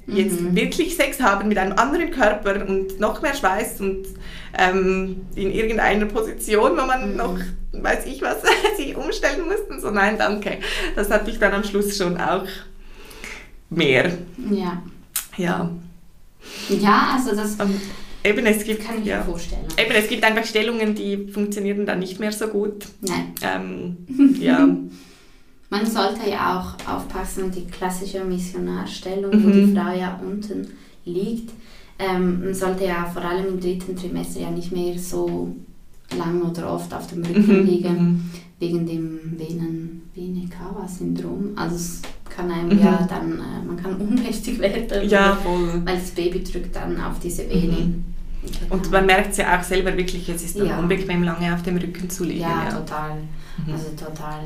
jetzt 0.07 0.41
Mhm. 0.41 0.55
wirklich 0.55 0.95
Sex 0.95 1.19
haben 1.21 1.47
mit 1.47 1.57
einem 1.57 1.73
anderen 1.77 2.11
Körper 2.11 2.65
und 2.67 2.99
noch 2.99 3.21
mehr 3.21 3.33
Schweiß 3.33 3.79
und 3.81 4.05
ähm, 4.57 5.21
in 5.35 5.51
irgendeiner 5.51 6.05
Position, 6.05 6.71
wo 6.77 6.85
man 6.85 7.11
Mhm. 7.11 7.17
noch, 7.17 7.37
weiß 7.73 8.05
ich 8.05 8.21
was, 8.21 8.37
sich 8.77 8.95
umstellen 8.95 9.45
muss 9.47 9.61
und 9.69 9.81
so, 9.81 9.91
nein, 9.91 10.17
danke. 10.17 10.57
Das 10.95 11.09
hatte 11.09 11.29
ich 11.31 11.39
dann 11.39 11.53
am 11.53 11.63
Schluss 11.63 11.95
schon 11.97 12.17
auch 12.17 12.45
mehr. 13.69 14.11
Ja. 14.51 14.81
Ja. 15.37 15.69
ja, 16.69 17.09
also 17.15 17.33
das 17.35 17.51
Und 17.55 17.79
eben 18.23 18.45
es 18.45 18.63
gibt, 18.65 18.83
kann 18.85 18.97
ich 18.99 19.05
mir 19.05 19.11
ja, 19.11 19.23
vorstellen. 19.23 19.65
eben 19.77 19.91
es 19.95 20.09
gibt 20.09 20.23
einfach 20.25 20.45
Stellungen, 20.45 20.93
die 20.95 21.27
funktionieren 21.31 21.85
dann 21.85 21.99
nicht 21.99 22.19
mehr 22.19 22.31
so 22.33 22.47
gut. 22.47 22.85
Nein. 23.01 23.33
Ähm, 23.41 23.97
ja. 24.39 24.67
Man 25.71 25.85
sollte 25.85 26.29
ja 26.29 26.59
auch 26.59 26.93
aufpassen, 26.95 27.49
die 27.49 27.65
klassische 27.65 28.23
Missionarstellung, 28.25 29.31
wo 29.31 29.47
Mhm. 29.47 29.53
die 29.53 29.73
Frau 29.75 29.91
ja 29.93 30.19
unten 30.23 30.67
liegt, 31.05 31.51
ähm, 31.97 32.43
man 32.43 32.53
sollte 32.53 32.85
ja 32.85 33.05
vor 33.11 33.23
allem 33.23 33.47
im 33.47 33.59
dritten 33.59 33.95
Trimester 33.95 34.41
ja 34.41 34.51
nicht 34.51 34.71
mehr 34.73 34.99
so 34.99 35.55
lang 36.17 36.41
oder 36.41 36.73
oft 36.73 36.93
auf 36.93 37.07
dem 37.07 37.23
Rücken 37.23 37.61
Mhm, 37.61 37.65
liegen, 37.65 37.93
mhm. 38.03 38.29
wegen 38.59 38.85
dem 38.85 39.19
Venen, 39.39 40.01
Vene-Cava-Syndrom. 40.13 41.51
Also 41.55 41.75
es 41.75 42.01
kann 42.29 42.51
einem 42.51 42.75
Mhm. 42.77 42.79
ja 42.83 43.07
dann, 43.09 43.31
äh, 43.39 43.65
man 43.65 43.77
kann 43.77 43.95
ohnmächtig 44.01 44.59
werden, 44.59 45.07
Ja, 45.09 45.35
voll. 45.37 45.81
weil 45.85 45.95
das 45.97 46.11
Baby 46.11 46.43
drückt 46.43 46.75
dann 46.75 46.99
auf 47.01 47.17
diese 47.19 47.49
Vene. 47.49 47.77
Mhm. 47.77 48.03
Genau. 48.43 48.73
Und 48.75 48.91
man 48.91 49.05
merkt 49.05 49.31
es 49.31 49.37
ja 49.37 49.57
auch 49.57 49.63
selber 49.63 49.95
wirklich, 49.95 50.27
es 50.27 50.43
ist 50.43 50.59
dann 50.59 50.65
Ja. 50.67 50.79
unbequem, 50.79 51.23
lange 51.23 51.53
auf 51.53 51.61
dem 51.61 51.77
Rücken 51.77 52.09
zu 52.09 52.25
liegen. 52.25 52.41
Ja, 52.41 52.65
Ja, 52.65 52.71
total. 52.77 53.17
Mhm. 53.65 53.71
Also 53.73 53.85
total. 53.95 54.41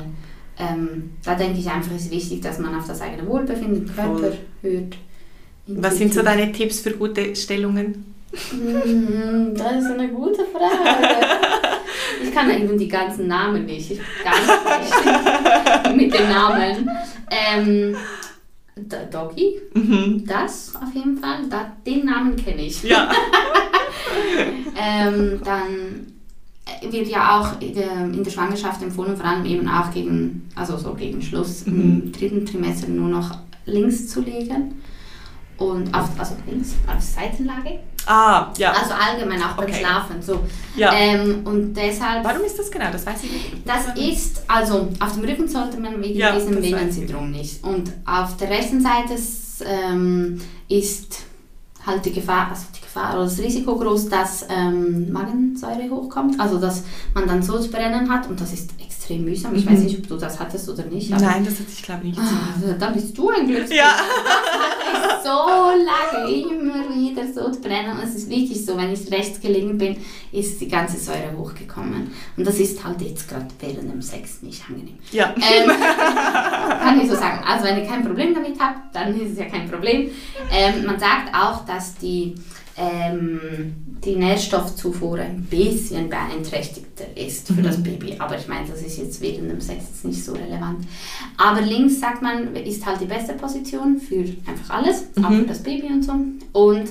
Ähm, 0.58 1.10
da 1.24 1.34
denke 1.34 1.58
ich 1.58 1.68
einfach, 1.70 1.92
es 1.94 2.04
ist 2.06 2.10
wichtig, 2.12 2.40
dass 2.42 2.58
man 2.58 2.74
auf 2.74 2.86
das 2.86 3.00
eigene 3.02 3.26
Wohlbefinden, 3.28 3.84
den 3.86 3.94
Körper 3.94 4.18
Voll. 4.18 4.38
hört. 4.62 4.96
Was 5.68 5.98
sind 5.98 6.14
so 6.14 6.22
deine 6.22 6.50
Tipps 6.52 6.80
für 6.80 6.92
gute 6.92 7.34
Stellungen? 7.36 8.14
Mm, 8.52 9.54
Das 9.54 9.76
ist 9.84 9.90
eine 9.90 10.08
gute 10.08 10.44
Frage. 10.44 11.26
Ich 12.22 12.32
kann 12.32 12.48
eben 12.50 12.78
die 12.78 12.88
ganzen 12.88 13.26
Namen 13.26 13.66
nicht. 13.66 13.90
Ich 13.90 13.98
bin 13.98 14.06
ganz 14.24 15.92
mit 15.96 16.14
den 16.14 16.28
Namen. 16.30 16.88
Ähm, 17.30 17.96
Doggy, 19.10 19.60
Mhm. 19.74 20.24
das 20.26 20.72
auf 20.76 20.94
jeden 20.94 21.18
Fall. 21.18 21.40
Da, 21.50 21.72
den 21.84 22.06
Namen 22.06 22.36
kenne 22.36 22.62
ich. 22.66 22.82
Ja. 22.84 23.10
Ähm, 24.78 25.40
dann 25.44 26.12
wird 26.90 27.08
ja 27.08 27.38
auch 27.40 27.60
in 27.60 27.74
der, 27.74 27.92
in 28.12 28.24
der 28.24 28.30
Schwangerschaft 28.30 28.82
empfohlen, 28.82 29.16
vor 29.16 29.24
allem 29.26 29.44
eben 29.44 29.68
auch 29.68 29.90
gegen, 29.90 30.48
also 30.54 30.76
so 30.76 30.94
gegen 30.94 31.22
Schluss 31.22 31.64
Mhm. 31.66 31.80
im 32.04 32.12
dritten 32.12 32.44
Trimester 32.46 32.88
nur 32.88 33.08
noch 33.08 33.30
links 33.66 34.08
zu 34.08 34.20
legen. 34.20 34.82
Und 35.58 35.92
auf, 35.94 36.10
also 36.18 36.34
links, 36.46 36.74
auf 36.86 37.00
Seitenlage. 37.02 37.78
Ah, 38.04 38.52
ja. 38.58 38.72
Also 38.72 38.92
allgemein 38.92 39.42
auch 39.42 39.54
beim 39.56 39.64
Okay. 39.64 39.76
Schlafen. 39.80 40.20
So. 40.20 40.40
ja. 40.76 40.92
Ähm, 40.92 41.40
und 41.46 41.72
deshalb, 41.72 42.22
Warum 42.24 42.44
ist 42.44 42.58
das 42.58 42.70
genau? 42.70 42.90
Das 42.92 43.06
weiß 43.06 43.24
ich 43.24 43.32
nicht. 43.32 43.52
das 43.64 43.86
ist, 43.96 44.42
also 44.46 44.88
auf 45.00 45.14
dem 45.14 45.24
Rücken 45.24 45.48
sollte 45.48 45.80
man 45.80 46.00
wegen 46.02 46.18
Ja, 46.18 46.32
diesem 46.34 46.62
Venensyndrom 46.62 47.30
nicht. 47.30 47.64
Und 47.64 47.90
auf 48.04 48.36
der 48.36 48.50
rechten 48.50 48.82
Seite 48.82 49.14
ähm, 49.64 50.38
ist 50.68 51.20
halt 51.86 52.04
die 52.04 52.12
Gefahr, 52.12 52.48
also 52.50 52.64
die 52.76 52.80
Gefahr 52.96 53.14
oder 53.14 53.24
das 53.24 53.38
Risiko 53.38 53.76
groß, 53.76 54.08
dass 54.08 54.46
ähm, 54.48 55.12
Magensäure 55.12 55.90
hochkommt. 55.90 56.40
Also 56.40 56.58
dass 56.58 56.82
man 57.14 57.26
dann 57.26 57.42
so 57.42 57.58
zu 57.58 57.70
brennen 57.70 58.10
hat 58.10 58.28
und 58.28 58.40
das 58.40 58.52
ist 58.52 58.70
extrem 58.82 59.24
mühsam. 59.24 59.54
Ich 59.54 59.64
Mhm. 59.66 59.70
weiß 59.72 59.78
nicht, 59.80 59.98
ob 59.98 60.08
du 60.08 60.16
das 60.16 60.38
hattest 60.40 60.68
oder 60.68 60.84
nicht. 60.84 61.10
Nein, 61.10 61.44
das 61.44 61.54
hatte 61.54 61.70
ich 61.72 61.82
glaube 61.82 62.06
ich 62.06 62.16
nicht. 62.16 62.20
Ah, 62.20 62.72
dann 62.78 62.94
bist 62.94 63.16
du 63.16 63.28
ein 63.30 63.46
Glückskind. 63.46 63.78
Ja. 63.78 63.92
Das 65.24 65.32
hatte 65.32 66.30
ich 66.30 66.46
so 66.48 66.50
lange 66.50 66.64
immer 66.64 66.94
wieder 66.94 67.22
so 67.32 67.50
zu 67.50 67.60
brennen. 67.60 67.92
Und 67.98 68.02
es 68.04 68.14
ist 68.14 68.30
wirklich 68.30 68.64
so, 68.64 68.76
wenn 68.76 68.92
ich 68.92 69.10
rechts 69.10 69.40
gelegen 69.40 69.76
bin, 69.76 69.96
ist 70.32 70.60
die 70.60 70.68
ganze 70.68 70.98
Säure 70.98 71.36
hochgekommen. 71.36 72.10
Und 72.36 72.46
das 72.46 72.58
ist 72.58 72.82
halt 72.84 73.00
jetzt 73.02 73.28
gerade 73.28 73.46
während 73.60 73.92
dem 73.92 74.02
Sex 74.02 74.42
nicht 74.42 74.62
angenehm. 74.68 74.94
Ja. 75.12 75.34
Ähm, 75.36 75.70
kann 76.80 77.00
ich 77.00 77.08
so 77.10 77.16
sagen. 77.16 77.42
Also 77.46 77.64
wenn 77.64 77.78
ihr 77.78 77.84
kein 77.86 78.04
Problem 78.04 78.34
damit 78.34 78.58
habt, 78.60 78.94
dann 78.94 79.14
ist 79.20 79.32
es 79.32 79.38
ja 79.38 79.46
kein 79.46 79.68
Problem. 79.70 80.10
Ähm, 80.52 80.84
man 80.86 80.98
sagt 80.98 81.34
auch, 81.34 81.64
dass 81.66 81.94
die, 81.96 82.34
ähm, 82.78 83.74
die 84.04 84.16
Nährstoffzufuhr 84.16 85.18
ein 85.18 85.42
bisschen 85.42 86.08
beeinträchtigter 86.08 87.04
ist 87.16 87.46
für 87.48 87.54
Mhm. 87.54 87.62
das 87.64 87.82
Baby. 87.82 88.16
Aber 88.18 88.38
ich 88.38 88.46
meine, 88.48 88.66
das 88.68 88.82
ist 88.82 88.98
jetzt 88.98 89.20
während 89.20 89.50
dem 89.50 89.60
Sex 89.60 89.84
jetzt 89.88 90.04
nicht 90.04 90.22
so 90.24 90.32
relevant. 90.32 90.86
Aber 91.38 91.60
links, 91.62 92.00
sagt 92.00 92.22
man, 92.22 92.54
ist 92.56 92.84
halt 92.84 93.00
die 93.00 93.06
beste 93.06 93.32
Position 93.34 93.98
für 93.98 94.24
einfach 94.46 94.70
alles, 94.70 95.04
auch 95.22 95.30
Mhm. 95.30 95.40
für 95.40 95.46
das 95.46 95.62
Baby 95.62 95.86
und 95.86 96.02
so. 96.04 96.12
Und 96.52 96.88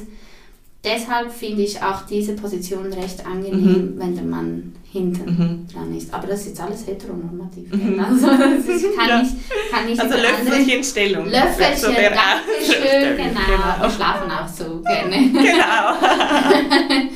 deshalb 0.85 1.31
finde 1.31 1.63
ich 1.63 1.81
auch 1.81 2.05
diese 2.09 2.33
Position 2.33 2.93
recht 2.93 3.25
angenehm, 3.25 3.93
wenn 3.97 4.15
der 4.15 4.23
Mann 4.25 4.73
hinten 4.91 5.25
Mhm. 5.25 5.67
dran 5.73 5.93
ist. 5.97 6.13
Aber 6.13 6.25
das 6.27 6.41
ist 6.41 6.47
jetzt 6.49 6.61
alles 6.61 6.87
heteronormativ. 6.87 7.69
Mhm. 7.73 7.99
Also 7.99 8.27
das 8.27 8.65
ist, 8.65 8.95
kann, 8.95 9.09
Ja. 9.09 9.21
nicht, 9.21 9.33
kann 9.71 9.85
nicht 9.87 9.99
Also 9.99 10.15
über 10.17 10.27
andere- 10.27 10.45
Löffelchenstellung. 10.55 11.25
Löffelchen, 11.25 11.77
So 11.77 11.87
der 11.91 12.11
Dankeschön, 12.11 12.83
Löffelchen, 12.83 13.17
genau. 13.17 13.81
Wir 13.81 13.89
schlafen 13.89 14.31
auch 14.31 14.47
so 14.47 14.81
gerne. 14.81 15.29
Genau. 15.33 17.05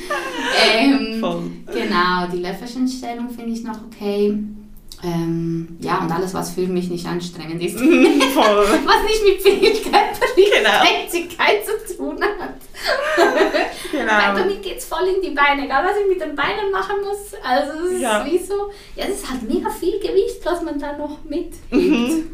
ähm, 0.74 1.20
Voll. 1.20 1.42
genau, 1.74 2.28
die 2.34 2.40
Löffelchenstellung 2.42 3.30
finde 3.30 3.52
ich 3.52 3.64
noch 3.64 3.80
okay. 3.92 4.38
Ähm, 5.04 5.78
ja, 5.80 6.00
und 6.00 6.12
alles, 6.12 6.34
was 6.34 6.52
für 6.52 6.68
mich 6.68 6.90
nicht 6.90 7.06
anstrengend 7.08 7.62
ist. 7.64 7.80
Voll. 7.80 7.86
Was 8.86 9.04
nicht 9.04 9.24
mit 9.24 9.42
viel 9.42 9.72
körperlicher 9.92 10.58
Genau. 10.58 11.64
Zu 11.88 11.98
tun 11.98 12.22
hat. 12.22 12.56
Weil 13.92 14.02
Genau. 14.06 14.36
damit 14.38 14.62
geht 14.62 14.78
es 14.78 14.86
voll 14.86 15.08
in 15.08 15.22
die 15.22 15.32
Beine, 15.36 15.66
egal 15.66 15.84
was 15.84 15.98
ich 16.02 16.08
mit 16.08 16.22
den 16.22 16.36
Beinen 16.36 16.72
machen 16.72 16.98
muss. 17.04 17.34
Also 17.44 17.86
es 17.88 17.94
ist 17.94 18.02
Ja. 18.02 18.26
wie 18.26 18.38
so, 18.38 18.70
ja, 18.96 19.06
es 19.06 19.16
ist 19.22 19.30
halt 19.30 19.42
mega 19.44 19.70
viel 19.70 20.00
Gewicht, 20.00 20.40
was 20.46 20.62
man 20.62 20.80
da 20.80 20.96
noch 20.98 21.18
mit. 21.26 21.54
Mhm. 21.72 22.30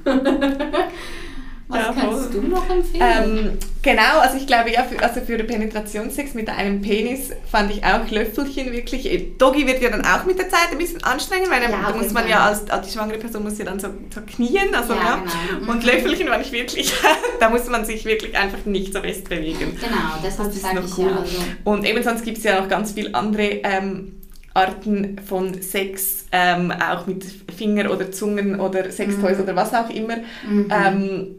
Was 1.67 1.79
Ja, 1.79 1.93
kannst 1.99 2.33
du 2.33 2.41
noch 2.43 2.69
empfehlen? 2.69 3.01
Ähm, 3.01 3.57
genau, 3.81 4.19
also 4.19 4.37
ich 4.37 4.45
glaube 4.45 4.71
ja, 4.71 4.83
für, 4.83 5.01
also 5.01 5.19
für 5.21 5.37
Penetrationssex 5.43 6.35
mit 6.35 6.47
einem 6.47 6.79
Penis 6.81 7.31
fand 7.51 7.71
ich 7.71 7.83
auch 7.83 8.07
Löffelchen 8.11 8.71
wirklich. 8.71 9.11
eh, 9.11 9.31
Doggy 9.37 9.65
wird 9.65 9.81
ja 9.81 9.89
dann 9.89 10.05
auch 10.05 10.25
mit 10.25 10.37
der 10.37 10.47
Zeit 10.47 10.67
ein 10.71 10.77
bisschen 10.77 11.03
anstrengend, 11.03 11.49
weil 11.49 11.63
Ja, 11.63 11.69
da 11.91 11.95
muss 11.97 12.11
man 12.13 12.23
Fall. 12.23 12.29
ja 12.31 12.45
als, 12.45 12.69
als 12.69 12.85
die 12.87 12.93
schwangere 12.93 13.17
Person 13.17 13.41
muss 13.43 13.57
ja 13.57 13.65
dann 13.65 13.79
so, 13.79 13.87
so 14.13 14.21
knien, 14.21 14.75
also 14.75 14.93
Ja, 14.93 14.99
ja. 14.99 15.23
genau. 15.59 15.71
Und. 15.71 15.83
Löffelchen 15.83 16.27
fand 16.27 16.45
ich 16.45 16.51
wirklich, 16.51 16.93
da 17.39 17.49
muss 17.49 17.67
man 17.67 17.83
sich 17.83 18.05
wirklich 18.05 18.37
einfach 18.37 18.63
nicht 18.65 18.93
so 18.93 19.01
fest 19.01 19.27
bewegen. 19.27 19.75
genau, 19.79 19.97
deshalb 20.23 20.49
Das 20.49 20.57
ist 20.57 20.73
noch 20.73 20.85
ich 20.85 20.97
cool. 20.99 21.09
ja. 21.09 21.17
Also, 21.19 21.37
Und 21.63 21.85
eben 21.85 22.03
sonst 22.03 22.23
gibt 22.23 22.37
es 22.37 22.43
ja 22.43 22.59
noch 22.61 22.69
ganz 22.69 22.91
viele 22.91 23.15
andere 23.15 23.61
ähm, 23.63 24.21
Arten 24.53 25.19
von 25.27 25.61
Sex, 25.63 26.25
ähm, 26.31 26.71
auch 26.71 27.07
mit 27.07 27.25
Finger 27.57 27.91
oder 27.91 28.11
Zungen 28.11 28.59
oder 28.59 28.91
Sextoys 28.91 29.37
Mhm. 29.37 29.43
oder 29.43 29.55
was 29.55 29.73
auch 29.73 29.89
immer. 29.89 30.17
mhm. 30.47 30.67
Ähm, 30.71 31.35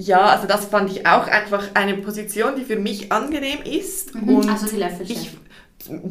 ja, 0.00 0.20
also 0.26 0.46
das 0.46 0.64
fand 0.66 0.90
ich 0.90 1.06
auch 1.06 1.26
einfach 1.26 1.68
eine 1.74 1.94
Position, 1.94 2.56
die 2.56 2.64
für 2.64 2.76
mich 2.76 3.12
angenehm 3.12 3.58
ist. 3.64 4.14
Mhm, 4.14 4.36
Und 4.36 4.48
also 4.50 4.66
die 4.66 4.76
Löffelchen. 4.76 5.16
ich, 5.16 5.36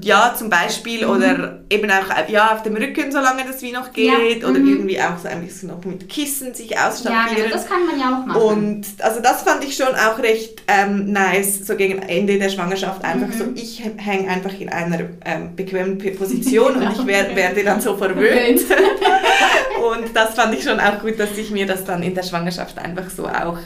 ja, 0.01 0.33
zum 0.37 0.49
Beispiel, 0.49 1.05
Mhm. 1.05 1.11
oder 1.11 1.59
eben 1.69 1.89
auch 1.91 2.09
äh, 2.27 2.31
ja, 2.31 2.53
auf 2.53 2.63
dem 2.63 2.75
Rücken, 2.75 3.11
solange 3.11 3.45
das 3.45 3.61
wie 3.61 3.71
noch 3.71 3.95
Ja, 3.95 4.17
geht, 4.17 4.43
oder 4.43 4.59
mhm. 4.59 4.67
irgendwie 4.67 4.99
auch 4.99 5.17
so 5.21 5.27
ein 5.27 5.45
bisschen 5.45 5.69
noch 5.69 5.83
mit 5.85 6.09
Kissen 6.09 6.53
sich 6.53 6.71
ja, 6.71 6.89
ausstaffieren. 6.89 7.35
genau, 7.43 7.49
das 7.55 7.67
kann 7.67 7.85
man 7.85 7.99
ja 7.99 8.05
auch 8.21 8.25
machen. 8.25 8.41
Und 8.41 8.85
also 8.99 9.21
das 9.21 9.43
fand 9.43 9.63
ich 9.63 9.75
schon 9.75 9.87
auch 9.95 10.17
recht 10.19 10.63
ähm, 10.67 11.11
nice, 11.11 11.65
so 11.67 11.75
gegen 11.75 11.99
Ende 12.01 12.39
der 12.39 12.49
Schwangerschaft 12.49 13.03
einfach 13.05 13.27
Mhm. 13.27 13.37
so, 13.37 13.45
ich 13.55 13.81
hänge 13.97 14.27
einfach 14.29 14.59
in 14.59 14.69
einer 14.69 14.99
ähm, 15.23 15.55
bequemen 15.55 15.97
Position 16.17 16.75
und 16.75 16.91
ich 16.91 17.05
wer, 17.05 17.35
werde 17.35 17.63
dann 17.63 17.79
so 17.79 17.95
verwöhnt. 17.95 18.61
und 19.91 20.15
das 20.15 20.33
fand 20.33 20.53
ich 20.55 20.63
schon 20.63 20.79
auch 20.79 20.99
gut, 20.99 21.19
dass 21.19 21.37
ich 21.37 21.51
mir 21.51 21.65
das 21.65 21.83
dann 21.85 22.03
in 22.03 22.15
der 22.15 22.23
Schwangerschaft 22.23 22.77
einfach 22.77 23.09
so 23.09 23.27
auch 23.27 23.57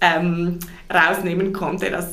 ähm, 0.00 0.58
rausnehmen 0.92 1.52
konnte, 1.52 1.90
dass 1.90 2.06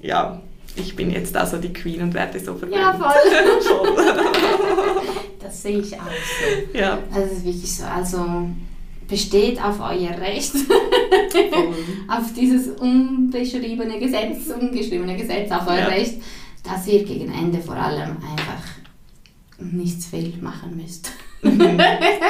ja, 0.00 0.40
ich 0.76 0.94
bin 0.96 1.10
jetzt 1.10 1.34
da 1.34 1.44
so 1.46 1.56
die 1.58 1.72
Queen 1.72 2.02
und 2.02 2.14
werde 2.14 2.38
so 2.38 2.54
verwöhnt. 2.54 2.76
ja, 2.80 2.92
voll. 2.92 4.06
Das 5.40 5.62
sehe 5.62 5.78
ich 5.78 5.94
auch 5.94 6.00
so. 6.00 6.76
ja, 6.78 6.98
Also 7.14 7.26
es 7.26 7.32
ist 7.38 7.44
wirklich 7.44 7.76
so. 7.76 7.84
Also 7.84 8.48
besteht 9.08 9.62
auf 9.62 9.78
euer 9.80 10.18
Recht, 10.18 10.52
auf 12.08 12.32
dieses 12.34 12.68
unbeschriebene 12.80 13.98
Gesetz, 14.00 14.48
ungeschriebene 14.60 15.16
Gesetz, 15.16 15.50
auf 15.52 15.68
euer 15.68 15.78
Ja. 15.78 15.86
Recht, 15.86 16.14
dass 16.64 16.86
ihr 16.88 17.04
gegen 17.04 17.32
Ende 17.32 17.60
vor 17.60 17.76
allem 17.76 18.16
einfach 18.16 18.64
nichts 19.58 20.06
fehl 20.06 20.32
machen 20.40 20.76
müsst. 20.76 21.12
Mhm. 21.42 21.58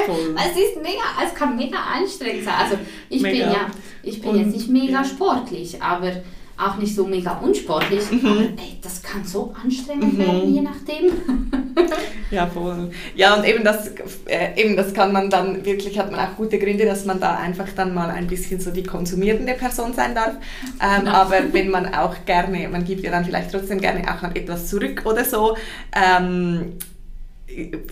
Voll. 0.06 0.34
Es 0.36 0.56
ist 0.58 0.76
mega, 0.82 1.02
es 1.26 1.34
kann 1.34 1.56
mega 1.56 1.78
anstrengend 1.78 2.44
sein. 2.44 2.54
Also 2.62 2.76
ich 3.08 3.22
bin 3.22 3.32
Mega. 3.32 3.46
ja, 3.52 3.66
ich 4.02 4.20
bin 4.20 4.30
Und- 4.32 4.38
jetzt 4.40 4.52
nicht 4.54 4.68
mega 4.68 4.92
ja. 5.02 5.04
sportlich, 5.04 5.82
aber 5.82 6.12
auch 6.58 6.76
nicht 6.76 6.94
so 6.94 7.06
mega 7.06 7.32
unsportlich. 7.38 8.10
Mhm. 8.10 8.26
Aber 8.26 8.40
ey, 8.40 8.78
das 8.82 9.02
kann 9.02 9.24
so 9.24 9.54
anstrengend 9.62 10.14
Mhm. 10.14 10.18
werden, 10.18 10.54
je 10.54 10.60
nachdem. 10.62 11.12
Ja, 12.30 12.46
voll. 12.48 12.90
Ja, 13.14 13.34
und 13.36 13.44
eben 13.44 13.62
das, 13.62 13.92
äh, 14.26 14.60
eben 14.60 14.76
das 14.76 14.92
kann 14.92 15.12
man 15.12 15.30
dann 15.30 15.64
wirklich, 15.64 15.96
hat 15.96 16.10
man 16.10 16.18
auch 16.18 16.34
gute 16.36 16.58
Gründe, 16.58 16.84
dass 16.84 17.04
man 17.04 17.20
da 17.20 17.36
einfach 17.36 17.68
dann 17.76 17.94
mal 17.94 18.10
ein 18.10 18.26
bisschen 18.26 18.58
so 18.60 18.72
die 18.72 18.82
konsumierende 18.82 19.52
Person 19.54 19.92
sein 19.92 20.14
darf. 20.14 20.34
Ähm, 20.82 21.04
Genau. 21.04 21.12
Aber 21.12 21.36
wenn 21.52 21.70
man 21.70 21.94
auch 21.94 22.14
gerne, 22.24 22.68
man 22.68 22.84
gibt 22.84 23.04
ja 23.04 23.10
dann 23.12 23.24
vielleicht 23.24 23.52
trotzdem 23.52 23.80
gerne 23.80 24.02
auch 24.12 24.22
noch 24.22 24.34
etwas 24.34 24.68
zurück 24.68 25.02
oder 25.04 25.24
so, 25.24 25.56
ähm, 25.94 26.72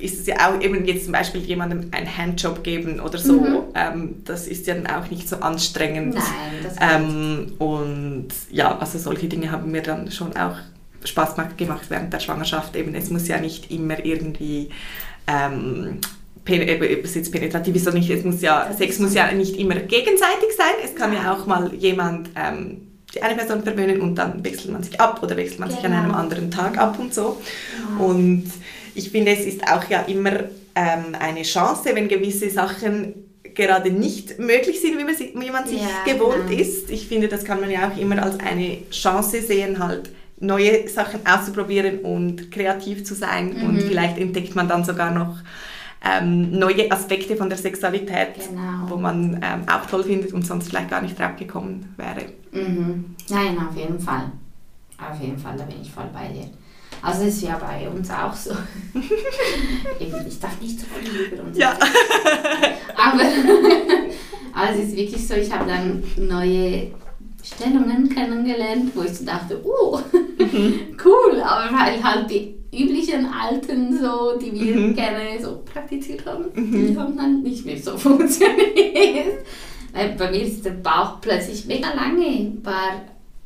ist 0.01 0.21
es 0.21 0.27
ja 0.27 0.35
auch 0.51 0.61
eben 0.61 0.85
jetzt 0.85 1.05
zum 1.05 1.13
Beispiel 1.13 1.41
jemandem 1.43 1.89
einen 1.93 2.17
Handjob 2.19 2.63
geben 2.65 3.01
oder 3.01 3.19
so, 3.19 3.41
Mhm. 3.41 3.59
ähm, 3.75 4.15
das 4.25 4.47
ist 4.49 4.67
ja 4.67 4.75
dann 4.75 4.87
auch 4.89 5.09
nicht 5.11 5.29
so 5.29 5.37
anstrengend. 5.37 6.15
Nein, 6.15 6.25
das 6.63 6.75
Ähm, 6.81 7.53
und 7.59 8.29
ja, 8.51 8.77
also 8.79 8.99
solche 8.99 9.29
Dinge 9.29 9.51
haben 9.51 9.71
mir 9.71 9.83
dann 9.83 10.11
schon 10.11 10.37
auch 10.37 10.57
Spaß 11.05 11.37
ma- 11.37 11.49
gemacht 11.57 11.87
während 11.89 12.13
der 12.13 12.19
Schwangerschaft. 12.21 12.75
Eben, 12.77 12.95
es 12.95 13.11
muss 13.11 13.29
ja 13.29 13.39
nicht 13.41 13.71
immer 13.71 14.05
irgendwie 14.05 14.71
ähm, 15.27 15.99
pen- 16.45 16.63
äh, 16.63 17.01
es 17.03 17.15
jetzt 17.15 17.31
penetrativ 17.33 17.75
ist 17.77 17.93
nicht, 17.95 18.11
es 18.11 18.25
muss 18.25 18.43
ja, 18.43 18.67
Das 18.69 18.79
Sex 18.79 18.99
muss 18.99 19.15
ja 19.15 19.31
nicht 19.33 19.57
immer 19.57 19.77
gegenseitig 19.77 20.51
sein. 20.57 20.75
Es 20.85 20.95
kann 20.95 21.13
ja 21.13 21.23
Ja. 21.25 21.33
auch 21.35 21.47
mal 21.47 21.73
jemand 21.75 22.31
ähm, 22.37 22.89
die 23.15 23.23
eine 23.23 23.37
Person 23.37 23.63
verwöhnen 23.63 24.01
und 24.01 24.17
dann 24.17 24.45
wechselt 24.45 24.73
man 24.73 24.83
sich 24.83 25.01
ab 25.01 25.23
oder 25.23 25.37
wechselt 25.37 25.61
man 25.61 25.71
sich 25.71 25.79
an 25.85 25.93
Genau. 25.93 26.03
einem 26.03 26.15
anderen 26.15 26.51
Tag 26.51 26.77
ab 26.79 26.99
und 26.99 27.15
so. 27.15 27.41
Genau. 27.97 28.05
Und 28.07 28.51
ich 28.95 29.11
finde, 29.11 29.33
es 29.33 29.45
ist 29.45 29.67
auch 29.67 29.89
ja 29.89 30.03
immer 30.03 30.33
ähm, 30.75 31.15
eine 31.19 31.43
Chance, 31.43 31.91
wenn 31.95 32.09
gewisse 32.09 32.51
Sachen 32.51 33.15
gerade 33.55 33.91
nicht 33.91 34.39
möglich 34.39 34.81
sind, 34.81 34.99
wie 34.99 35.05
man, 35.05 35.15
wie 35.17 35.51
man 35.51 35.67
sich 35.67 35.81
ja, 35.81 36.13
gewohnt 36.13 36.49
genau. 36.49 36.61
ist. 36.61 36.91
Ich 36.91 37.07
finde, 37.07 37.29
das 37.29 37.45
kann 37.45 37.61
man 37.61 37.71
ja 37.71 37.89
auch 37.89 37.97
immer 37.97 38.23
als 38.23 38.39
eine 38.41 38.79
Chance 38.91 39.43
sehen, 39.43 39.79
halt 39.79 40.11
neue 40.41 40.89
Sachen 40.89 41.21
auszuprobieren 41.27 42.01
und 42.01 42.51
kreativ 42.51 43.05
zu 43.05 43.15
sein 43.15 43.55
mhm. 43.55 43.69
und 43.69 43.83
vielleicht 43.83 44.19
entdeckt 44.19 44.57
man 44.57 44.69
dann 44.69 44.85
sogar 44.85 45.13
noch 45.13 45.37
ähm, 46.05 46.51
neue 46.51 46.91
Aspekte 46.91 47.37
von 47.37 47.49
der 47.49 47.57
Sexualität, 47.57 48.35
genau. 48.35 48.89
wo 48.89 48.97
man 48.97 49.41
ähm, 49.43 49.67
auch 49.69 49.87
toll 49.87 50.05
findet 50.05 50.33
und 50.33 50.45
sonst 50.45 50.69
vielleicht 50.69 50.91
gar 50.91 51.01
nicht 51.01 51.19
drauf 51.19 51.37
gekommen 51.39 51.95
wäre. 51.97 52.27
Mhm. 52.53 53.17
Nein, 53.31 53.57
auf 53.59 53.75
jeden 53.75 53.99
Fall. 53.99 54.33
Auf 54.99 55.21
jeden 55.21 55.39
Fall, 55.39 55.57
da 55.57 55.65
bin 55.65 55.81
ich 55.81 55.91
voll 55.91 56.09
bei 56.13 56.29
dir. 56.29 56.51
Also 57.05 57.27
das 57.27 57.35
ist 57.35 57.43
ja 57.43 57.59
bei 57.59 57.87
uns 57.87 58.09
auch 58.11 58.33
so. 58.33 58.53
ich 60.01 60.41
darf 60.41 60.59
nicht 60.59 60.81
so 60.81 60.87
viel 60.87 61.33
über 61.33 61.45
uns 61.45 61.59
Ja. 61.59 61.77
Aber 62.97 63.21
also 64.55 64.81
es 64.81 64.89
ist 64.89 64.97
wirklich 64.97 65.29
so, 65.29 65.35
ich 65.35 65.53
habe 65.53 65.69
dann 65.69 66.03
neue 66.17 66.93
Stellungen 67.43 68.09
kennengelernt, 68.09 68.93
wo 68.95 69.03
ich 69.03 69.19
so 69.19 69.27
dachte, 69.27 69.61
oh, 69.63 70.01
mhm. 70.39 70.97
cool, 71.05 71.43
aber 71.43 71.77
weil 71.77 72.03
halt 72.03 72.31
die 72.31 72.55
üblichen 72.73 73.27
alten 73.27 74.01
so, 74.01 74.39
die 74.39 74.53
wir 74.55 74.75
mhm. 74.75 74.95
gerne 74.95 75.39
so 75.43 75.61
praktiziert 75.63 76.25
haben, 76.25 76.47
mhm. 76.55 76.73
die 76.73 76.99
haben 76.99 77.19
dann 77.19 77.43
nicht 77.43 77.67
mehr 77.67 77.79
so 77.79 77.99
funktioniert. 77.99 79.45
Weil 79.93 80.09
bei 80.17 80.31
mir 80.31 80.43
ist 80.43 80.65
der 80.65 80.71
Bauch 80.71 81.21
plötzlich 81.21 81.67
mega 81.67 81.93
lange, 81.93 82.55
war, 82.63 83.03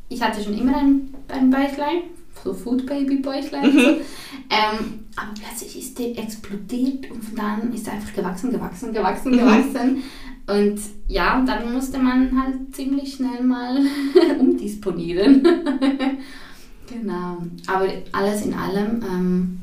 ich 0.09 0.23
hatte 0.23 0.45
schon 0.45 0.57
immer 0.57 0.77
ein, 0.77 1.13
ein 1.27 1.51
Bäuchlein, 1.51 2.03
so 2.43 2.55
Food 2.55 2.87
Baby 2.87 3.17
Bäuchlein. 3.17 3.75
Mhm. 3.75 3.79
So. 3.79 3.89
Ähm, 3.89 5.05
aber 5.17 5.35
plötzlich 5.35 5.79
ist 5.79 5.99
der 5.99 6.19
explodiert 6.19 7.11
und 7.11 7.37
dann 7.37 7.73
ist 7.73 7.87
er 7.87 7.95
einfach 7.95 8.15
gewachsen, 8.15 8.51
gewachsen, 8.51 8.93
gewachsen, 8.93 9.33
mhm. 9.33 9.39
gewachsen. 9.39 10.03
Und 10.47 10.81
ja, 11.09 11.45
dann 11.47 11.73
musste 11.73 11.99
man 11.99 12.41
halt 12.41 12.75
ziemlich 12.75 13.15
schnell 13.15 13.43
mal 13.43 13.79
umdisponieren. 14.39 15.43
genau. 16.89 17.39
Aber 17.67 17.89
alles 18.13 18.47
in 18.47 18.55
allem 18.55 19.03
ähm, 19.03 19.61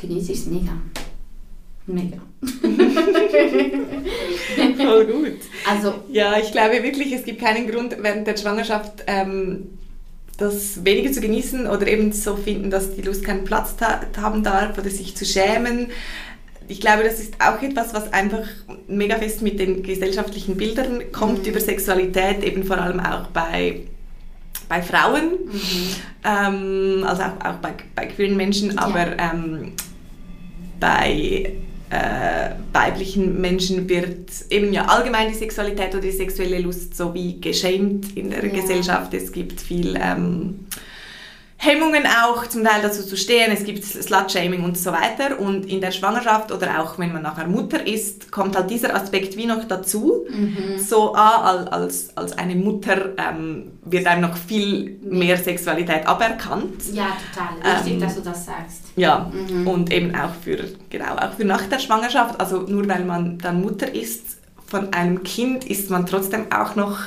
genieße 0.00 0.32
ich 0.32 0.38
es 0.38 0.46
mega. 0.46 0.72
Mega. 1.86 2.18
Voll 4.76 5.06
gut. 5.06 5.38
Also, 5.68 5.94
ja, 6.12 6.38
ich 6.38 6.52
glaube 6.52 6.82
wirklich, 6.82 7.12
es 7.12 7.24
gibt 7.24 7.40
keinen 7.40 7.68
Grund 7.68 7.96
während 8.00 8.26
der 8.26 8.36
Schwangerschaft 8.36 9.02
ähm, 9.08 9.78
das 10.42 10.84
weniger 10.84 11.12
zu 11.12 11.20
genießen 11.20 11.66
oder 11.66 11.86
eben 11.86 12.12
so 12.12 12.36
finden, 12.36 12.70
dass 12.70 12.94
die 12.94 13.02
Lust 13.02 13.24
keinen 13.24 13.44
Platz 13.44 13.76
haben 14.20 14.42
darf 14.42 14.76
oder 14.78 14.90
sich 14.90 15.16
zu 15.16 15.24
schämen 15.24 15.88
ich 16.68 16.80
glaube, 16.80 17.04
das 17.04 17.20
ist 17.20 17.34
auch 17.38 17.60
etwas, 17.62 17.92
was 17.94 18.12
einfach 18.12 18.46
mega 18.88 19.16
fest 19.16 19.42
mit 19.42 19.58
den 19.58 19.82
gesellschaftlichen 19.82 20.56
Bildern 20.56 21.12
kommt 21.12 21.42
mhm. 21.42 21.50
über 21.50 21.60
Sexualität, 21.60 22.42
eben 22.42 22.64
vor 22.64 22.78
allem 22.78 23.00
auch 23.00 23.28
bei, 23.28 23.80
bei 24.68 24.82
Frauen, 24.82 25.32
mhm. 25.52 25.94
ähm, 26.24 27.04
also 27.04 27.22
auch, 27.22 27.44
auch 27.44 27.56
bei, 27.56 27.74
bei 27.94 28.06
queeren 28.06 28.36
Menschen, 28.36 28.78
aber 28.78 29.16
ja. 29.16 29.32
ähm, 29.32 29.72
bei 30.80 31.52
äh, 31.92 32.54
weiblichen 32.72 33.40
Menschen 33.40 33.88
wird 33.88 34.30
eben 34.48 34.72
ja 34.72 34.86
allgemein 34.86 35.28
die 35.28 35.34
Sexualität 35.34 35.90
oder 35.90 36.00
die 36.00 36.10
sexuelle 36.10 36.58
Lust 36.58 36.96
so 36.96 37.12
wie 37.12 37.38
geschämt 37.40 38.16
in 38.16 38.30
der 38.30 38.46
ja. 38.46 38.52
Gesellschaft. 38.52 39.12
Es 39.14 39.30
gibt 39.30 39.60
viel... 39.60 39.98
Ähm, 40.00 40.66
Hemmungen 41.64 42.02
auch 42.06 42.44
zum 42.48 42.64
Teil 42.64 42.82
dazu 42.82 43.04
zu 43.06 43.16
stehen, 43.16 43.52
es 43.52 43.62
gibt 43.62 43.84
Slut-Shaming 43.84 44.64
und 44.64 44.76
so 44.76 44.90
weiter 44.90 45.38
und 45.38 45.64
in 45.66 45.80
der 45.80 45.92
Schwangerschaft 45.92 46.50
oder 46.50 46.82
auch 46.82 46.98
wenn 46.98 47.12
man 47.12 47.22
nachher 47.22 47.46
Mutter 47.46 47.86
ist, 47.86 48.32
kommt 48.32 48.56
halt 48.56 48.68
dieser 48.68 48.96
Aspekt 48.96 49.36
wie 49.36 49.46
noch 49.46 49.62
dazu. 49.68 50.26
Mhm. 50.28 50.80
So 50.80 51.14
ah, 51.14 51.66
als, 51.70 52.16
als 52.16 52.36
eine 52.36 52.56
Mutter 52.56 53.10
ähm, 53.16 53.70
wird 53.84 54.08
einem 54.08 54.22
noch 54.22 54.36
viel 54.36 54.98
mehr 55.04 55.36
Sexualität 55.36 56.04
aberkannt. 56.04 56.82
Ja, 56.92 57.16
total. 57.32 57.76
Wichtig, 57.76 57.92
ähm, 57.92 58.00
dass 58.00 58.16
du 58.16 58.22
das 58.22 58.44
sagst. 58.44 58.82
Ja, 58.96 59.30
mhm. 59.32 59.68
und 59.68 59.92
eben 59.92 60.16
auch 60.16 60.34
für, 60.42 60.64
genau, 60.90 61.14
auch 61.14 61.34
für 61.34 61.44
nach 61.44 61.62
der 61.68 61.78
Schwangerschaft, 61.78 62.40
also 62.40 62.62
nur 62.62 62.88
weil 62.88 63.04
man 63.04 63.38
dann 63.38 63.60
Mutter 63.60 63.94
ist 63.94 64.38
von 64.66 64.92
einem 64.92 65.22
Kind, 65.22 65.64
ist 65.64 65.90
man 65.90 66.06
trotzdem 66.06 66.50
auch 66.50 66.74
noch 66.74 66.98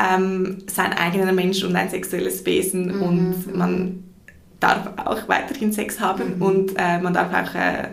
ähm, 0.00 0.58
sein 0.66 0.92
eigener 0.92 1.32
Mensch 1.32 1.62
und 1.62 1.76
ein 1.76 1.90
sexuelles 1.90 2.44
Wesen 2.46 2.96
mhm. 2.96 3.02
und 3.02 3.56
man 3.56 4.04
darf 4.60 4.90
auch 5.04 5.28
weiterhin 5.28 5.72
Sex 5.72 6.00
haben 6.00 6.36
mhm. 6.36 6.42
und 6.42 6.72
äh, 6.76 6.98
man 7.00 7.14
darf 7.14 7.32
auch 7.32 7.54
äh, 7.54 7.88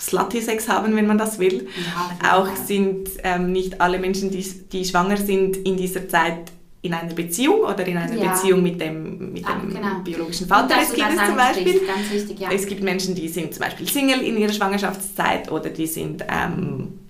Slutty-Sex 0.00 0.68
haben, 0.68 0.94
wenn 0.94 1.06
man 1.06 1.18
das 1.18 1.38
will. 1.38 1.68
Ja, 2.22 2.38
auch 2.38 2.54
sind 2.54 3.08
ähm, 3.24 3.52
nicht 3.52 3.80
alle 3.80 3.98
Menschen, 3.98 4.30
die, 4.30 4.44
die 4.72 4.84
schwanger 4.84 5.16
sind, 5.16 5.56
in 5.56 5.76
dieser 5.76 6.08
Zeit 6.08 6.52
in 6.80 6.94
einer 6.94 7.12
Beziehung 7.12 7.60
oder 7.60 7.84
in 7.84 7.96
einer 7.96 8.14
ja. 8.14 8.30
Beziehung 8.30 8.62
mit 8.62 8.80
dem, 8.80 9.32
mit 9.32 9.44
dem 9.46 9.68
genau. 9.74 9.98
biologischen 10.04 10.46
Vater 10.46 10.76
des 10.78 10.92
Kindes 10.92 11.26
zum 11.26 11.36
Beispiel. 11.36 11.80
Wichtig, 12.12 12.38
ja. 12.38 12.50
Es 12.52 12.66
gibt 12.66 12.82
Menschen, 12.84 13.16
die 13.16 13.28
sind 13.28 13.52
zum 13.52 13.64
Beispiel 13.64 13.88
Single 13.88 14.20
in 14.20 14.36
ihrer 14.38 14.52
Schwangerschaftszeit 14.52 15.50
oder 15.50 15.70
die 15.70 15.88
sind 15.88 16.24
ähm, 16.28 17.00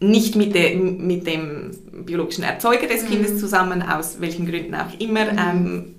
nicht 0.00 0.34
mit, 0.34 0.54
de, 0.54 0.76
mit 0.76 1.26
dem 1.26 1.70
biologischen 2.04 2.42
Erzeuger 2.42 2.86
des 2.86 3.06
Kindes 3.06 3.32
mhm. 3.32 3.38
zusammen, 3.38 3.82
aus 3.82 4.20
welchen 4.20 4.46
Gründen 4.46 4.74
auch 4.74 4.98
immer. 4.98 5.32
Mhm. 5.32 5.38
Ähm, 5.38 5.94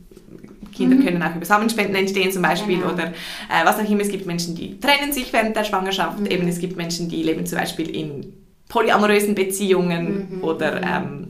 Kinder 0.74 0.96
mhm. 0.96 1.06
können 1.06 1.24
auch 1.24 1.36
über 1.36 1.46
Samenspenden 1.46 1.96
entstehen 1.96 2.32
zum 2.32 2.42
Beispiel 2.42 2.78
genau. 2.78 2.94
oder 2.94 3.08
äh, 3.08 3.66
was 3.66 3.78
auch 3.78 3.90
immer. 3.90 4.02
Es 4.02 4.10
gibt 4.10 4.26
Menschen, 4.26 4.56
die 4.56 4.80
trennen 4.80 5.12
sich 5.12 5.32
während 5.32 5.56
der 5.56 5.64
Schwangerschaft. 5.64 6.20
Mhm. 6.20 6.26
Eben 6.28 6.48
es 6.48 6.60
gibt 6.60 6.78
Menschen, 6.78 7.10
die 7.10 7.24
leben 7.24 7.46
zum 7.46 7.60
Beispiel 7.60 7.90
in 7.96 8.34
polyamorösen 8.70 9.36
Beziehungen 9.36 10.38
mhm. 10.38 10.44
oder 10.44 10.82
ähm, 10.82 11.28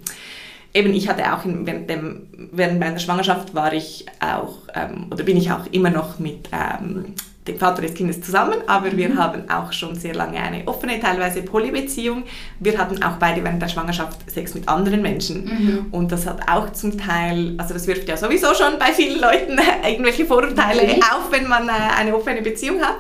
eben 0.74 0.94
ich 0.94 1.10
hatte 1.10 1.34
auch 1.34 1.44
in, 1.44 1.66
während, 1.66 1.90
dem, 1.90 2.28
während 2.52 2.80
meiner 2.80 3.00
Schwangerschaft 3.00 3.56
war 3.56 3.74
ich 3.74 4.06
auch 4.20 4.60
ähm, 4.76 5.08
oder 5.12 5.24
bin 5.24 5.38
ich 5.38 5.52
auch 5.52 5.66
immer 5.72 5.90
noch 5.90 6.20
mit 6.20 6.50
ähm, 6.52 7.16
dem 7.48 7.58
Vater 7.58 7.82
des 7.82 7.96
Kindes 7.96 8.22
zusammen, 8.22 8.56
aber 8.68 8.96
wir 8.96 9.10
mhm. 9.10 9.18
haben 9.18 9.50
auch 9.50 9.74
schon 9.74 9.96
sehr 9.96 10.14
lange 10.14 10.38
eine 10.38 10.68
offene, 10.68 11.00
teilweise 11.00 11.42
Polybeziehung. 11.42 12.24
Wir 12.60 12.78
hatten 12.78 13.02
auch 13.02 13.18
beide 13.18 13.44
während 13.44 13.62
der 13.62 13.68
Schwangerschaft 13.68 14.30
Sex 14.30 14.54
mit 14.54 14.68
anderen 14.68 15.02
Menschen 15.02 15.46
mhm. 15.46 15.86
und 15.92 16.12
das 16.12 16.28
hat 16.28 16.48
auch 16.48 16.72
zum 16.74 17.00
Teil, 17.00 17.56
also 17.58 17.74
das 17.74 17.88
wirft 17.88 18.08
ja 18.08 18.16
sowieso 18.16 18.54
schon 18.54 18.78
bei 18.78 18.94
vielen 18.94 19.20
Leuten 19.20 19.58
irgendwelche 19.88 20.26
Vorurteile 20.26 20.84
okay. 20.84 21.00
auf, 21.12 21.32
wenn 21.32 21.48
man 21.48 21.68
äh, 21.68 21.72
eine 21.98 22.16
offene 22.16 22.44
Beziehung 22.44 22.80
hat. 22.80 22.98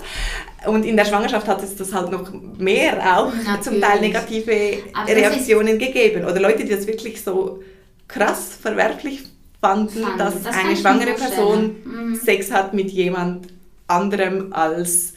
Und 0.65 0.85
in 0.85 0.95
der 0.95 1.05
Schwangerschaft 1.05 1.47
hat 1.47 1.63
es 1.63 1.75
das 1.75 1.93
halt 1.93 2.11
noch 2.11 2.31
mehr 2.57 3.17
auch 3.17 3.33
Natürlich. 3.33 3.61
zum 3.61 3.81
Teil 3.81 3.99
negative 3.99 4.77
Reaktionen 5.07 5.77
gegeben 5.79 6.25
oder 6.25 6.39
Leute, 6.39 6.63
die 6.63 6.69
das 6.69 6.85
wirklich 6.87 7.23
so 7.23 7.61
krass 8.07 8.57
verwerflich 8.59 9.23
fanden, 9.59 10.03
Fand. 10.03 10.19
dass 10.19 10.43
das 10.43 10.55
eine 10.55 10.75
schwangere 10.75 11.13
Person 11.13 11.75
mhm. 11.83 12.15
Sex 12.15 12.51
hat 12.51 12.73
mit 12.73 12.91
jemand 12.91 13.47
anderem 13.91 14.53
als 14.53 15.13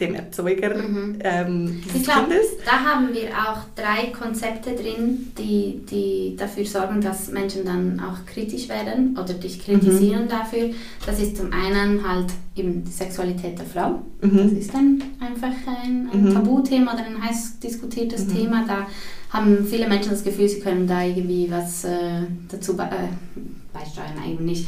dem 0.00 0.16
Erzeuger 0.16 0.74
mhm. 0.76 1.18
ähm, 1.22 1.82
dieses 1.84 2.00
ich 2.00 2.04
glaub, 2.04 2.28
Kindes. 2.28 2.46
Da 2.64 2.80
haben 2.80 3.14
wir 3.14 3.28
auch 3.28 3.60
drei 3.76 4.10
Konzepte 4.10 4.74
drin, 4.74 5.32
die, 5.38 5.82
die 5.88 6.34
dafür 6.36 6.64
sorgen, 6.64 7.00
dass 7.00 7.30
Menschen 7.30 7.64
dann 7.64 8.00
auch 8.00 8.26
kritisch 8.26 8.68
werden 8.68 9.16
oder 9.16 9.34
dich 9.34 9.64
kritisieren 9.64 10.24
mhm. 10.24 10.28
dafür. 10.28 10.70
Das 11.06 11.20
ist 11.20 11.36
zum 11.36 11.52
einen 11.52 12.06
halt 12.08 12.26
eben 12.56 12.82
die 12.82 12.90
Sexualität 12.90 13.56
der 13.56 13.66
Frau. 13.66 14.02
Mhm. 14.20 14.36
Das 14.36 14.52
ist 14.52 14.74
dann 14.74 15.00
einfach 15.20 15.54
ein, 15.84 16.10
ein 16.12 16.24
mhm. 16.24 16.34
Tabuthema 16.34 16.94
oder 16.94 17.04
ein 17.04 17.22
heiß 17.22 17.60
diskutiertes 17.60 18.26
mhm. 18.26 18.34
Thema. 18.34 18.64
Da 18.66 18.88
haben 19.30 19.64
viele 19.64 19.88
Menschen 19.88 20.10
das 20.10 20.24
Gefühl, 20.24 20.48
sie 20.48 20.58
können 20.58 20.88
da 20.88 21.04
irgendwie 21.04 21.48
was 21.48 21.84
äh, 21.84 22.22
dazu 22.48 22.72
äh, 22.72 23.08
beisteuern, 23.72 24.18
eigentlich 24.24 24.66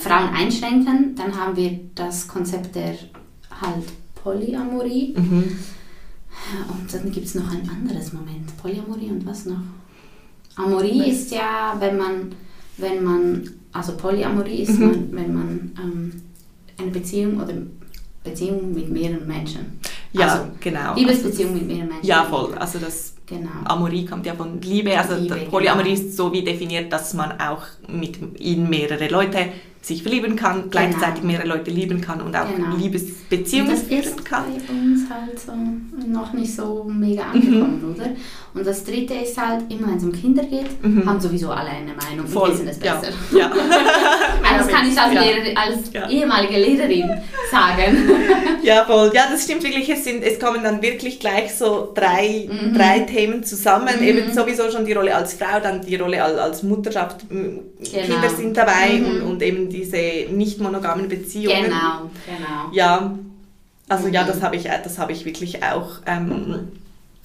Frauen 0.00 0.34
einschränken. 0.34 1.14
Dann 1.14 1.38
haben 1.38 1.56
wir 1.56 1.80
das 1.94 2.28
Konzept 2.28 2.74
der 2.74 2.94
halt 3.62 3.84
Polyamorie. 4.22 5.14
Mhm. 5.16 5.58
Und 6.68 6.94
dann 6.94 7.10
gibt 7.10 7.26
es 7.26 7.34
noch 7.34 7.50
ein 7.50 7.68
anderes 7.68 8.12
Moment. 8.12 8.56
Polyamorie 8.56 9.10
und 9.10 9.26
was 9.26 9.46
noch? 9.46 9.60
Amorie 10.56 11.00
was? 11.00 11.08
ist 11.08 11.30
ja, 11.32 11.76
wenn 11.78 11.96
man, 11.96 12.34
wenn 12.76 13.04
man, 13.04 13.50
also 13.72 13.96
Polyamorie 13.96 14.62
ist, 14.62 14.78
mhm. 14.78 14.86
man, 14.86 15.12
wenn 15.12 15.34
man 15.34 15.72
ähm, 15.82 16.22
eine 16.78 16.90
Beziehung 16.90 17.40
oder 17.40 17.54
Beziehung 18.22 18.74
mit 18.74 18.90
mehreren 18.90 19.26
Menschen. 19.26 19.80
Ja, 20.12 20.26
also, 20.26 20.44
genau. 20.60 20.94
Liebesbeziehung 20.94 21.54
mit 21.54 21.66
mehreren 21.66 21.88
Menschen. 21.88 22.06
Ja, 22.06 22.24
voll. 22.24 22.54
Also 22.54 22.78
das 22.78 23.14
Genau. 23.30 23.48
Amorie 23.64 24.04
kommt 24.04 24.26
ja 24.26 24.34
von 24.34 24.60
Liebe, 24.60 24.98
also 24.98 25.14
Liebe, 25.14 25.36
Polyamorie 25.48 25.94
genau. 25.94 26.08
ist 26.08 26.16
so 26.16 26.32
wie 26.32 26.42
definiert, 26.42 26.92
dass 26.92 27.14
man 27.14 27.40
auch 27.40 27.62
mit 27.86 28.18
in 28.40 28.68
mehrere 28.68 29.06
Leute 29.06 29.52
sich 29.82 30.02
verlieben 30.02 30.36
kann, 30.36 30.56
genau. 30.56 30.68
gleichzeitig 30.70 31.22
mehrere 31.22 31.48
Leute 31.48 31.70
lieben 31.70 32.00
kann 32.00 32.20
und 32.20 32.36
auch 32.36 32.54
genau. 32.54 32.76
Liebesbeziehungen 32.76 33.76
führen 33.76 34.24
kann. 34.24 34.44
Das 34.46 34.62
ist 34.62 34.68
bei 34.68 34.74
uns 34.74 35.10
halt 35.10 35.40
so 35.40 35.52
noch 36.06 36.32
nicht 36.32 36.54
so 36.54 36.84
mega 36.84 37.22
angekommen, 37.22 37.82
mhm. 37.82 37.94
oder? 37.94 38.10
Und 38.52 38.66
das 38.66 38.84
Dritte 38.84 39.14
ist 39.14 39.40
halt, 39.40 39.70
immer 39.70 39.88
wenn 39.88 39.96
es 39.96 40.02
um 40.02 40.12
Kinder 40.12 40.42
geht, 40.42 40.82
mhm. 40.82 41.06
haben 41.06 41.20
sowieso 41.20 41.50
alle 41.50 41.70
eine 41.70 41.92
Meinung 41.94 42.26
Voll. 42.26 42.50
und 42.50 42.54
wissen 42.54 42.68
es 42.68 42.78
besser. 42.78 43.10
Ja. 43.32 43.38
ja. 43.38 44.58
das 44.58 44.66
kann 44.72 44.90
ich 44.90 44.98
als, 44.98 45.12
Lehrerin, 45.12 45.56
als 45.56 45.92
ja. 45.92 46.08
ehemalige 46.08 46.58
Lehrerin 46.58 47.10
sagen. 47.50 48.10
ja, 48.62 48.84
voll. 48.84 49.12
Ja, 49.14 49.24
das 49.30 49.44
stimmt 49.44 49.62
wirklich. 49.62 49.88
Es, 49.88 50.02
sind, 50.02 50.24
es 50.24 50.40
kommen 50.40 50.64
dann 50.64 50.82
wirklich 50.82 51.20
gleich 51.20 51.54
so 51.54 51.92
drei, 51.94 52.48
mhm. 52.50 52.74
drei 52.74 53.00
Themen 53.00 53.44
zusammen. 53.44 53.94
Mhm. 53.98 54.04
Eben 54.04 54.32
sowieso 54.32 54.68
schon 54.70 54.84
die 54.84 54.94
Rolle 54.94 55.14
als 55.14 55.34
Frau, 55.34 55.60
dann 55.62 55.80
die 55.80 55.96
Rolle 55.96 56.22
als, 56.22 56.38
als 56.38 56.62
Mutterschaft. 56.64 57.28
Genau. 57.28 57.62
Kinder 57.84 58.30
sind 58.36 58.56
dabei 58.56 58.98
mhm. 58.98 59.06
und, 59.06 59.22
und 59.22 59.42
eben 59.42 59.68
diese 59.68 60.26
nicht 60.32 60.60
monogamen 60.60 61.08
Beziehungen. 61.08 61.64
Genau, 61.64 62.10
genau. 62.26 62.72
Ja, 62.72 63.14
also 63.88 64.08
ja, 64.08 64.24
das 64.24 64.42
habe 64.42 64.56
ich, 64.56 64.64
das 64.64 64.98
hab 64.98 65.10
ich 65.10 65.24
wirklich 65.24 65.62
auch, 65.62 66.00
ähm, 66.06 66.68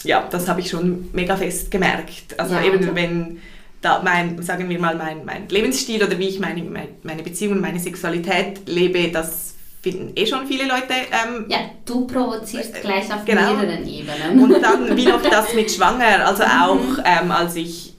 ja, 0.06 0.28
das 0.30 0.48
habe 0.48 0.62
ich 0.62 0.70
schon 0.70 1.10
mega 1.14 1.36
fest 1.36 1.72
gemerkt. 1.72 2.40
Also 2.40 2.56
ja, 2.56 2.64
eben, 2.64 2.78
okay. 2.78 2.92
wenn 2.94 3.42
da 3.82 4.02
mein, 4.04 4.42
sagen 4.42 4.68
wir 4.70 4.80
mal, 4.80 4.96
mein, 4.96 5.26
mein 5.26 5.48
Lebensstil 5.50 6.04
oder 6.04 6.18
wie 6.18 6.30
ich 6.30 6.40
meine, 6.40 6.64
meine 7.04 7.24
Beziehung, 7.24 7.62
meine 7.62 7.80
Sexualität 7.80 8.68
lebe, 8.68 9.10
das 9.12 9.56
finden 9.82 10.14
eh 10.16 10.26
schon 10.26 10.48
viele 10.48 10.64
Leute. 10.64 10.94
Ähm, 11.12 11.46
ja, 11.48 11.60
du 11.86 12.08
provozierst 12.08 12.76
äh, 12.76 12.82
gleich 12.82 13.14
auf 13.14 13.24
genau. 13.26 13.54
mehreren 13.54 13.88
Ebenen. 13.88 14.44
Und 14.44 14.62
dann 14.62 14.98
wie 14.98 15.06
noch 15.06 15.22
das 15.22 15.54
mit 15.54 15.72
Schwanger, 15.76 16.26
also 16.26 16.44
mhm. 16.44 16.62
auch 16.62 17.04
ähm, 17.06 17.32
als 17.32 17.56
ich 17.56 17.95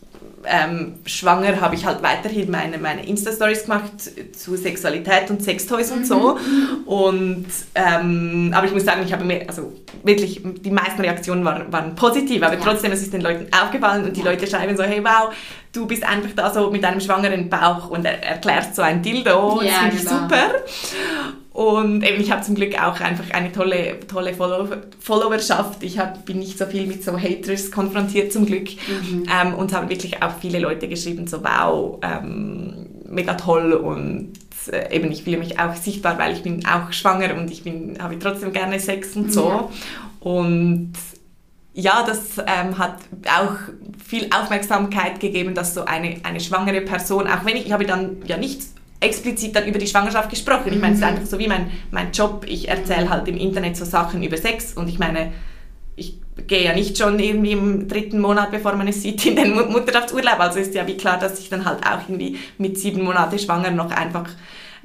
ähm, 0.47 0.95
schwanger 1.05 1.61
habe 1.61 1.75
ich 1.75 1.85
halt 1.85 2.03
weiterhin 2.03 2.51
meine, 2.51 2.79
meine 2.79 3.07
Insta-Stories 3.07 3.65
gemacht 3.65 3.93
zu 4.37 4.57
Sexualität 4.57 5.31
und 5.31 5.43
Sextoys 5.43 5.91
und 5.91 6.07
so. 6.07 6.37
Mhm. 6.37 6.87
Und, 6.87 7.47
ähm, 7.75 8.53
aber 8.55 8.67
ich 8.67 8.73
muss 8.73 8.85
sagen, 8.85 9.03
ich 9.05 9.13
habe 9.13 9.25
mir, 9.25 9.49
also 9.49 9.73
wirklich, 10.03 10.41
die 10.43 10.71
meisten 10.71 11.01
Reaktionen 11.01 11.45
waren, 11.45 11.73
waren 11.73 11.95
positiv, 11.95 12.43
aber 12.43 12.55
ja. 12.55 12.61
trotzdem, 12.63 12.93
es 12.93 13.03
ist 13.03 13.13
den 13.13 13.21
Leuten 13.21 13.47
aufgefallen 13.53 14.05
und 14.05 14.17
die 14.17 14.21
ja. 14.21 14.31
Leute 14.31 14.47
schreiben 14.47 14.77
so, 14.77 14.83
hey 14.83 15.03
wow, 15.03 15.35
du 15.73 15.87
bist 15.87 16.05
einfach 16.05 16.31
da 16.35 16.53
so 16.53 16.71
mit 16.71 16.85
einem 16.85 17.01
schwangeren 17.01 17.49
Bauch 17.49 17.91
und 17.91 18.05
er 18.05 18.23
erklärst 18.23 18.75
so 18.77 18.83
ein 18.83 19.03
Dildo, 19.03 19.61
ja, 19.63 19.69
das 19.69 19.79
finde 19.79 19.97
ich 19.97 20.05
genau. 20.05 20.23
super. 20.23 20.55
Und 21.57 22.03
eben, 22.03 22.21
ich 22.21 22.31
habe 22.31 22.43
zum 22.43 22.55
Glück 22.55 22.75
auch 22.79 23.01
einfach 23.01 23.31
eine 23.31 23.51
tolle, 23.51 23.99
tolle 24.01 24.35
Follower, 24.35 24.77
Followerschaft. 25.01 25.83
Ich 25.83 25.99
hab, 25.99 26.27
bin 26.27 26.39
nicht 26.39 26.59
so 26.59 26.67
viel 26.67 26.87
mit 26.87 27.03
so 27.03 27.19
Haters 27.19 27.71
konfrontiert 27.71 28.31
zum 28.31 28.45
Glück. 28.45 28.69
Mhm. 28.87 29.25
Ähm, 29.33 29.55
und 29.55 29.73
haben 29.73 29.89
wirklich 29.89 30.23
auch 30.23 30.33
viele 30.39 30.59
Leute 30.59 30.87
geschrieben, 30.87 31.27
so 31.27 31.43
wow, 31.43 31.99
ähm, 32.03 32.89
mega 33.09 33.33
toll 33.35 33.73
und 33.73 34.35
äh, 34.71 34.95
eben 34.95 35.11
ich 35.11 35.23
fühle 35.23 35.39
mich 35.39 35.59
auch 35.59 35.75
sichtbar, 35.75 36.19
weil 36.19 36.35
ich 36.35 36.43
bin 36.43 36.67
auch 36.67 36.93
schwanger 36.93 37.35
und 37.35 37.51
ich 37.51 37.65
bin, 37.65 37.97
habe 38.03 38.19
trotzdem 38.19 38.53
gerne 38.53 38.79
Sex 38.79 39.17
und 39.17 39.33
so. 39.33 39.49
Ja. 39.49 39.71
Und 40.21 40.93
ja, 41.73 42.05
das 42.07 42.37
ähm, 42.37 42.77
hat 42.77 42.99
auch 43.35 43.57
viel 44.07 44.29
Aufmerksamkeit 44.31 45.21
gegeben, 45.21 45.55
dass 45.55 45.73
so 45.73 45.87
eine, 45.87 46.17
eine 46.23 46.41
schwangere 46.41 46.83
Person, 46.83 47.27
auch 47.27 47.47
wenn 47.47 47.57
ich, 47.57 47.65
ich 47.65 47.73
habe 47.73 47.87
dann 47.87 48.19
ja 48.27 48.37
nicht 48.37 48.61
explizit 49.07 49.57
dann 49.57 49.67
über 49.67 49.79
die 49.79 49.87
Schwangerschaft 49.87 50.31
gesprochen. 50.31 50.73
Ich 50.73 50.81
meine, 50.81 50.95
es 50.95 51.01
ist 51.01 51.05
mhm. 51.05 51.17
einfach 51.17 51.27
so 51.27 51.39
wie 51.39 51.49
mein, 51.49 51.71
mein 51.91 52.13
Job. 52.13 52.45
Ich 52.49 52.69
erzähle 52.69 53.09
halt 53.09 53.27
im 53.29 53.37
Internet 53.37 53.77
so 53.77 53.85
Sachen 53.85 54.23
über 54.23 54.37
Sex 54.37 54.75
und 54.75 54.89
ich 54.89 54.99
meine, 54.99 55.33
ich 55.97 56.19
gehe 56.47 56.65
ja 56.65 56.75
nicht 56.75 56.99
schon 56.99 57.19
irgendwie 57.19 57.53
im 57.53 57.89
dritten 57.89 58.21
Monat, 58.21 58.51
bevor 58.51 58.75
man 58.75 58.89
es 58.89 59.03
sieht, 59.03 59.25
in 59.25 59.37
den 59.37 59.55
Mutterschaftsurlaub. 59.55 60.39
Also 60.39 60.59
ist 60.59 60.75
ja 60.75 60.87
wie 60.87 60.97
klar, 60.97 61.19
dass 61.19 61.41
ich 61.41 61.49
dann 61.49 61.65
halt 61.65 61.87
auch 61.87 62.09
irgendwie 62.09 62.39
mit 62.59 62.79
sieben 62.79 63.03
Monaten 63.03 63.39
schwanger 63.39 63.71
noch 63.71 63.91
einfach 63.91 64.29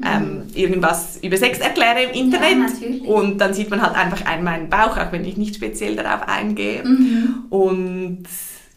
ähm, 0.03 0.23
mhm. 0.23 0.43
irgendwas 0.53 1.19
über 1.21 1.37
Sex 1.37 1.59
erkläre 1.59 2.03
im 2.03 2.11
Internet. 2.11 2.71
Ja, 2.81 3.11
und 3.11 3.37
dann 3.39 3.53
sieht 3.53 3.69
man 3.69 3.81
halt 3.81 3.95
einfach 3.95 4.25
einen 4.25 4.43
meinen 4.43 4.69
Bauch, 4.69 4.97
auch 4.97 5.11
wenn 5.11 5.25
ich 5.25 5.37
nicht 5.37 5.55
speziell 5.55 5.95
darauf 5.95 6.27
eingehe. 6.27 6.83
Mhm. 6.83 7.45
Und 7.49 8.23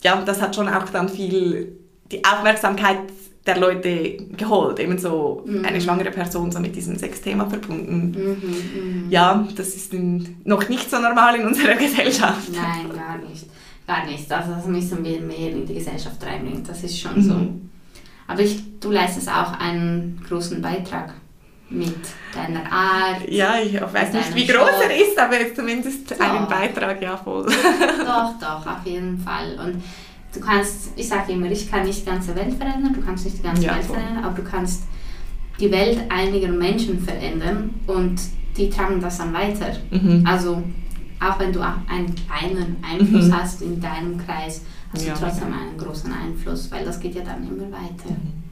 ja, 0.02 0.20
das 0.24 0.42
hat 0.42 0.54
schon 0.54 0.68
auch 0.68 0.88
dann 0.90 1.08
viel 1.08 1.78
die 2.10 2.24
Aufmerksamkeit 2.24 2.98
der 3.46 3.58
Leute 3.58 4.16
geholt, 4.36 4.78
eben 4.78 4.96
so 4.98 5.44
mhm. 5.46 5.64
eine 5.64 5.80
schwangere 5.80 6.10
Person 6.10 6.50
so 6.50 6.60
mit 6.60 6.74
diesem 6.74 6.96
Sexthema 6.96 7.44
verbunden. 7.46 8.10
Mhm, 8.10 9.04
mh. 9.04 9.10
Ja, 9.10 9.46
das 9.54 9.74
ist 9.74 9.92
noch 10.44 10.68
nicht 10.68 10.90
so 10.90 10.98
normal 10.98 11.36
in 11.36 11.46
unserer 11.46 11.74
Gesellschaft. 11.76 12.50
Nein, 12.52 12.96
gar 12.96 13.18
nicht. 13.18 13.46
Gar 13.86 14.06
nicht. 14.06 14.32
Also 14.32 14.52
das 14.52 14.66
müssen 14.66 15.04
wir 15.04 15.20
mehr 15.20 15.50
in 15.50 15.66
die 15.66 15.74
Gesellschaft 15.74 16.24
reinbringen, 16.24 16.64
das 16.66 16.82
ist 16.84 16.98
schon 16.98 17.16
mhm. 17.16 17.22
so. 17.22 17.34
Aber 18.26 18.40
ich, 18.40 18.80
du 18.80 18.90
leistest 18.90 19.28
auch 19.28 19.58
einen 19.58 20.22
großen 20.26 20.62
Beitrag 20.62 21.12
mit 21.68 21.94
deiner 22.34 22.70
Art. 22.70 23.28
Ja, 23.28 23.56
ich 23.58 23.74
weiß 23.74 24.12
nicht, 24.12 24.34
wie 24.34 24.46
groß 24.46 24.70
er 24.82 24.96
ist, 24.96 25.18
aber 25.18 25.36
zumindest 25.54 26.10
doch. 26.10 26.20
einen 26.20 26.48
Beitrag, 26.48 27.02
ja 27.02 27.16
voll. 27.16 27.46
Doch, 27.46 28.38
doch, 28.38 28.66
auf 28.66 28.84
jeden 28.86 29.18
Fall. 29.18 29.58
Und 29.58 29.82
du 30.34 30.40
kannst, 30.40 30.90
ich 30.96 31.08
sage 31.08 31.32
immer, 31.32 31.50
ich 31.50 31.70
kann 31.70 31.86
nicht 31.86 32.02
die 32.02 32.10
ganze 32.10 32.34
Welt 32.34 32.54
verändern, 32.54 32.92
du 32.92 33.00
kannst 33.00 33.24
nicht 33.24 33.38
die 33.38 33.42
ganze 33.42 33.62
ja, 33.62 33.74
Welt 33.74 33.84
voll. 33.84 33.96
verändern, 33.96 34.24
aber 34.24 34.36
du 34.36 34.42
kannst 34.42 34.84
die 35.60 35.70
Welt 35.70 36.00
einiger 36.08 36.48
Menschen 36.48 36.98
verändern 36.98 37.74
und 37.86 38.20
die 38.56 38.68
tragen 38.70 39.00
das 39.00 39.18
dann 39.18 39.32
weiter. 39.32 39.72
Mhm. 39.90 40.26
Also 40.26 40.62
auch 41.20 41.38
wenn 41.38 41.52
du 41.52 41.60
einen 41.60 42.14
kleinen 42.14 42.76
Einfluss 42.82 43.28
mhm. 43.28 43.36
hast 43.36 43.62
in 43.62 43.80
deinem 43.80 44.18
Kreis, 44.18 44.62
hast 44.92 45.06
ja, 45.06 45.14
du 45.14 45.20
trotzdem 45.20 45.50
ja. 45.50 45.58
einen 45.60 45.78
großen 45.78 46.12
Einfluss, 46.12 46.70
weil 46.70 46.84
das 46.84 47.00
geht 47.00 47.14
ja 47.14 47.22
dann 47.22 47.46
immer 47.46 47.70
weiter. 47.70 48.10
Mhm. 48.10 48.43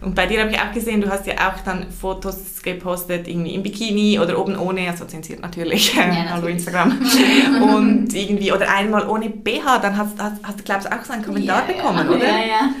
Und 0.00 0.14
bei 0.14 0.26
dir 0.26 0.40
habe 0.40 0.50
ich 0.50 0.58
auch 0.58 0.72
gesehen, 0.72 1.00
du 1.00 1.10
hast 1.10 1.26
ja 1.26 1.34
auch 1.34 1.60
dann 1.64 1.90
Fotos 1.90 2.62
gepostet, 2.62 3.28
irgendwie 3.28 3.54
im 3.54 3.62
Bikini 3.62 4.18
oder 4.18 4.38
oben 4.38 4.56
ohne, 4.56 4.88
also 4.88 5.04
zensiert 5.04 5.40
natürlich, 5.40 5.94
ja, 5.94 6.06
natürlich. 6.06 6.30
hallo 6.30 6.46
Instagram. 6.46 6.98
und 7.62 8.14
irgendwie, 8.14 8.52
oder 8.52 8.70
einmal 8.70 9.08
ohne 9.08 9.30
BH, 9.30 9.78
dann 9.78 9.96
hast, 9.96 10.18
hast, 10.18 10.36
hast 10.42 10.58
du, 10.60 10.64
glaube 10.64 10.84
ich, 10.84 10.92
auch 10.92 11.04
so 11.04 11.12
einen 11.12 11.24
Kommentar 11.24 11.62
ja, 11.68 11.74
bekommen, 11.74 12.10
ja. 12.10 12.16
oder? 12.16 12.26
Ja, 12.26 12.46
ja. 12.46 12.70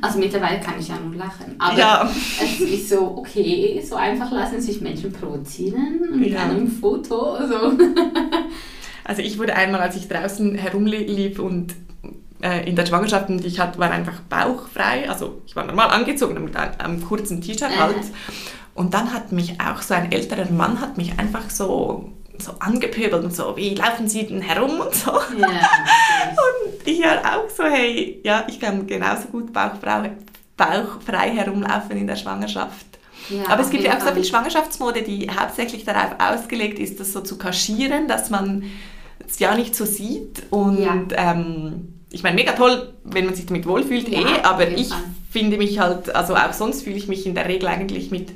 Also 0.00 0.18
mittlerweile 0.18 0.60
kann 0.60 0.74
ich 0.78 0.88
ja 0.88 0.96
nur 0.96 1.14
lachen. 1.14 1.54
Aber 1.58 1.78
ja. 1.78 2.10
es 2.42 2.60
ist 2.60 2.90
so, 2.90 3.16
okay, 3.16 3.82
so 3.82 3.94
einfach 3.96 4.30
lassen 4.32 4.60
sich 4.60 4.80
Menschen 4.80 5.12
provozieren 5.12 6.00
mit 6.16 6.30
ja. 6.32 6.42
einem 6.42 6.66
Foto. 6.66 7.38
So. 7.46 7.72
Also 9.04 9.22
ich 9.22 9.38
wurde 9.38 9.54
einmal, 9.54 9.80
als 9.80 9.96
ich 9.96 10.08
draußen 10.08 10.56
herumlief 10.56 11.38
und 11.38 11.74
äh, 12.44 12.68
in 12.68 12.76
der 12.76 12.84
Schwangerschaft 12.84 13.30
und 13.30 13.44
ich 13.44 13.58
hat, 13.58 13.78
war 13.78 13.90
einfach 13.90 14.20
bauchfrei, 14.28 15.08
also 15.08 15.40
ich 15.46 15.56
war 15.56 15.64
normal 15.64 15.90
angezogen 15.90 16.44
mit 16.44 16.54
einem, 16.54 16.74
einem 16.78 17.04
kurzen 17.04 17.40
T-Shirt 17.40 17.76
halt. 17.78 17.96
Und 18.74 18.92
dann 18.92 19.12
hat 19.14 19.32
mich 19.32 19.60
auch 19.60 19.80
so 19.80 19.94
ein 19.94 20.12
älterer 20.12 20.50
Mann 20.50 20.80
hat 20.80 20.98
mich 20.98 21.18
einfach 21.18 21.48
so 21.48 22.12
so 22.36 22.52
angepöbelt 22.58 23.22
und 23.22 23.32
so, 23.32 23.56
wie 23.56 23.76
laufen 23.76 24.08
Sie 24.08 24.26
denn 24.26 24.42
herum 24.42 24.80
und 24.80 24.92
so. 24.92 25.12
Ja, 25.38 25.48
und 25.48 26.84
ich 26.84 27.04
halt 27.06 27.24
auch 27.24 27.48
so, 27.48 27.62
hey, 27.62 28.20
ja, 28.24 28.44
ich 28.48 28.58
kann 28.58 28.88
genauso 28.88 29.28
gut 29.28 29.52
bauchfrei, 29.52 30.16
bauchfrei 30.56 31.30
herumlaufen 31.30 31.96
in 31.96 32.08
der 32.08 32.16
Schwangerschaft. 32.16 32.86
Ja, 33.30 33.48
Aber 33.48 33.62
es 33.62 33.70
gibt 33.70 33.84
ja 33.84 33.96
auch 33.96 34.00
so 34.00 34.12
viel 34.12 34.24
Schwangerschaftsmode, 34.24 35.02
die 35.02 35.30
hauptsächlich 35.30 35.84
darauf 35.84 36.16
ausgelegt 36.18 36.80
ist, 36.80 36.98
das 36.98 37.12
so 37.12 37.20
zu 37.20 37.38
kaschieren, 37.38 38.08
dass 38.08 38.30
man 38.30 38.64
es 39.24 39.38
ja 39.38 39.54
nicht 39.54 39.76
so 39.76 39.84
sieht. 39.84 40.42
Und 40.50 40.82
ja. 40.82 41.04
ähm, 41.16 41.93
ich 42.14 42.22
meine, 42.22 42.36
mega 42.36 42.52
toll, 42.52 42.94
wenn 43.02 43.26
man 43.26 43.34
sich 43.34 43.46
damit 43.46 43.66
wohlfühlt, 43.66 44.08
ja, 44.08 44.20
eh, 44.20 44.42
aber 44.42 44.68
ich 44.68 44.88
Fall. 44.88 45.02
finde 45.30 45.56
mich 45.56 45.80
halt, 45.80 46.14
also 46.14 46.36
auch 46.36 46.52
sonst 46.52 46.82
fühle 46.82 46.96
ich 46.96 47.08
mich 47.08 47.26
in 47.26 47.34
der 47.34 47.48
Regel 47.48 47.68
eigentlich 47.68 48.12
mit 48.12 48.30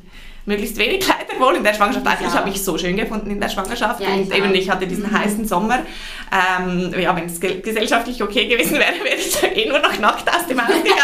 möglichst 0.47 0.77
wenig 0.79 1.01
Kleider 1.07 1.39
wohl 1.39 1.55
in 1.55 1.63
der 1.63 1.75
Schwangerschaft. 1.75 2.21
Ja. 2.21 2.27
Ich 2.27 2.35
habe 2.35 2.49
mich 2.51 2.63
so 2.63 2.77
schön 2.77 2.97
gefunden 2.97 3.31
in 3.31 3.41
der 3.41 3.49
Schwangerschaft 3.49 4.01
ja, 4.01 4.09
und 4.09 4.35
eben 4.35 4.53
ich 4.55 4.69
hatte 4.69 4.87
diesen 4.89 5.05
mhm. 5.05 5.17
heißen 5.17 5.47
Sommer. 5.47 5.81
Ähm, 6.33 6.93
ja, 6.99 7.15
wenn 7.15 7.27
es 7.27 7.39
gesellschaftlich 7.39 8.21
okay 8.21 8.49
gewesen 8.49 8.79
wäre, 8.79 8.95
wäre 9.05 9.17
ich 9.17 9.43
eh 9.43 9.69
nur 9.69 9.79
noch 9.79 9.97
nackt 10.01 10.29
aus 10.29 10.47
dem 10.49 10.61
Haus 10.61 10.75
gegangen. 10.75 10.99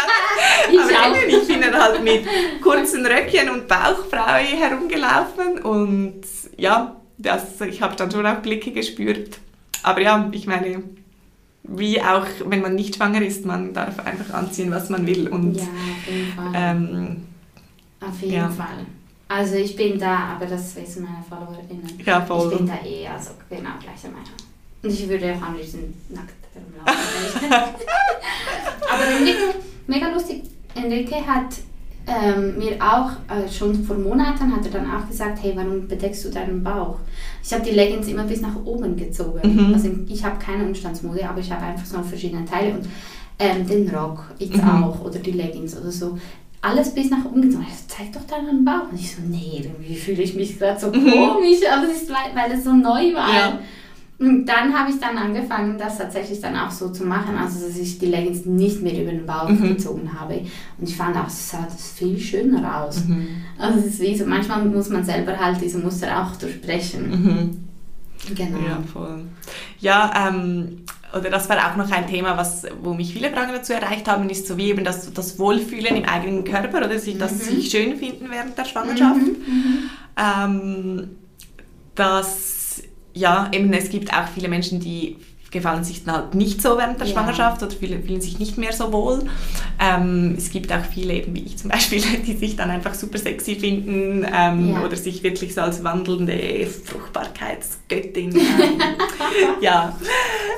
Aber 1.07 1.21
eben, 1.21 1.41
ich 1.41 1.47
bin 1.47 1.61
dann 1.61 1.81
halt 1.81 2.03
mit 2.03 2.25
kurzen 2.61 3.05
Röckchen 3.05 3.49
und 3.49 3.69
Bauchfrau 3.69 4.33
herumgelaufen 4.33 5.59
und 5.63 6.23
ja, 6.57 6.97
das, 7.17 7.61
ich 7.61 7.81
habe 7.81 7.95
dann 7.95 8.11
schon 8.11 8.25
auch 8.25 8.37
Blicke 8.37 8.71
gespürt. 8.71 9.37
Aber 9.83 10.01
ja, 10.01 10.27
ich 10.31 10.47
meine, 10.47 10.83
wie 11.67 12.01
auch 12.01 12.25
wenn 12.45 12.61
man 12.61 12.75
nicht 12.75 12.95
schwanger 12.95 13.21
ist, 13.21 13.45
man 13.45 13.73
darf 13.73 13.99
einfach 13.99 14.33
anziehen, 14.33 14.71
was 14.71 14.89
man 14.89 15.05
will. 15.05 15.27
Und, 15.27 15.55
ja, 15.55 15.63
auf 15.63 16.07
jeden 16.07 16.31
Fall. 16.33 16.51
Ähm, 16.53 17.23
auf 18.01 18.21
jeden 18.21 18.33
ja. 18.33 18.49
Fall. 18.49 18.85
Also 19.27 19.55
ich 19.55 19.75
bin 19.75 19.97
da, 19.97 20.35
aber 20.35 20.45
das 20.45 20.75
wissen 20.75 21.03
meine 21.03 21.23
Followerinnen. 21.27 21.99
Ja, 22.05 22.21
voll. 22.21 22.51
Ich 22.51 22.57
bin 22.59 22.67
da 22.67 22.79
eh, 22.85 23.07
also 23.07 23.31
genau 23.49 23.71
gleicher 23.81 24.09
Meinung. 24.09 24.35
Und 24.83 24.89
ich 24.89 25.09
würde 25.09 25.33
auch 25.35 25.47
am 25.47 25.55
liebsten 25.55 25.93
nackt 26.09 26.33
herumlaufen. 26.53 27.51
aber 28.91 29.03
Enrique, 29.03 29.55
mega 29.87 30.09
lustig, 30.09 30.43
Enrique 30.75 31.25
hat 31.25 31.55
ähm, 32.07 32.57
mir 32.57 32.75
auch 32.79 33.11
äh, 33.33 33.51
schon 33.51 33.83
vor 33.83 33.97
Monaten 33.97 34.55
hat 34.55 34.65
er 34.65 34.71
dann 34.71 34.91
auch 34.91 35.07
gesagt, 35.07 35.39
hey, 35.41 35.53
warum 35.55 35.87
bedeckst 35.87 36.25
du 36.25 36.29
deinen 36.29 36.63
Bauch? 36.63 36.97
Ich 37.43 37.53
habe 37.53 37.63
die 37.63 37.71
Leggings 37.71 38.07
immer 38.07 38.23
bis 38.23 38.41
nach 38.41 38.55
oben 38.63 38.95
gezogen. 38.95 39.41
Mhm. 39.43 39.73
Also 39.73 39.89
ich 40.07 40.23
habe 40.23 40.37
keine 40.37 40.65
Umstandsmode, 40.65 41.27
aber 41.27 41.39
ich 41.39 41.51
habe 41.51 41.65
einfach 41.65 41.85
so 41.85 42.01
verschiedene 42.01 42.45
Teile 42.45 42.75
und 42.75 42.87
ähm, 43.39 43.67
den 43.67 43.89
Rock 43.89 44.23
jetzt 44.39 44.57
mhm. 44.57 44.83
auch 44.83 45.03
oder 45.03 45.19
die 45.19 45.31
Leggings 45.31 45.77
oder 45.77 45.91
so. 45.91 46.17
Alles 46.61 46.93
bis 46.93 47.09
nach 47.09 47.25
oben 47.25 47.43
gezogen. 47.43 47.65
Ich 47.69 47.87
zeig 47.87 48.11
doch 48.13 48.25
deinen 48.25 48.65
Bauch. 48.65 48.91
Und 48.91 48.99
ich 48.99 49.15
so, 49.15 49.21
nee, 49.27 49.61
irgendwie 49.63 49.95
fühle 49.95 50.23
ich 50.23 50.35
mich 50.35 50.57
gerade 50.57 50.79
so 50.79 50.87
mhm. 50.87 51.11
komisch, 51.11 51.59
aber 51.71 51.85
es 51.85 52.03
ist, 52.03 52.09
weil, 52.09 52.35
weil 52.35 52.51
es 52.57 52.63
so 52.63 52.73
neu 52.73 53.13
war. 53.13 53.33
Ja. 53.33 53.59
Und 54.17 54.45
dann 54.45 54.73
habe 54.73 54.89
ich 54.89 54.99
dann 54.99 55.17
angefangen, 55.17 55.77
das 55.77 55.97
tatsächlich 55.97 56.39
dann 56.39 56.55
auch 56.55 56.71
so 56.71 56.89
zu 56.89 57.03
machen, 57.03 57.35
also 57.37 57.65
dass 57.65 57.77
ich 57.77 57.99
die 57.99 58.05
Leggings 58.05 58.45
nicht 58.45 58.81
mehr 58.81 59.01
über 59.01 59.11
den 59.11 59.25
Bauch 59.25 59.49
mhm. 59.49 59.75
gezogen 59.75 60.09
habe. 60.17 60.35
Und 60.77 60.87
ich 60.87 60.95
fand 60.95 61.17
auch, 61.17 61.27
es 61.27 61.49
sah 61.49 61.67
viel 61.95 62.17
schöner 62.17 62.83
aus. 62.83 63.05
Mhm. 63.05 63.27
Also 63.57 63.79
es 63.79 63.85
ist 63.85 63.99
wie 63.99 64.17
so, 64.17 64.25
manchmal 64.25 64.63
muss 64.65 64.89
man 64.89 65.03
selber 65.03 65.37
halt 65.37 65.59
diese 65.61 65.79
Muster 65.79 66.21
auch 66.21 66.35
durchbrechen. 66.37 67.09
Mhm. 67.09 67.57
Genau. 68.33 68.57
Ja, 68.57 68.79
voll. 68.91 69.25
Ja, 69.79 70.29
ähm, 70.29 70.85
oder 71.13 71.29
das 71.29 71.49
war 71.49 71.57
auch 71.57 71.75
noch 71.75 71.91
ein 71.91 72.07
Thema, 72.07 72.37
was, 72.37 72.65
wo 72.81 72.93
mich 72.93 73.13
viele 73.13 73.29
Fragen 73.31 73.51
dazu 73.53 73.73
erreicht 73.73 74.07
haben, 74.07 74.29
ist 74.29 74.47
so 74.47 74.57
wie 74.57 74.69
eben 74.69 74.83
das, 74.83 75.13
das 75.13 75.37
Wohlfühlen 75.39 75.95
im 75.95 76.05
eigenen 76.05 76.43
Körper 76.43 76.79
oder 76.79 76.99
sich, 76.99 77.17
das 77.17 77.33
mhm. 77.33 77.55
sich 77.55 77.69
schön 77.69 77.97
finden 77.97 78.27
während 78.29 78.57
der 78.57 78.65
Schwangerschaft. 78.65 79.17
Mhm. 79.17 79.25
mhm. 79.27 79.89
Ähm, 80.17 81.09
dass, 81.95 82.54
ja, 83.15 83.49
eben 83.51 83.73
es 83.73 83.89
gibt 83.89 84.13
auch 84.13 84.27
viele 84.27 84.49
Menschen, 84.49 84.79
die 84.79 85.17
gefallen 85.55 85.85
sich 85.85 86.03
dann 86.03 86.15
halt 86.15 86.35
nicht 86.35 86.61
so 86.61 86.77
während 86.77 86.99
der 86.99 87.07
ja. 87.07 87.13
Schwangerschaft 87.13 87.63
oder 87.63 87.71
fühlen, 87.71 88.03
fühlen, 88.03 88.19
sich 88.19 88.39
nicht 88.39 88.57
mehr 88.57 88.73
so 88.73 88.91
wohl. 88.91 89.23
Ähm, 89.79 90.35
es 90.37 90.51
gibt 90.51 90.71
auch 90.73 90.83
viele, 90.83 91.13
eben 91.13 91.33
wie 91.33 91.43
ich 91.43 91.57
zum 91.57 91.71
Beispiel, 91.71 92.01
die 92.27 92.33
sich 92.33 92.57
dann 92.57 92.69
einfach 92.69 92.93
super 92.93 93.17
sexy 93.17 93.55
finden 93.55 94.27
ähm, 94.31 94.73
ja. 94.73 94.83
oder 94.83 94.97
sich 94.97 95.23
wirklich 95.23 95.53
so 95.53 95.61
als 95.61 95.81
wandelnde 95.81 96.67
Fruchtbarkeitsgöttin. 96.67 98.35
Ähm, 98.35 98.81
ja, 99.61 99.97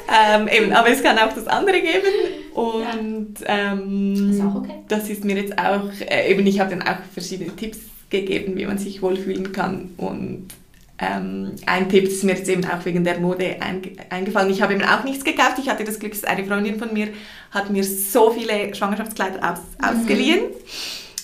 ähm, 0.09 0.47
eben, 0.47 0.73
aber 0.73 0.89
es 0.89 1.03
kann 1.03 1.19
auch 1.19 1.33
das 1.33 1.45
andere 1.45 1.79
geben 1.79 2.55
und 2.55 3.35
ähm, 3.45 4.31
ist 4.31 4.41
okay. 4.41 4.73
das 4.87 5.09
ist 5.09 5.23
mir 5.23 5.35
jetzt 5.35 5.59
auch, 5.59 5.91
äh, 6.09 6.31
eben 6.31 6.45
ich 6.47 6.59
habe 6.59 6.71
dann 6.71 6.81
auch 6.81 6.97
verschiedene 7.13 7.55
Tipps 7.55 7.77
gegeben, 8.09 8.57
wie 8.57 8.65
man 8.65 8.79
sich 8.79 9.03
wohlfühlen 9.03 9.51
kann 9.51 9.91
und 9.97 10.47
ähm, 10.99 11.51
ein 11.65 11.89
Tipp 11.89 12.05
ist 12.05 12.23
mir 12.23 12.35
jetzt 12.35 12.49
eben 12.49 12.65
auch 12.65 12.83
wegen 12.83 13.03
der 13.03 13.19
Mode 13.19 13.57
eingefallen. 14.09 14.49
Ich 14.49 14.61
habe 14.61 14.73
eben 14.73 14.83
auch 14.83 15.03
nichts 15.03 15.23
gekauft. 15.23 15.57
Ich 15.59 15.69
hatte 15.69 15.83
das 15.83 15.99
Glück, 15.99 16.13
eine 16.25 16.45
Freundin 16.45 16.79
von 16.79 16.91
mir 16.91 17.09
hat 17.51 17.69
mir 17.69 17.83
so 17.83 18.31
viele 18.31 18.73
Schwangerschaftskleider 18.73 19.37
aus, 19.51 19.59
mhm. 19.77 19.99
ausgeliehen. 19.99 20.39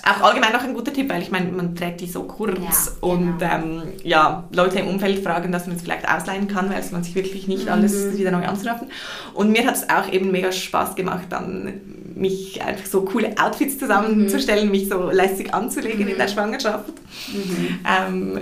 Auch 0.05 0.21
allgemein 0.21 0.51
noch 0.51 0.63
ein 0.63 0.73
guter 0.73 0.91
Tipp, 0.91 1.09
weil 1.09 1.21
ich 1.21 1.31
meine, 1.31 1.49
man 1.51 1.75
trägt 1.75 2.01
die 2.01 2.07
so 2.07 2.23
kurz 2.23 2.57
ja, 2.59 2.91
und 3.07 3.39
genau. 3.39 3.53
ähm, 3.53 3.83
ja, 4.03 4.43
Leute 4.51 4.79
im 4.79 4.89
Umfeld 4.89 5.23
fragen, 5.23 5.51
dass 5.51 5.65
man 5.65 5.77
es 5.77 5.81
vielleicht 5.81 6.07
ausleihen 6.07 6.49
kann, 6.49 6.69
weil 6.69 6.83
man 6.91 7.03
sich 7.03 7.15
wirklich 7.15 7.47
nicht 7.47 7.65
mhm. 7.65 7.71
alles 7.71 8.17
wieder 8.17 8.31
neu 8.31 8.45
anzuraffen. 8.45 8.89
Und 9.33 9.51
mir 9.51 9.65
hat 9.65 9.75
es 9.75 9.89
auch 9.89 10.11
eben 10.11 10.29
mega 10.29 10.51
Spaß 10.51 10.95
gemacht, 10.95 11.27
dann 11.29 11.81
mich 12.15 12.61
einfach 12.61 12.85
so 12.85 13.03
coole 13.03 13.33
Outfits 13.41 13.79
zusammenzustellen, 13.79 14.65
mhm. 14.65 14.71
mich 14.71 14.89
so 14.89 15.09
lässig 15.09 15.53
anzulegen 15.53 16.05
in 16.07 16.17
der 16.17 16.27
mhm. 16.27 16.31
Schwangerschaft. 16.31 16.93
Mhm. 17.33 17.79
Ähm, 17.87 18.39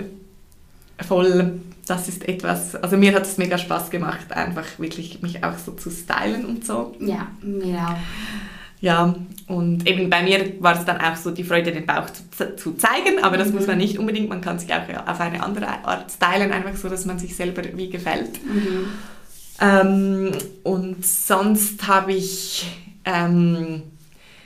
voll, 1.00 1.60
das 1.86 2.08
ist 2.08 2.28
etwas, 2.28 2.76
also 2.76 2.96
mir 2.96 3.14
hat 3.14 3.22
es 3.22 3.38
mega 3.38 3.58
Spaß 3.58 3.90
gemacht, 3.90 4.32
einfach 4.32 4.66
wirklich 4.78 5.22
mich 5.22 5.42
auch 5.44 5.58
so 5.58 5.72
zu 5.72 5.90
stylen 5.90 6.44
und 6.44 6.64
so. 6.64 6.94
Ja, 7.00 7.28
mir 7.42 7.78
auch. 7.78 7.96
Ja, 8.80 9.14
und 9.46 9.88
eben 9.88 10.10
bei 10.10 10.24
mir 10.24 10.60
war 10.60 10.76
es 10.76 10.84
dann 10.84 11.00
auch 11.00 11.14
so 11.14 11.30
die 11.30 11.44
Freude, 11.44 11.70
den 11.70 11.86
Bauch 11.86 12.10
zu, 12.10 12.56
zu 12.56 12.72
zeigen, 12.72 13.22
aber 13.22 13.36
das 13.36 13.48
mhm. 13.48 13.54
muss 13.54 13.66
man 13.68 13.78
nicht 13.78 13.96
unbedingt, 13.96 14.28
man 14.28 14.40
kann 14.40 14.58
sich 14.58 14.74
auch 14.74 15.06
auf 15.06 15.20
eine 15.20 15.40
andere 15.40 15.68
Art 15.68 16.10
stylen, 16.10 16.50
einfach 16.50 16.74
so, 16.74 16.88
dass 16.88 17.04
man 17.04 17.16
sich 17.16 17.36
selber 17.36 17.62
wie 17.74 17.90
gefällt. 17.90 18.44
Mhm. 18.44 18.88
Ähm, 19.60 20.32
und 20.64 21.06
sonst 21.06 21.86
habe 21.86 22.12
ich, 22.12 22.66
ähm, 23.04 23.82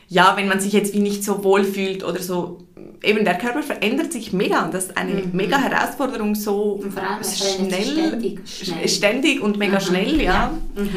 ja, 0.09 0.37
wenn 0.37 0.49
man 0.49 0.61
sich 0.61 0.73
jetzt 0.73 0.95
wie 0.95 1.01
nicht 1.01 1.25
so 1.25 1.43
wohl 1.43 1.65
fühlt 1.65 2.05
oder 2.05 2.21
so 2.21 2.67
eben 3.03 3.25
der 3.25 3.37
Körper 3.39 3.63
verändert 3.63 4.13
sich 4.13 4.33
mega 4.33 4.65
und 4.65 4.75
das 4.75 4.87
ist 4.87 4.97
eine 4.97 5.13
mhm. 5.13 5.31
mega 5.33 5.59
Herausforderung, 5.59 6.35
so 6.35 6.83
schnell, 7.23 7.85
ständig, 7.85 8.41
schnell, 8.49 8.89
ständig, 8.89 9.41
und 9.41 9.59
mega 9.59 9.79
mhm. 9.79 9.85
schnell, 9.85 10.21
ja. 10.21 10.51
ja. 10.77 10.83
Mhm. 10.83 10.91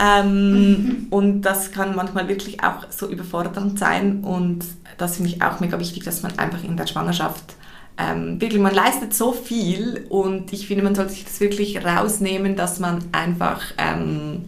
Ähm, 0.00 0.70
mhm. 0.70 1.06
und 1.10 1.42
das 1.42 1.70
kann 1.72 1.94
manchmal 1.94 2.28
wirklich 2.28 2.62
auch 2.62 2.90
so 2.90 3.08
überfordernd 3.08 3.78
sein 3.78 4.22
und 4.22 4.64
das 4.96 5.16
finde 5.16 5.30
ich 5.30 5.42
auch 5.42 5.60
mega 5.60 5.78
wichtig, 5.78 6.04
dass 6.04 6.22
man 6.22 6.38
einfach 6.38 6.62
in 6.64 6.76
der 6.76 6.86
Schwangerschaft 6.86 7.54
ähm, 7.98 8.40
wirklich, 8.40 8.62
man 8.62 8.74
leistet 8.74 9.12
so 9.12 9.32
viel 9.32 10.06
und 10.08 10.52
ich 10.52 10.68
finde, 10.68 10.84
man 10.84 10.94
sollte 10.94 11.12
sich 11.12 11.24
das 11.24 11.40
wirklich 11.40 11.84
rausnehmen, 11.84 12.54
dass 12.54 12.78
man 12.78 13.00
einfach 13.10 13.60
ähm, 13.76 14.44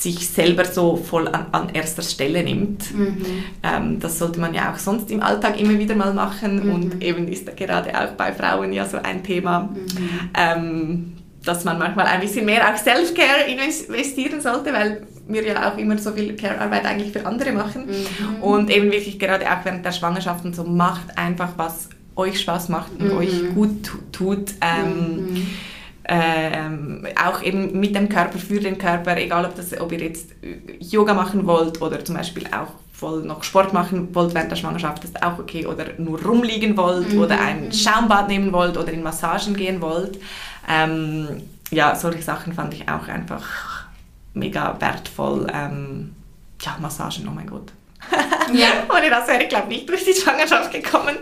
sich 0.00 0.28
selber 0.28 0.64
so 0.64 0.96
voll 0.96 1.28
an, 1.28 1.46
an 1.52 1.68
erster 1.74 2.00
Stelle 2.02 2.42
nimmt. 2.42 2.92
Mhm. 2.94 3.44
Ähm, 3.62 4.00
das 4.00 4.18
sollte 4.18 4.40
man 4.40 4.54
ja 4.54 4.72
auch 4.72 4.78
sonst 4.78 5.10
im 5.10 5.22
Alltag 5.22 5.60
immer 5.60 5.78
wieder 5.78 5.94
mal 5.94 6.14
machen 6.14 6.66
mhm. 6.66 6.74
und 6.74 7.02
eben 7.02 7.28
ist 7.28 7.46
da 7.46 7.52
gerade 7.52 7.90
auch 7.98 8.12
bei 8.12 8.32
Frauen 8.32 8.72
ja 8.72 8.86
so 8.86 8.96
ein 8.96 9.22
Thema, 9.22 9.68
mhm. 9.74 10.10
ähm, 10.34 11.12
dass 11.44 11.64
man 11.64 11.78
manchmal 11.78 12.06
ein 12.06 12.20
bisschen 12.20 12.46
mehr 12.46 12.72
auf 12.72 12.78
Self-Care 12.78 13.50
investieren 13.50 14.40
sollte, 14.40 14.72
weil 14.72 15.02
wir 15.28 15.46
ja 15.46 15.70
auch 15.70 15.76
immer 15.76 15.98
so 15.98 16.12
viel 16.12 16.34
Care-Arbeit 16.34 16.86
eigentlich 16.86 17.12
für 17.12 17.26
andere 17.26 17.52
machen 17.52 17.86
mhm. 17.86 18.42
und 18.42 18.70
eben 18.70 18.90
wirklich 18.90 19.18
gerade 19.18 19.44
auch 19.46 19.64
während 19.64 19.84
der 19.84 19.92
Schwangerschaft 19.92 20.46
und 20.46 20.56
so 20.56 20.64
macht 20.64 21.18
einfach, 21.18 21.50
was 21.58 21.90
euch 22.16 22.40
Spaß 22.40 22.70
macht 22.70 22.92
und 22.98 23.12
euch 23.12 23.42
mhm. 23.42 23.54
gut 23.54 23.92
tut. 24.12 24.52
Ähm, 24.62 25.34
mhm 25.34 25.46
ähm, 26.12 27.06
auch 27.24 27.40
eben 27.40 27.78
mit 27.78 27.94
dem 27.94 28.08
Körper, 28.08 28.38
für 28.40 28.58
den 28.58 28.78
Körper, 28.78 29.16
egal 29.16 29.44
ob, 29.44 29.54
das, 29.54 29.80
ob 29.80 29.92
ihr 29.92 30.00
jetzt 30.00 30.30
Yoga 30.80 31.14
machen 31.14 31.46
wollt 31.46 31.80
oder 31.80 32.04
zum 32.04 32.16
Beispiel 32.16 32.46
auch 32.48 32.72
voll 32.92 33.22
noch 33.22 33.44
Sport 33.44 33.72
machen 33.72 34.12
wollt 34.12 34.34
während 34.34 34.50
der 34.50 34.56
Schwangerschaft, 34.56 35.04
ist 35.04 35.22
auch 35.22 35.38
okay. 35.38 35.66
Oder 35.66 35.86
nur 35.98 36.20
rumliegen 36.20 36.76
wollt 36.76 37.12
mhm. 37.12 37.20
oder 37.20 37.40
ein 37.40 37.72
Schaumbad 37.72 38.26
nehmen 38.26 38.52
wollt 38.52 38.76
oder 38.76 38.92
in 38.92 39.04
Massagen 39.04 39.54
gehen 39.54 39.80
wollt. 39.80 40.18
Ähm, 40.68 41.42
ja, 41.70 41.94
solche 41.94 42.22
Sachen 42.22 42.54
fand 42.54 42.74
ich 42.74 42.88
auch 42.88 43.06
einfach 43.06 43.84
mega 44.34 44.80
wertvoll. 44.80 45.46
Ähm, 45.54 46.16
ja, 46.60 46.76
Massagen, 46.80 47.28
oh 47.28 47.32
mein 47.32 47.46
Gott. 47.46 47.72
Ja. 48.52 48.66
Ohne 48.88 49.10
das 49.10 49.28
wäre 49.28 49.42
ich, 49.42 49.48
glaube 49.48 49.68
nicht 49.68 49.88
durch 49.88 50.04
die 50.04 50.12
Schwangerschaft 50.12 50.72
gekommen. 50.72 51.16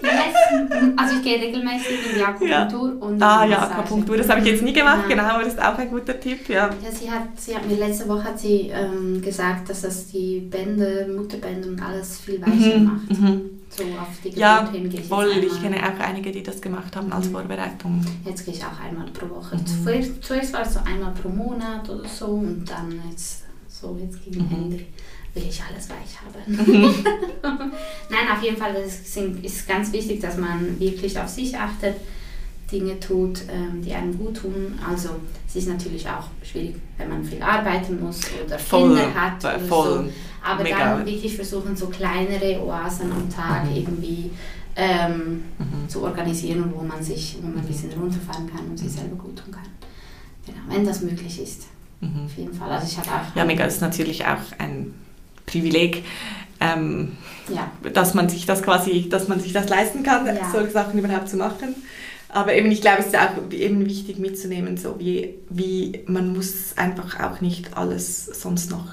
Also 0.97 1.17
ich 1.17 1.23
gehe 1.23 1.41
regelmäßig 1.41 2.11
in 2.11 2.15
die 2.17 2.25
Akupunktur 2.25 2.89
ja. 2.89 3.07
und 3.07 3.23
Ah 3.23 3.45
ja, 3.45 3.63
Akupunktur, 3.63 4.17
das 4.17 4.29
habe 4.29 4.41
ich 4.41 4.47
jetzt 4.47 4.63
nie 4.63 4.73
gemacht, 4.73 5.03
ja. 5.03 5.09
genau, 5.09 5.25
aber 5.25 5.45
das 5.45 5.55
ist 5.55 5.63
auch 5.63 5.77
ein 5.77 5.91
guter 5.91 6.19
Tipp, 6.19 6.49
ja. 6.49 6.71
Ja, 6.83 6.91
sie 6.91 7.11
hat, 7.11 7.29
sie 7.37 7.55
hat 7.55 7.67
mir 7.69 7.77
letzte 7.77 8.09
Woche 8.09 8.25
hat 8.25 8.39
sie, 8.39 8.71
ähm, 8.73 9.21
gesagt, 9.21 9.69
dass 9.69 9.83
das 9.83 10.07
die 10.09 10.41
Bänder, 10.41 11.07
Mutterbänder 11.09 11.69
und 11.69 11.83
alles 11.83 12.21
viel 12.21 12.41
weicher 12.41 12.79
mhm. 12.79 12.85
macht. 12.85 13.21
Mhm. 13.21 13.51
So 13.71 13.83
auf 13.83 14.09
die 14.25 14.31
Geburt 14.31 14.41
ja, 14.41 14.71
hin 14.73 14.89
gehe 14.89 15.01
ich 15.01 15.07
voll, 15.07 15.29
ich 15.29 15.63
kenne 15.63 15.77
auch 15.77 16.01
einige, 16.03 16.33
die 16.33 16.43
das 16.43 16.61
gemacht 16.61 16.97
haben 16.97 17.13
als 17.13 17.27
mhm. 17.27 17.33
Vorbereitung. 17.33 18.05
Jetzt 18.25 18.45
gehe 18.45 18.55
ich 18.55 18.65
auch 18.65 18.81
einmal 18.83 19.07
pro 19.09 19.29
Woche. 19.29 19.57
Mhm. 19.57 19.85
Zuerst, 19.85 20.25
zuerst 20.25 20.53
war 20.55 20.63
es 20.63 20.75
so 20.75 20.81
einmal 20.81 21.13
pro 21.13 21.29
Monat 21.29 21.89
oder 21.91 22.09
so 22.09 22.27
und 22.27 22.65
dann 22.69 23.01
jetzt 23.11 23.45
so 23.69 23.99
jetzt 24.01 24.25
gegen. 24.25 24.41
Ende 24.51 24.85
will 25.35 25.45
ich 25.49 25.63
alles 25.63 25.89
weich 25.89 26.19
haben. 26.21 27.03
Nein, 28.11 28.37
auf 28.37 28.43
jeden 28.43 28.57
Fall 28.57 28.75
ist 28.75 29.17
es 29.17 29.67
ganz 29.67 29.93
wichtig, 29.93 30.21
dass 30.21 30.37
man 30.37 30.79
wirklich 30.79 31.19
auf 31.19 31.29
sich 31.29 31.57
achtet, 31.57 31.97
Dinge 32.71 33.01
tut, 33.01 33.43
ähm, 33.51 33.83
die 33.83 33.95
einem 33.95 34.17
gut 34.19 34.37
tun. 34.37 34.79
Also 34.87 35.11
es 35.47 35.57
ist 35.57 35.69
natürlich 35.69 36.07
auch 36.07 36.29
schwierig, 36.43 36.77
wenn 36.99 37.09
man 37.09 37.25
viel 37.25 37.43
arbeiten 37.43 38.01
muss 38.01 38.21
oder 38.45 38.59
voll, 38.59 38.95
Kinder 38.95 39.15
hat 39.15 39.45
oder 39.45 39.59
voll. 39.61 40.05
so. 40.05 40.13
Aber 40.45 40.63
Mega. 40.63 40.79
dann 40.79 41.07
wirklich 41.07 41.35
versuchen, 41.35 41.77
so 41.77 41.87
kleinere 41.87 42.63
Oasen 42.63 43.11
am 43.11 43.29
Tag 43.31 43.65
mhm. 43.65 43.77
irgendwie 43.77 44.31
ähm, 44.77 45.45
mhm. 45.59 45.89
zu 45.89 46.03
organisieren, 46.03 46.73
wo 46.75 46.83
man 46.83 47.03
sich, 47.03 47.39
wo 47.43 47.49
man 47.49 47.59
ein 47.59 47.67
bisschen 47.67 47.91
runterfahren 47.93 48.49
kann 48.51 48.67
und 48.69 48.79
sich 48.79 48.93
selber 48.93 49.17
gut 49.17 49.37
tun 49.37 49.51
kann. 49.51 49.67
Genau, 50.47 50.59
wenn 50.69 50.85
das 50.87 51.01
möglich 51.01 51.43
ist. 51.43 51.67
Mhm. 52.01 52.27
Auf 52.27 52.37
jeden 52.37 52.55
Fall. 52.55 52.71
Also 52.71 52.87
ich 52.87 52.99
habe 52.99 53.09
auch 53.09 53.37
ja, 53.37 53.45
mega 53.45 53.65
ist 53.65 53.81
natürlich 53.81 54.25
auch 54.25 54.59
ein 54.59 54.95
Privileg, 55.49 56.05
ähm, 56.61 57.13
ja. 57.53 57.71
dass 57.93 58.15
man 58.15 58.29
sich 58.29 58.47
das 58.47 58.63
quasi, 58.63 59.09
dass 59.09 59.29
man 59.29 59.41
sich 59.41 59.53
das 59.53 59.69
leisten 59.69 60.03
kann, 60.03 60.27
ja. 60.27 60.51
solche 60.53 60.71
Sachen 60.71 60.99
überhaupt 60.99 61.29
zu 61.29 61.37
machen. 61.37 61.75
Aber 62.29 62.55
eben, 62.55 62.71
ich 62.71 62.83
glaube, 62.83 63.01
es 63.01 63.07
ist 63.07 63.17
auch 63.17 63.31
eben 63.51 63.87
wichtig 63.87 64.19
mitzunehmen, 64.19 64.77
so 64.77 64.97
wie, 64.99 65.35
wie 65.49 66.03
man 66.07 66.35
muss 66.35 66.77
einfach 66.77 67.19
auch 67.21 67.41
nicht 67.41 67.77
alles 67.77 68.27
sonst 68.27 68.71
noch 68.71 68.87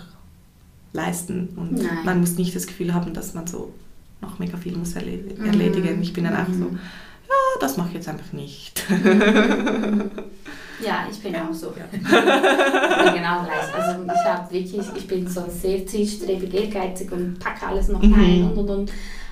leisten 0.94 1.50
und 1.58 1.74
Nein. 1.74 2.06
man 2.06 2.22
muss 2.22 2.38
nicht 2.38 2.56
das 2.56 2.66
Gefühl 2.66 2.94
haben, 2.94 3.14
dass 3.14 3.34
man 3.34 3.46
so 3.46 3.74
noch 4.22 4.40
mega 4.40 4.58
viel 4.58 4.78
muss 4.78 4.96
erledigen. 4.96 5.98
Mhm. 5.98 6.02
Ich 6.02 6.14
bin 6.14 6.24
dann 6.24 6.38
auch 6.38 6.48
so, 6.48 6.70
mhm. 6.70 6.80
ja, 7.28 7.60
das 7.60 7.76
mache 7.76 7.90
ich 7.90 7.96
jetzt 7.96 8.08
einfach 8.08 8.32
nicht. 8.32 8.86
Mhm. 10.80 10.86
Ja, 10.86 11.06
ich 11.10 11.22
bin 11.22 11.34
ja. 11.34 11.48
auch 11.48 11.54
so. 11.54 11.68
Ja. 11.68 11.86
ich 11.92 12.02
bin 12.02 13.14
genau 13.14 13.44
gleich. 13.44 13.76
Also 13.76 14.04
ich 14.04 14.26
habe 14.26 14.54
wirklich, 14.54 14.88
ich 14.96 15.08
bin 15.08 15.28
so 15.28 15.46
sehr 15.50 15.86
zielstrebig, 15.86 16.54
ehrgeizig 16.54 17.12
und 17.12 17.40
packe 17.40 17.68
alles 17.68 17.88
noch 17.88 18.02
mhm. 18.02 18.14
rein 18.14 18.44
und 18.44 18.58
und 18.58 18.70
und. 18.70 18.92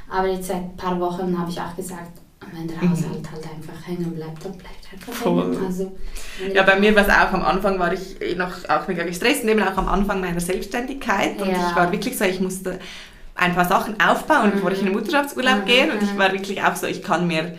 Aber 0.10 0.28
jetzt 0.28 0.48
seit 0.48 0.58
ein 0.58 0.78
paar 0.78 1.00
Wochen 1.00 1.38
habe 1.38 1.50
ich 1.50 1.60
auch 1.60 1.76
gesagt, 1.76 2.20
wenn 2.54 2.68
der 2.68 2.78
Haushalt 2.78 3.22
mhm. 3.22 3.32
halt 3.32 3.44
einfach 3.46 3.88
hängen 3.88 4.12
bleibt, 4.16 4.46
dann 4.46 4.52
bleibt 4.54 4.86
er 4.86 4.94
einfach 4.94 5.14
Voll. 5.14 5.44
hängen. 5.44 5.66
Also, 5.66 5.92
ja, 6.54 6.64
bei 6.64 6.80
mir 6.80 6.96
war 6.96 7.04
es 7.04 7.10
auch 7.10 7.34
am 7.34 7.44
Anfang, 7.44 7.80
war 7.80 7.94
ich 7.94 8.22
eh 8.22 8.36
noch 8.36 8.52
auch 8.70 8.88
mega 8.88 9.04
gestresst, 9.04 9.44
eben 9.44 9.64
auch 9.64 9.78
am 9.78 9.88
Anfang 9.88 10.22
meiner 10.22 10.40
Selbstständigkeit. 10.40 11.42
Und 11.42 11.50
ja. 11.50 11.70
ich 11.70 11.76
war 11.76 11.92
wirklich 11.92 12.18
so, 12.18 12.26
ich 12.26 12.40
musste 12.40 12.80
ein 13.36 13.56
paar 13.56 13.66
Sachen 13.66 14.00
aufbauen, 14.00 14.50
mhm. 14.50 14.52
bevor 14.54 14.72
ich 14.72 14.80
in 14.80 14.86
den 14.86 14.94
Mutterschaftsurlaub 14.94 15.62
mhm. 15.62 15.66
gehe. 15.66 15.92
Und 15.92 16.04
ich 16.04 16.18
war 16.18 16.32
wirklich 16.32 16.64
auch 16.64 16.76
so, 16.76 16.88
ich 16.88 17.02
kann 17.02 17.28
mir 17.28 17.58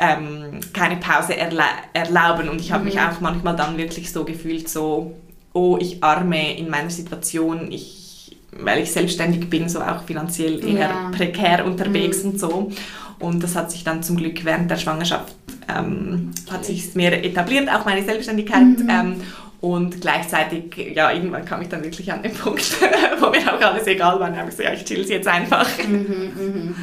ähm, 0.00 0.60
keine 0.72 0.96
Pause 0.96 1.36
erla 1.36 1.66
erlauben. 1.92 2.48
Und 2.48 2.60
ich 2.60 2.72
habe 2.72 2.82
mhm. 2.82 2.90
mich 2.90 3.00
auch 3.00 3.20
manchmal 3.20 3.54
dann 3.54 3.76
wirklich 3.76 4.10
so 4.10 4.24
gefühlt, 4.24 4.68
so, 4.68 5.14
oh, 5.52 5.76
ich 5.78 6.02
arme 6.02 6.56
in 6.56 6.70
meiner 6.70 6.90
Situation, 6.90 7.70
ich, 7.70 8.36
weil 8.52 8.82
ich 8.82 8.90
selbstständig 8.90 9.48
bin, 9.50 9.68
so 9.68 9.80
auch 9.80 10.02
finanziell 10.04 10.64
eher 10.66 10.88
ja. 10.88 11.10
prekär 11.14 11.64
unterwegs 11.66 12.24
mhm. 12.24 12.30
und 12.30 12.40
so. 12.40 12.72
Und 13.18 13.42
das 13.42 13.54
hat 13.54 13.70
sich 13.70 13.84
dann 13.84 14.02
zum 14.02 14.16
Glück 14.16 14.44
während 14.46 14.70
der 14.70 14.78
Schwangerschaft 14.78 15.34
ähm, 15.68 16.30
hat 16.50 16.64
sich 16.64 16.94
mehr 16.94 17.22
etabliert, 17.22 17.68
auch 17.70 17.84
meine 17.84 18.02
Selbstständigkeit. 18.02 18.62
Mhm. 18.62 18.88
Ähm, 18.88 19.20
und 19.60 20.00
gleichzeitig, 20.00 20.74
ja, 20.94 21.12
irgendwann 21.12 21.44
kam 21.44 21.60
ich 21.60 21.68
dann 21.68 21.84
wirklich 21.84 22.10
an 22.10 22.22
den 22.22 22.32
Punkt, 22.32 22.64
wo 23.20 23.28
mir 23.28 23.54
auch 23.54 23.60
alles 23.60 23.86
egal 23.86 24.18
war. 24.18 24.30
Und 24.30 24.36
habe 24.38 24.48
ich 24.48 24.56
gesagt, 24.56 24.68
ja, 24.70 24.72
ich 24.74 24.84
chill 24.84 25.06
jetzt 25.06 25.28
einfach. 25.28 25.68
Mhm, 25.86 26.32
mh. 26.34 26.74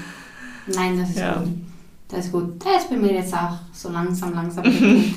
Nein, 0.75 0.99
das 0.99 1.09
ist 1.09 1.19
ja. 1.19 1.33
gut. 1.33 1.66
Das 2.07 2.25
ist 2.25 2.31
gut. 2.31 2.63
Das 2.63 2.83
ist 2.83 2.89
bei 2.89 2.97
mir 2.97 3.13
jetzt 3.13 3.33
auch 3.33 3.57
so 3.73 3.89
langsam, 3.89 4.33
langsam. 4.33 4.65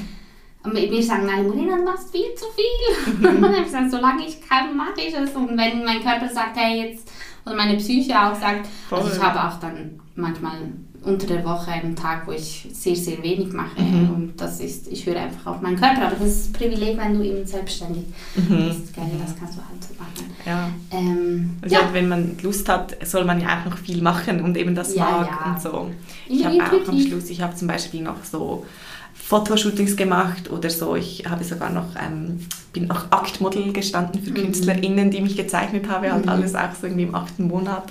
Und 0.62 0.74
mir 0.74 1.02
sagen 1.02 1.28
alle, 1.28 1.44
Morena, 1.44 1.78
du 1.78 1.84
machst 1.84 2.10
viel 2.10 2.34
zu 2.34 2.44
viel. 2.54 3.30
Mhm. 3.30 3.44
Und 3.44 3.54
ich 3.54 3.64
gesagt, 3.64 3.90
solange 3.90 4.26
ich 4.26 4.40
kann, 4.46 4.76
mache 4.76 5.00
ich 5.00 5.14
es. 5.14 5.34
Und 5.34 5.56
wenn 5.56 5.84
mein 5.84 6.02
Körper 6.02 6.28
sagt, 6.28 6.56
hey, 6.56 6.90
jetzt, 6.90 7.10
oder 7.46 7.56
meine 7.56 7.76
Psyche 7.76 8.12
auch 8.20 8.34
sagt, 8.34 8.66
Voll. 8.88 8.98
also 8.98 9.16
ich 9.16 9.22
habe 9.22 9.42
auch 9.42 9.58
dann 9.58 10.00
manchmal 10.16 10.72
unter 11.02 11.26
der 11.26 11.44
Woche 11.44 11.70
einen 11.70 11.96
Tag, 11.96 12.26
wo 12.26 12.32
ich 12.32 12.68
sehr, 12.72 12.94
sehr 12.94 13.22
wenig 13.22 13.52
mache. 13.52 13.80
Mhm. 13.80 14.10
Und 14.10 14.32
das 14.36 14.60
ist, 14.60 14.86
ich 14.88 15.06
höre 15.06 15.18
einfach 15.18 15.54
auf 15.54 15.60
meinen 15.62 15.80
Körper. 15.80 16.08
Aber 16.08 16.16
das 16.16 16.28
ist 16.28 16.50
ein 16.50 16.52
Privileg, 16.52 16.98
wenn 16.98 17.14
du 17.14 17.24
eben 17.24 17.46
selbstständig 17.46 18.04
mhm. 18.36 18.68
bist. 18.68 18.94
Gell? 18.94 19.04
Das 19.18 19.34
kannst 19.38 19.56
du 19.56 19.62
halt 19.62 19.82
so 19.82 19.94
machen. 19.98 20.34
Ja. 20.44 20.68
Ähm, 20.90 21.56
also 21.62 21.74
ja. 21.74 21.88
wenn 21.92 22.08
man 22.08 22.36
Lust 22.42 22.68
hat, 22.68 22.96
soll 23.06 23.24
man 23.24 23.40
ja 23.40 23.60
auch 23.60 23.70
noch 23.70 23.78
viel 23.78 24.02
machen 24.02 24.42
und 24.42 24.56
eben 24.58 24.74
das 24.74 24.94
ja, 24.94 25.04
mag 25.04 25.28
ja. 25.28 25.52
und 25.52 25.62
so. 25.62 25.90
Ich 26.28 26.44
habe 26.44 26.56
auch 26.56 26.88
am 26.88 27.00
Schluss, 27.00 27.30
ich 27.30 27.40
habe 27.40 27.54
zum 27.54 27.68
Beispiel 27.68 28.02
noch 28.02 28.22
so 28.22 28.66
Fotoshootings 29.14 29.96
gemacht 29.96 30.50
oder 30.50 30.68
so. 30.68 30.96
Ich 30.96 31.24
habe 31.26 31.44
sogar 31.44 31.70
noch, 31.70 31.94
ähm, 31.96 32.40
bin 32.74 32.90
auch 32.90 33.04
Aktmodel 33.10 33.72
gestanden 33.72 34.22
für 34.22 34.30
mhm. 34.30 34.34
KünstlerInnen, 34.34 35.10
die 35.10 35.22
mich 35.22 35.36
gezeichnet 35.36 35.88
haben, 35.88 36.12
halt 36.12 36.24
mhm. 36.26 36.30
alles 36.30 36.54
auch 36.54 36.74
so 36.78 36.86
irgendwie 36.86 37.04
im 37.04 37.14
achten 37.14 37.48
Monat. 37.48 37.90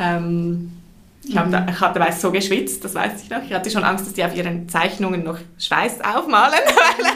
Ähm, 0.00 0.72
ich, 1.22 1.36
hab 1.36 1.50
da, 1.50 1.66
ich 1.70 1.78
hatte 1.80 2.00
weiß, 2.00 2.20
so 2.20 2.32
geschwitzt, 2.32 2.82
das 2.84 2.94
weiß 2.94 3.22
ich 3.22 3.30
noch. 3.30 3.42
Ich 3.42 3.52
hatte 3.52 3.70
schon 3.70 3.84
Angst, 3.84 4.06
dass 4.06 4.14
die 4.14 4.24
auf 4.24 4.34
ihren 4.34 4.68
Zeichnungen 4.68 5.22
noch 5.22 5.38
Schweiß 5.58 6.00
aufmalen, 6.00 6.54
weil 6.64 7.06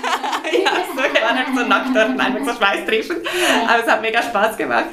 ja, 0.63 0.71
so, 0.95 1.03
wir 1.03 1.23
waren 1.23 1.39
einfach 1.39 1.55
so 1.55 1.67
nackt 1.67 1.89
und 1.89 2.21
einfach 2.21 2.53
so 2.53 2.59
Schweiß 2.59 2.87
triefen. 2.87 3.17
Aber 3.67 3.83
es 3.83 3.91
hat 3.91 4.03
mega 4.03 4.23
Spaß 4.23 4.57
gemacht. 4.57 4.91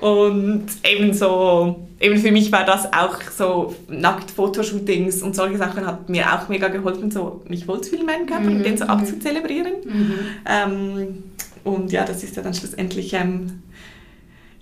Und 0.00 0.66
eben 0.84 1.12
so, 1.12 1.88
eben 1.98 2.18
für 2.18 2.30
mich 2.30 2.52
war 2.52 2.64
das 2.64 2.92
auch 2.92 3.20
so 3.36 3.74
nackt 3.88 4.30
Fotoshootings 4.30 5.22
und 5.22 5.34
solche 5.34 5.58
Sachen 5.58 5.84
hat 5.84 6.08
mir 6.08 6.32
auch 6.32 6.48
mega 6.48 6.68
geholfen, 6.68 7.10
so 7.10 7.42
mich 7.48 7.66
wohlzufühlen 7.66 8.06
in 8.08 8.14
meinem 8.14 8.26
Körper 8.26 8.44
mhm. 8.44 8.56
und 8.58 8.62
den 8.62 8.78
so 8.78 8.84
abzuzelebrieren. 8.84 9.72
Mhm. 9.84 10.18
Ähm, 10.46 11.24
und 11.64 11.90
ja, 11.90 12.04
das 12.04 12.22
ist 12.22 12.36
ja 12.36 12.42
dann 12.42 12.54
schlussendlich 12.54 13.12
ähm, 13.12 13.62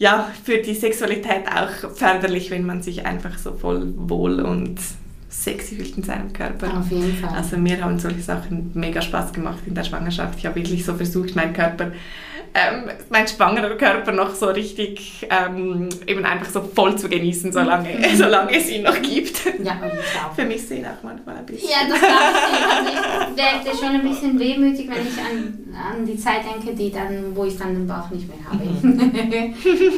ja, 0.05 0.30
für 0.44 0.59
die 0.59 0.74
Sexualität 0.74 1.48
auch 1.48 1.90
förderlich, 1.94 2.50
wenn 2.50 2.66
man 2.66 2.82
sich 2.82 3.07
einfach 3.07 3.38
so 3.38 3.55
voll 3.55 3.94
wohl 3.96 4.40
und 4.40 4.78
sexy 5.30 5.76
fühlt 5.76 5.96
in 5.96 6.02
seinem 6.02 6.30
Körper. 6.30 6.78
Auf 6.78 6.90
jeden 6.90 7.16
Fall. 7.16 7.34
Also 7.34 7.57
mir 7.57 7.82
haben 7.82 7.98
solche 7.98 8.20
Sachen 8.20 8.70
mega 8.74 9.00
Spaß 9.00 9.32
gemacht 9.32 9.61
in 9.66 9.74
der 9.74 9.82
Schwangerschaft. 9.82 10.38
Ich 10.38 10.44
habe 10.44 10.57
wirklich 10.57 10.84
so 10.84 10.94
versucht, 10.94 11.34
meinen 11.34 11.55
Körper 11.55 11.92
ähm, 12.57 12.88
mein 13.11 13.26
schwangerer 13.26 13.74
Körper 13.76 14.12
noch 14.12 14.32
so 14.32 14.46
richtig 14.46 15.26
ähm, 15.28 15.88
eben 16.07 16.24
einfach 16.24 16.48
so 16.48 16.61
voll 16.62 16.96
zu 16.96 17.09
genießen, 17.09 17.52
solange, 17.52 17.88
mhm. 17.88 18.05
solange 18.16 18.57
es 18.57 18.70
ihn 18.70 18.84
noch 18.84 19.02
gibt. 19.02 19.44
Ja, 19.62 19.72
und 19.82 19.92
ich 19.92 20.20
auch. 20.20 20.32
Für 20.34 20.44
mich 20.44 20.64
sehen 20.64 20.86
auch 20.86 21.02
manchmal 21.02 21.38
ein 21.38 21.46
bisschen. 21.46 21.68
Ja, 21.68 21.88
das 21.88 21.98
glaube 21.98 22.12
ich. 22.46 22.96
Also 22.96 23.32
ich 23.32 23.36
werde 23.36 23.76
schon 23.76 23.88
ein 23.88 24.09
bisschen 24.09 24.38
wehmütig, 24.38 24.88
wenn 24.88 25.05
ich 25.05 25.18
an, 25.18 25.74
an 25.74 26.07
die 26.07 26.16
Zeit 26.16 26.42
denke, 26.44 26.76
die 26.76 26.92
dann, 26.92 27.34
wo 27.34 27.44
ich 27.44 27.59
dann 27.59 27.74
den 27.74 27.88
Bauch 27.88 28.09
nicht 28.11 28.28
mehr 28.28 28.38
habe. 28.48 28.64
Mhm. 28.64 29.12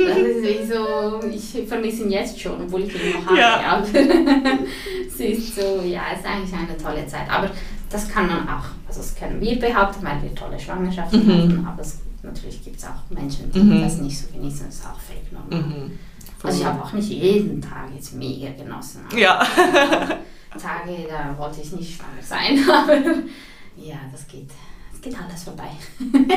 das 0.07 0.51
ist 0.51 0.73
so, 0.73 1.21
ich 1.29 1.69
vermisse 1.69 2.05
ihn 2.05 2.11
jetzt 2.11 2.41
schon, 2.41 2.63
obwohl 2.63 2.85
ich 2.85 2.95
ihn 2.95 3.21
noch 3.21 3.27
habe. 3.27 3.39
Ja. 3.39 3.83
es 5.07 5.21
ist 5.21 5.57
so, 5.57 5.83
ja, 5.85 6.05
es 6.15 6.21
ist 6.21 6.27
eigentlich 6.27 6.55
eine 6.55 6.79
tolle 6.79 7.07
Zeit. 7.07 7.29
Aber 7.29 7.51
das 7.91 8.09
kann 8.09 8.27
man 8.27 8.49
auch, 8.49 8.65
also 8.89 9.01
das 9.01 9.15
können 9.15 9.43
wir 9.43 9.59
behaupten, 9.59 10.07
weil 10.07 10.23
wir 10.23 10.35
tolle 10.35 10.59
Schwangerschaften 10.59 11.27
mhm. 11.27 11.33
hatten, 11.33 11.67
aber 11.67 11.83
es 11.83 12.01
natürlich 12.27 12.63
gibt 12.63 12.79
es 12.79 12.85
auch 12.85 13.09
Menschen, 13.11 13.51
die 13.51 13.61
mhm. 13.61 13.81
das 13.81 13.99
nicht 13.99 14.19
so 14.19 14.27
genießen, 14.33 14.67
das 14.67 14.77
ist 14.77 14.87
auch 14.87 15.01
fake 15.01 15.33
normal. 15.33 15.63
Mhm. 15.63 15.99
Also 16.43 16.61
ich 16.61 16.67
habe 16.67 16.83
auch 16.83 16.93
nicht 16.93 17.09
jeden 17.09 17.61
Tag 17.63 17.89
jetzt 17.95 18.15
mega 18.15 18.51
genossen. 18.53 19.01
Ja. 19.17 19.39
Tage, 19.39 21.07
da 21.09 21.37
wollte 21.39 21.61
ich 21.61 21.73
nicht 21.73 21.97
schwanger 21.97 22.23
sein, 22.23 22.59
aber 22.71 22.95
ja, 23.77 23.97
das 24.13 24.27
geht 24.27 24.51
geht 25.07 25.17
alles 25.19 25.45
vorbei. 25.45 25.69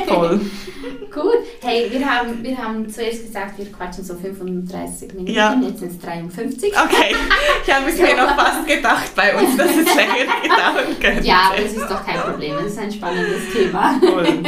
Voll. 0.06 0.40
Gut. 1.12 1.38
Hey, 1.60 1.90
wir 1.90 2.08
haben, 2.08 2.42
wir 2.42 2.56
haben 2.56 2.88
zuerst 2.88 3.26
gesagt, 3.26 3.58
wir 3.58 3.70
quatschen 3.72 4.04
so 4.04 4.14
35 4.14 5.12
Minuten, 5.14 5.32
ja. 5.32 5.60
jetzt 5.60 5.80
sind 5.80 5.92
es 5.92 5.98
53. 5.98 6.72
Okay, 6.72 7.14
ich 7.64 7.74
habe 7.74 7.86
mir 7.86 8.16
noch 8.16 8.36
fast 8.36 8.66
gedacht 8.66 9.14
bei 9.16 9.34
uns, 9.36 9.56
dass 9.56 9.70
es 9.70 9.94
länger 9.94 10.24
dauern 10.48 11.00
könnte. 11.00 11.26
Ja, 11.26 11.52
das 11.56 11.72
ist 11.72 11.90
doch 11.90 12.04
kein 12.04 12.20
Problem, 12.20 12.54
das 12.56 12.66
ist 12.66 12.78
ein 12.78 12.92
spannendes 12.92 13.52
Thema. 13.52 13.98
Voll. 14.00 14.42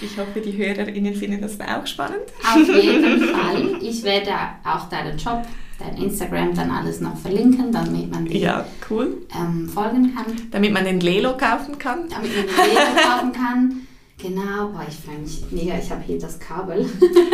Ich 0.00 0.16
hoffe, 0.16 0.40
die 0.40 0.56
HörerInnen 0.56 1.14
finden 1.14 1.42
das 1.42 1.58
auch 1.60 1.86
spannend. 1.86 2.22
Auf 2.42 2.68
jeden 2.68 3.24
Fall. 3.28 3.78
Ich 3.82 4.02
werde 4.02 4.32
auch 4.64 4.88
deinen 4.88 5.18
Job 5.18 5.42
dein 5.80 5.96
Instagram 5.96 6.54
dann 6.54 6.70
alles 6.70 7.00
noch 7.00 7.16
verlinken, 7.16 7.72
damit 7.72 8.10
man 8.10 8.26
die 8.26 8.38
ja, 8.38 8.64
cool. 8.90 9.26
ähm, 9.34 9.68
folgen 9.68 10.14
kann. 10.14 10.26
Damit 10.50 10.72
man 10.72 10.84
den 10.84 11.00
Lelo 11.00 11.36
kaufen 11.36 11.78
kann. 11.78 12.08
Damit 12.08 12.30
man 12.34 12.46
den 12.46 12.74
Lelo 12.74 12.80
kaufen 13.08 13.32
kann. 13.32 13.86
Genau, 14.22 14.68
boah, 14.68 14.84
ich 14.86 14.96
freue 14.96 15.18
mich 15.18 15.44
mega, 15.50 15.78
ich 15.82 15.90
habe 15.90 16.02
hier 16.06 16.18
das 16.18 16.38
Kabel. 16.38 16.86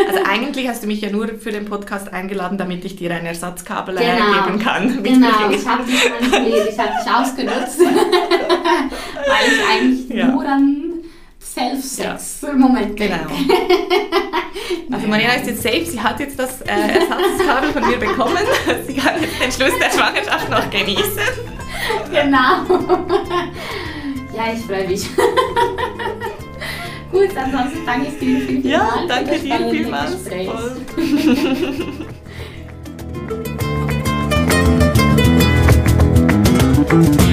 Also 0.07 0.21
eigentlich 0.25 0.69
hast 0.69 0.85
du 0.85 0.87
mich 0.87 1.01
ja 1.01 1.11
nur 1.11 1.27
für 1.27 1.51
den 1.51 1.65
Podcast 1.65 2.13
eingeladen, 2.13 2.59
damit 2.59 2.85
ich 2.85 2.95
dir 2.95 3.13
ein 3.13 3.27
Ersatzkabel 3.27 3.97
genau, 3.97 4.45
geben 4.45 4.61
kann. 4.61 5.03
Genau, 5.03 5.51
ich 5.51 5.67
habe 5.67 5.83
dich 5.85 6.09
manipuliert, 6.09 6.69
ich 6.71 6.79
habe 6.79 6.93
dich 7.03 7.13
ausgenutzt, 7.13 7.81
weil 7.81 9.49
ich 9.49 9.69
eigentlich 9.69 10.17
ja. 10.17 10.29
nur 10.29 10.47
an 10.47 10.86
Self-Sex-Moment 11.57 13.01
ja. 13.01 13.07
Genau. 13.07 13.31
Also 14.91 15.09
Mariana 15.09 15.35
ist 15.35 15.47
jetzt 15.47 15.63
safe, 15.63 15.85
sie 15.85 16.01
hat 16.01 16.21
jetzt 16.21 16.39
das 16.39 16.61
äh, 16.63 16.71
Ersatzkabel 16.71 17.73
von 17.73 17.89
mir 17.89 17.97
bekommen. 17.99 18.39
Sie 18.87 18.95
kann 18.95 19.21
jetzt 19.21 19.41
den 19.41 19.53
Schluss 19.53 19.79
der 19.79 19.91
Schwangerschaft 19.91 20.49
noch 20.49 20.71
genießen. 20.71 21.21
Genau. 22.11 22.65
Ja, 24.35 24.53
ich 24.55 24.65
freue 24.65 24.87
mich. 24.89 25.07
Gut, 27.13 27.37
ansonsten 27.37 27.85
danke 27.85 28.09
ich 28.09 28.19
dir 28.19 28.41
vielmals. 28.41 28.65
Ja, 28.65 29.05
danke 29.09 29.39
dir 29.39 29.71
vielmals. 29.71 30.29
Voll. 36.89 37.27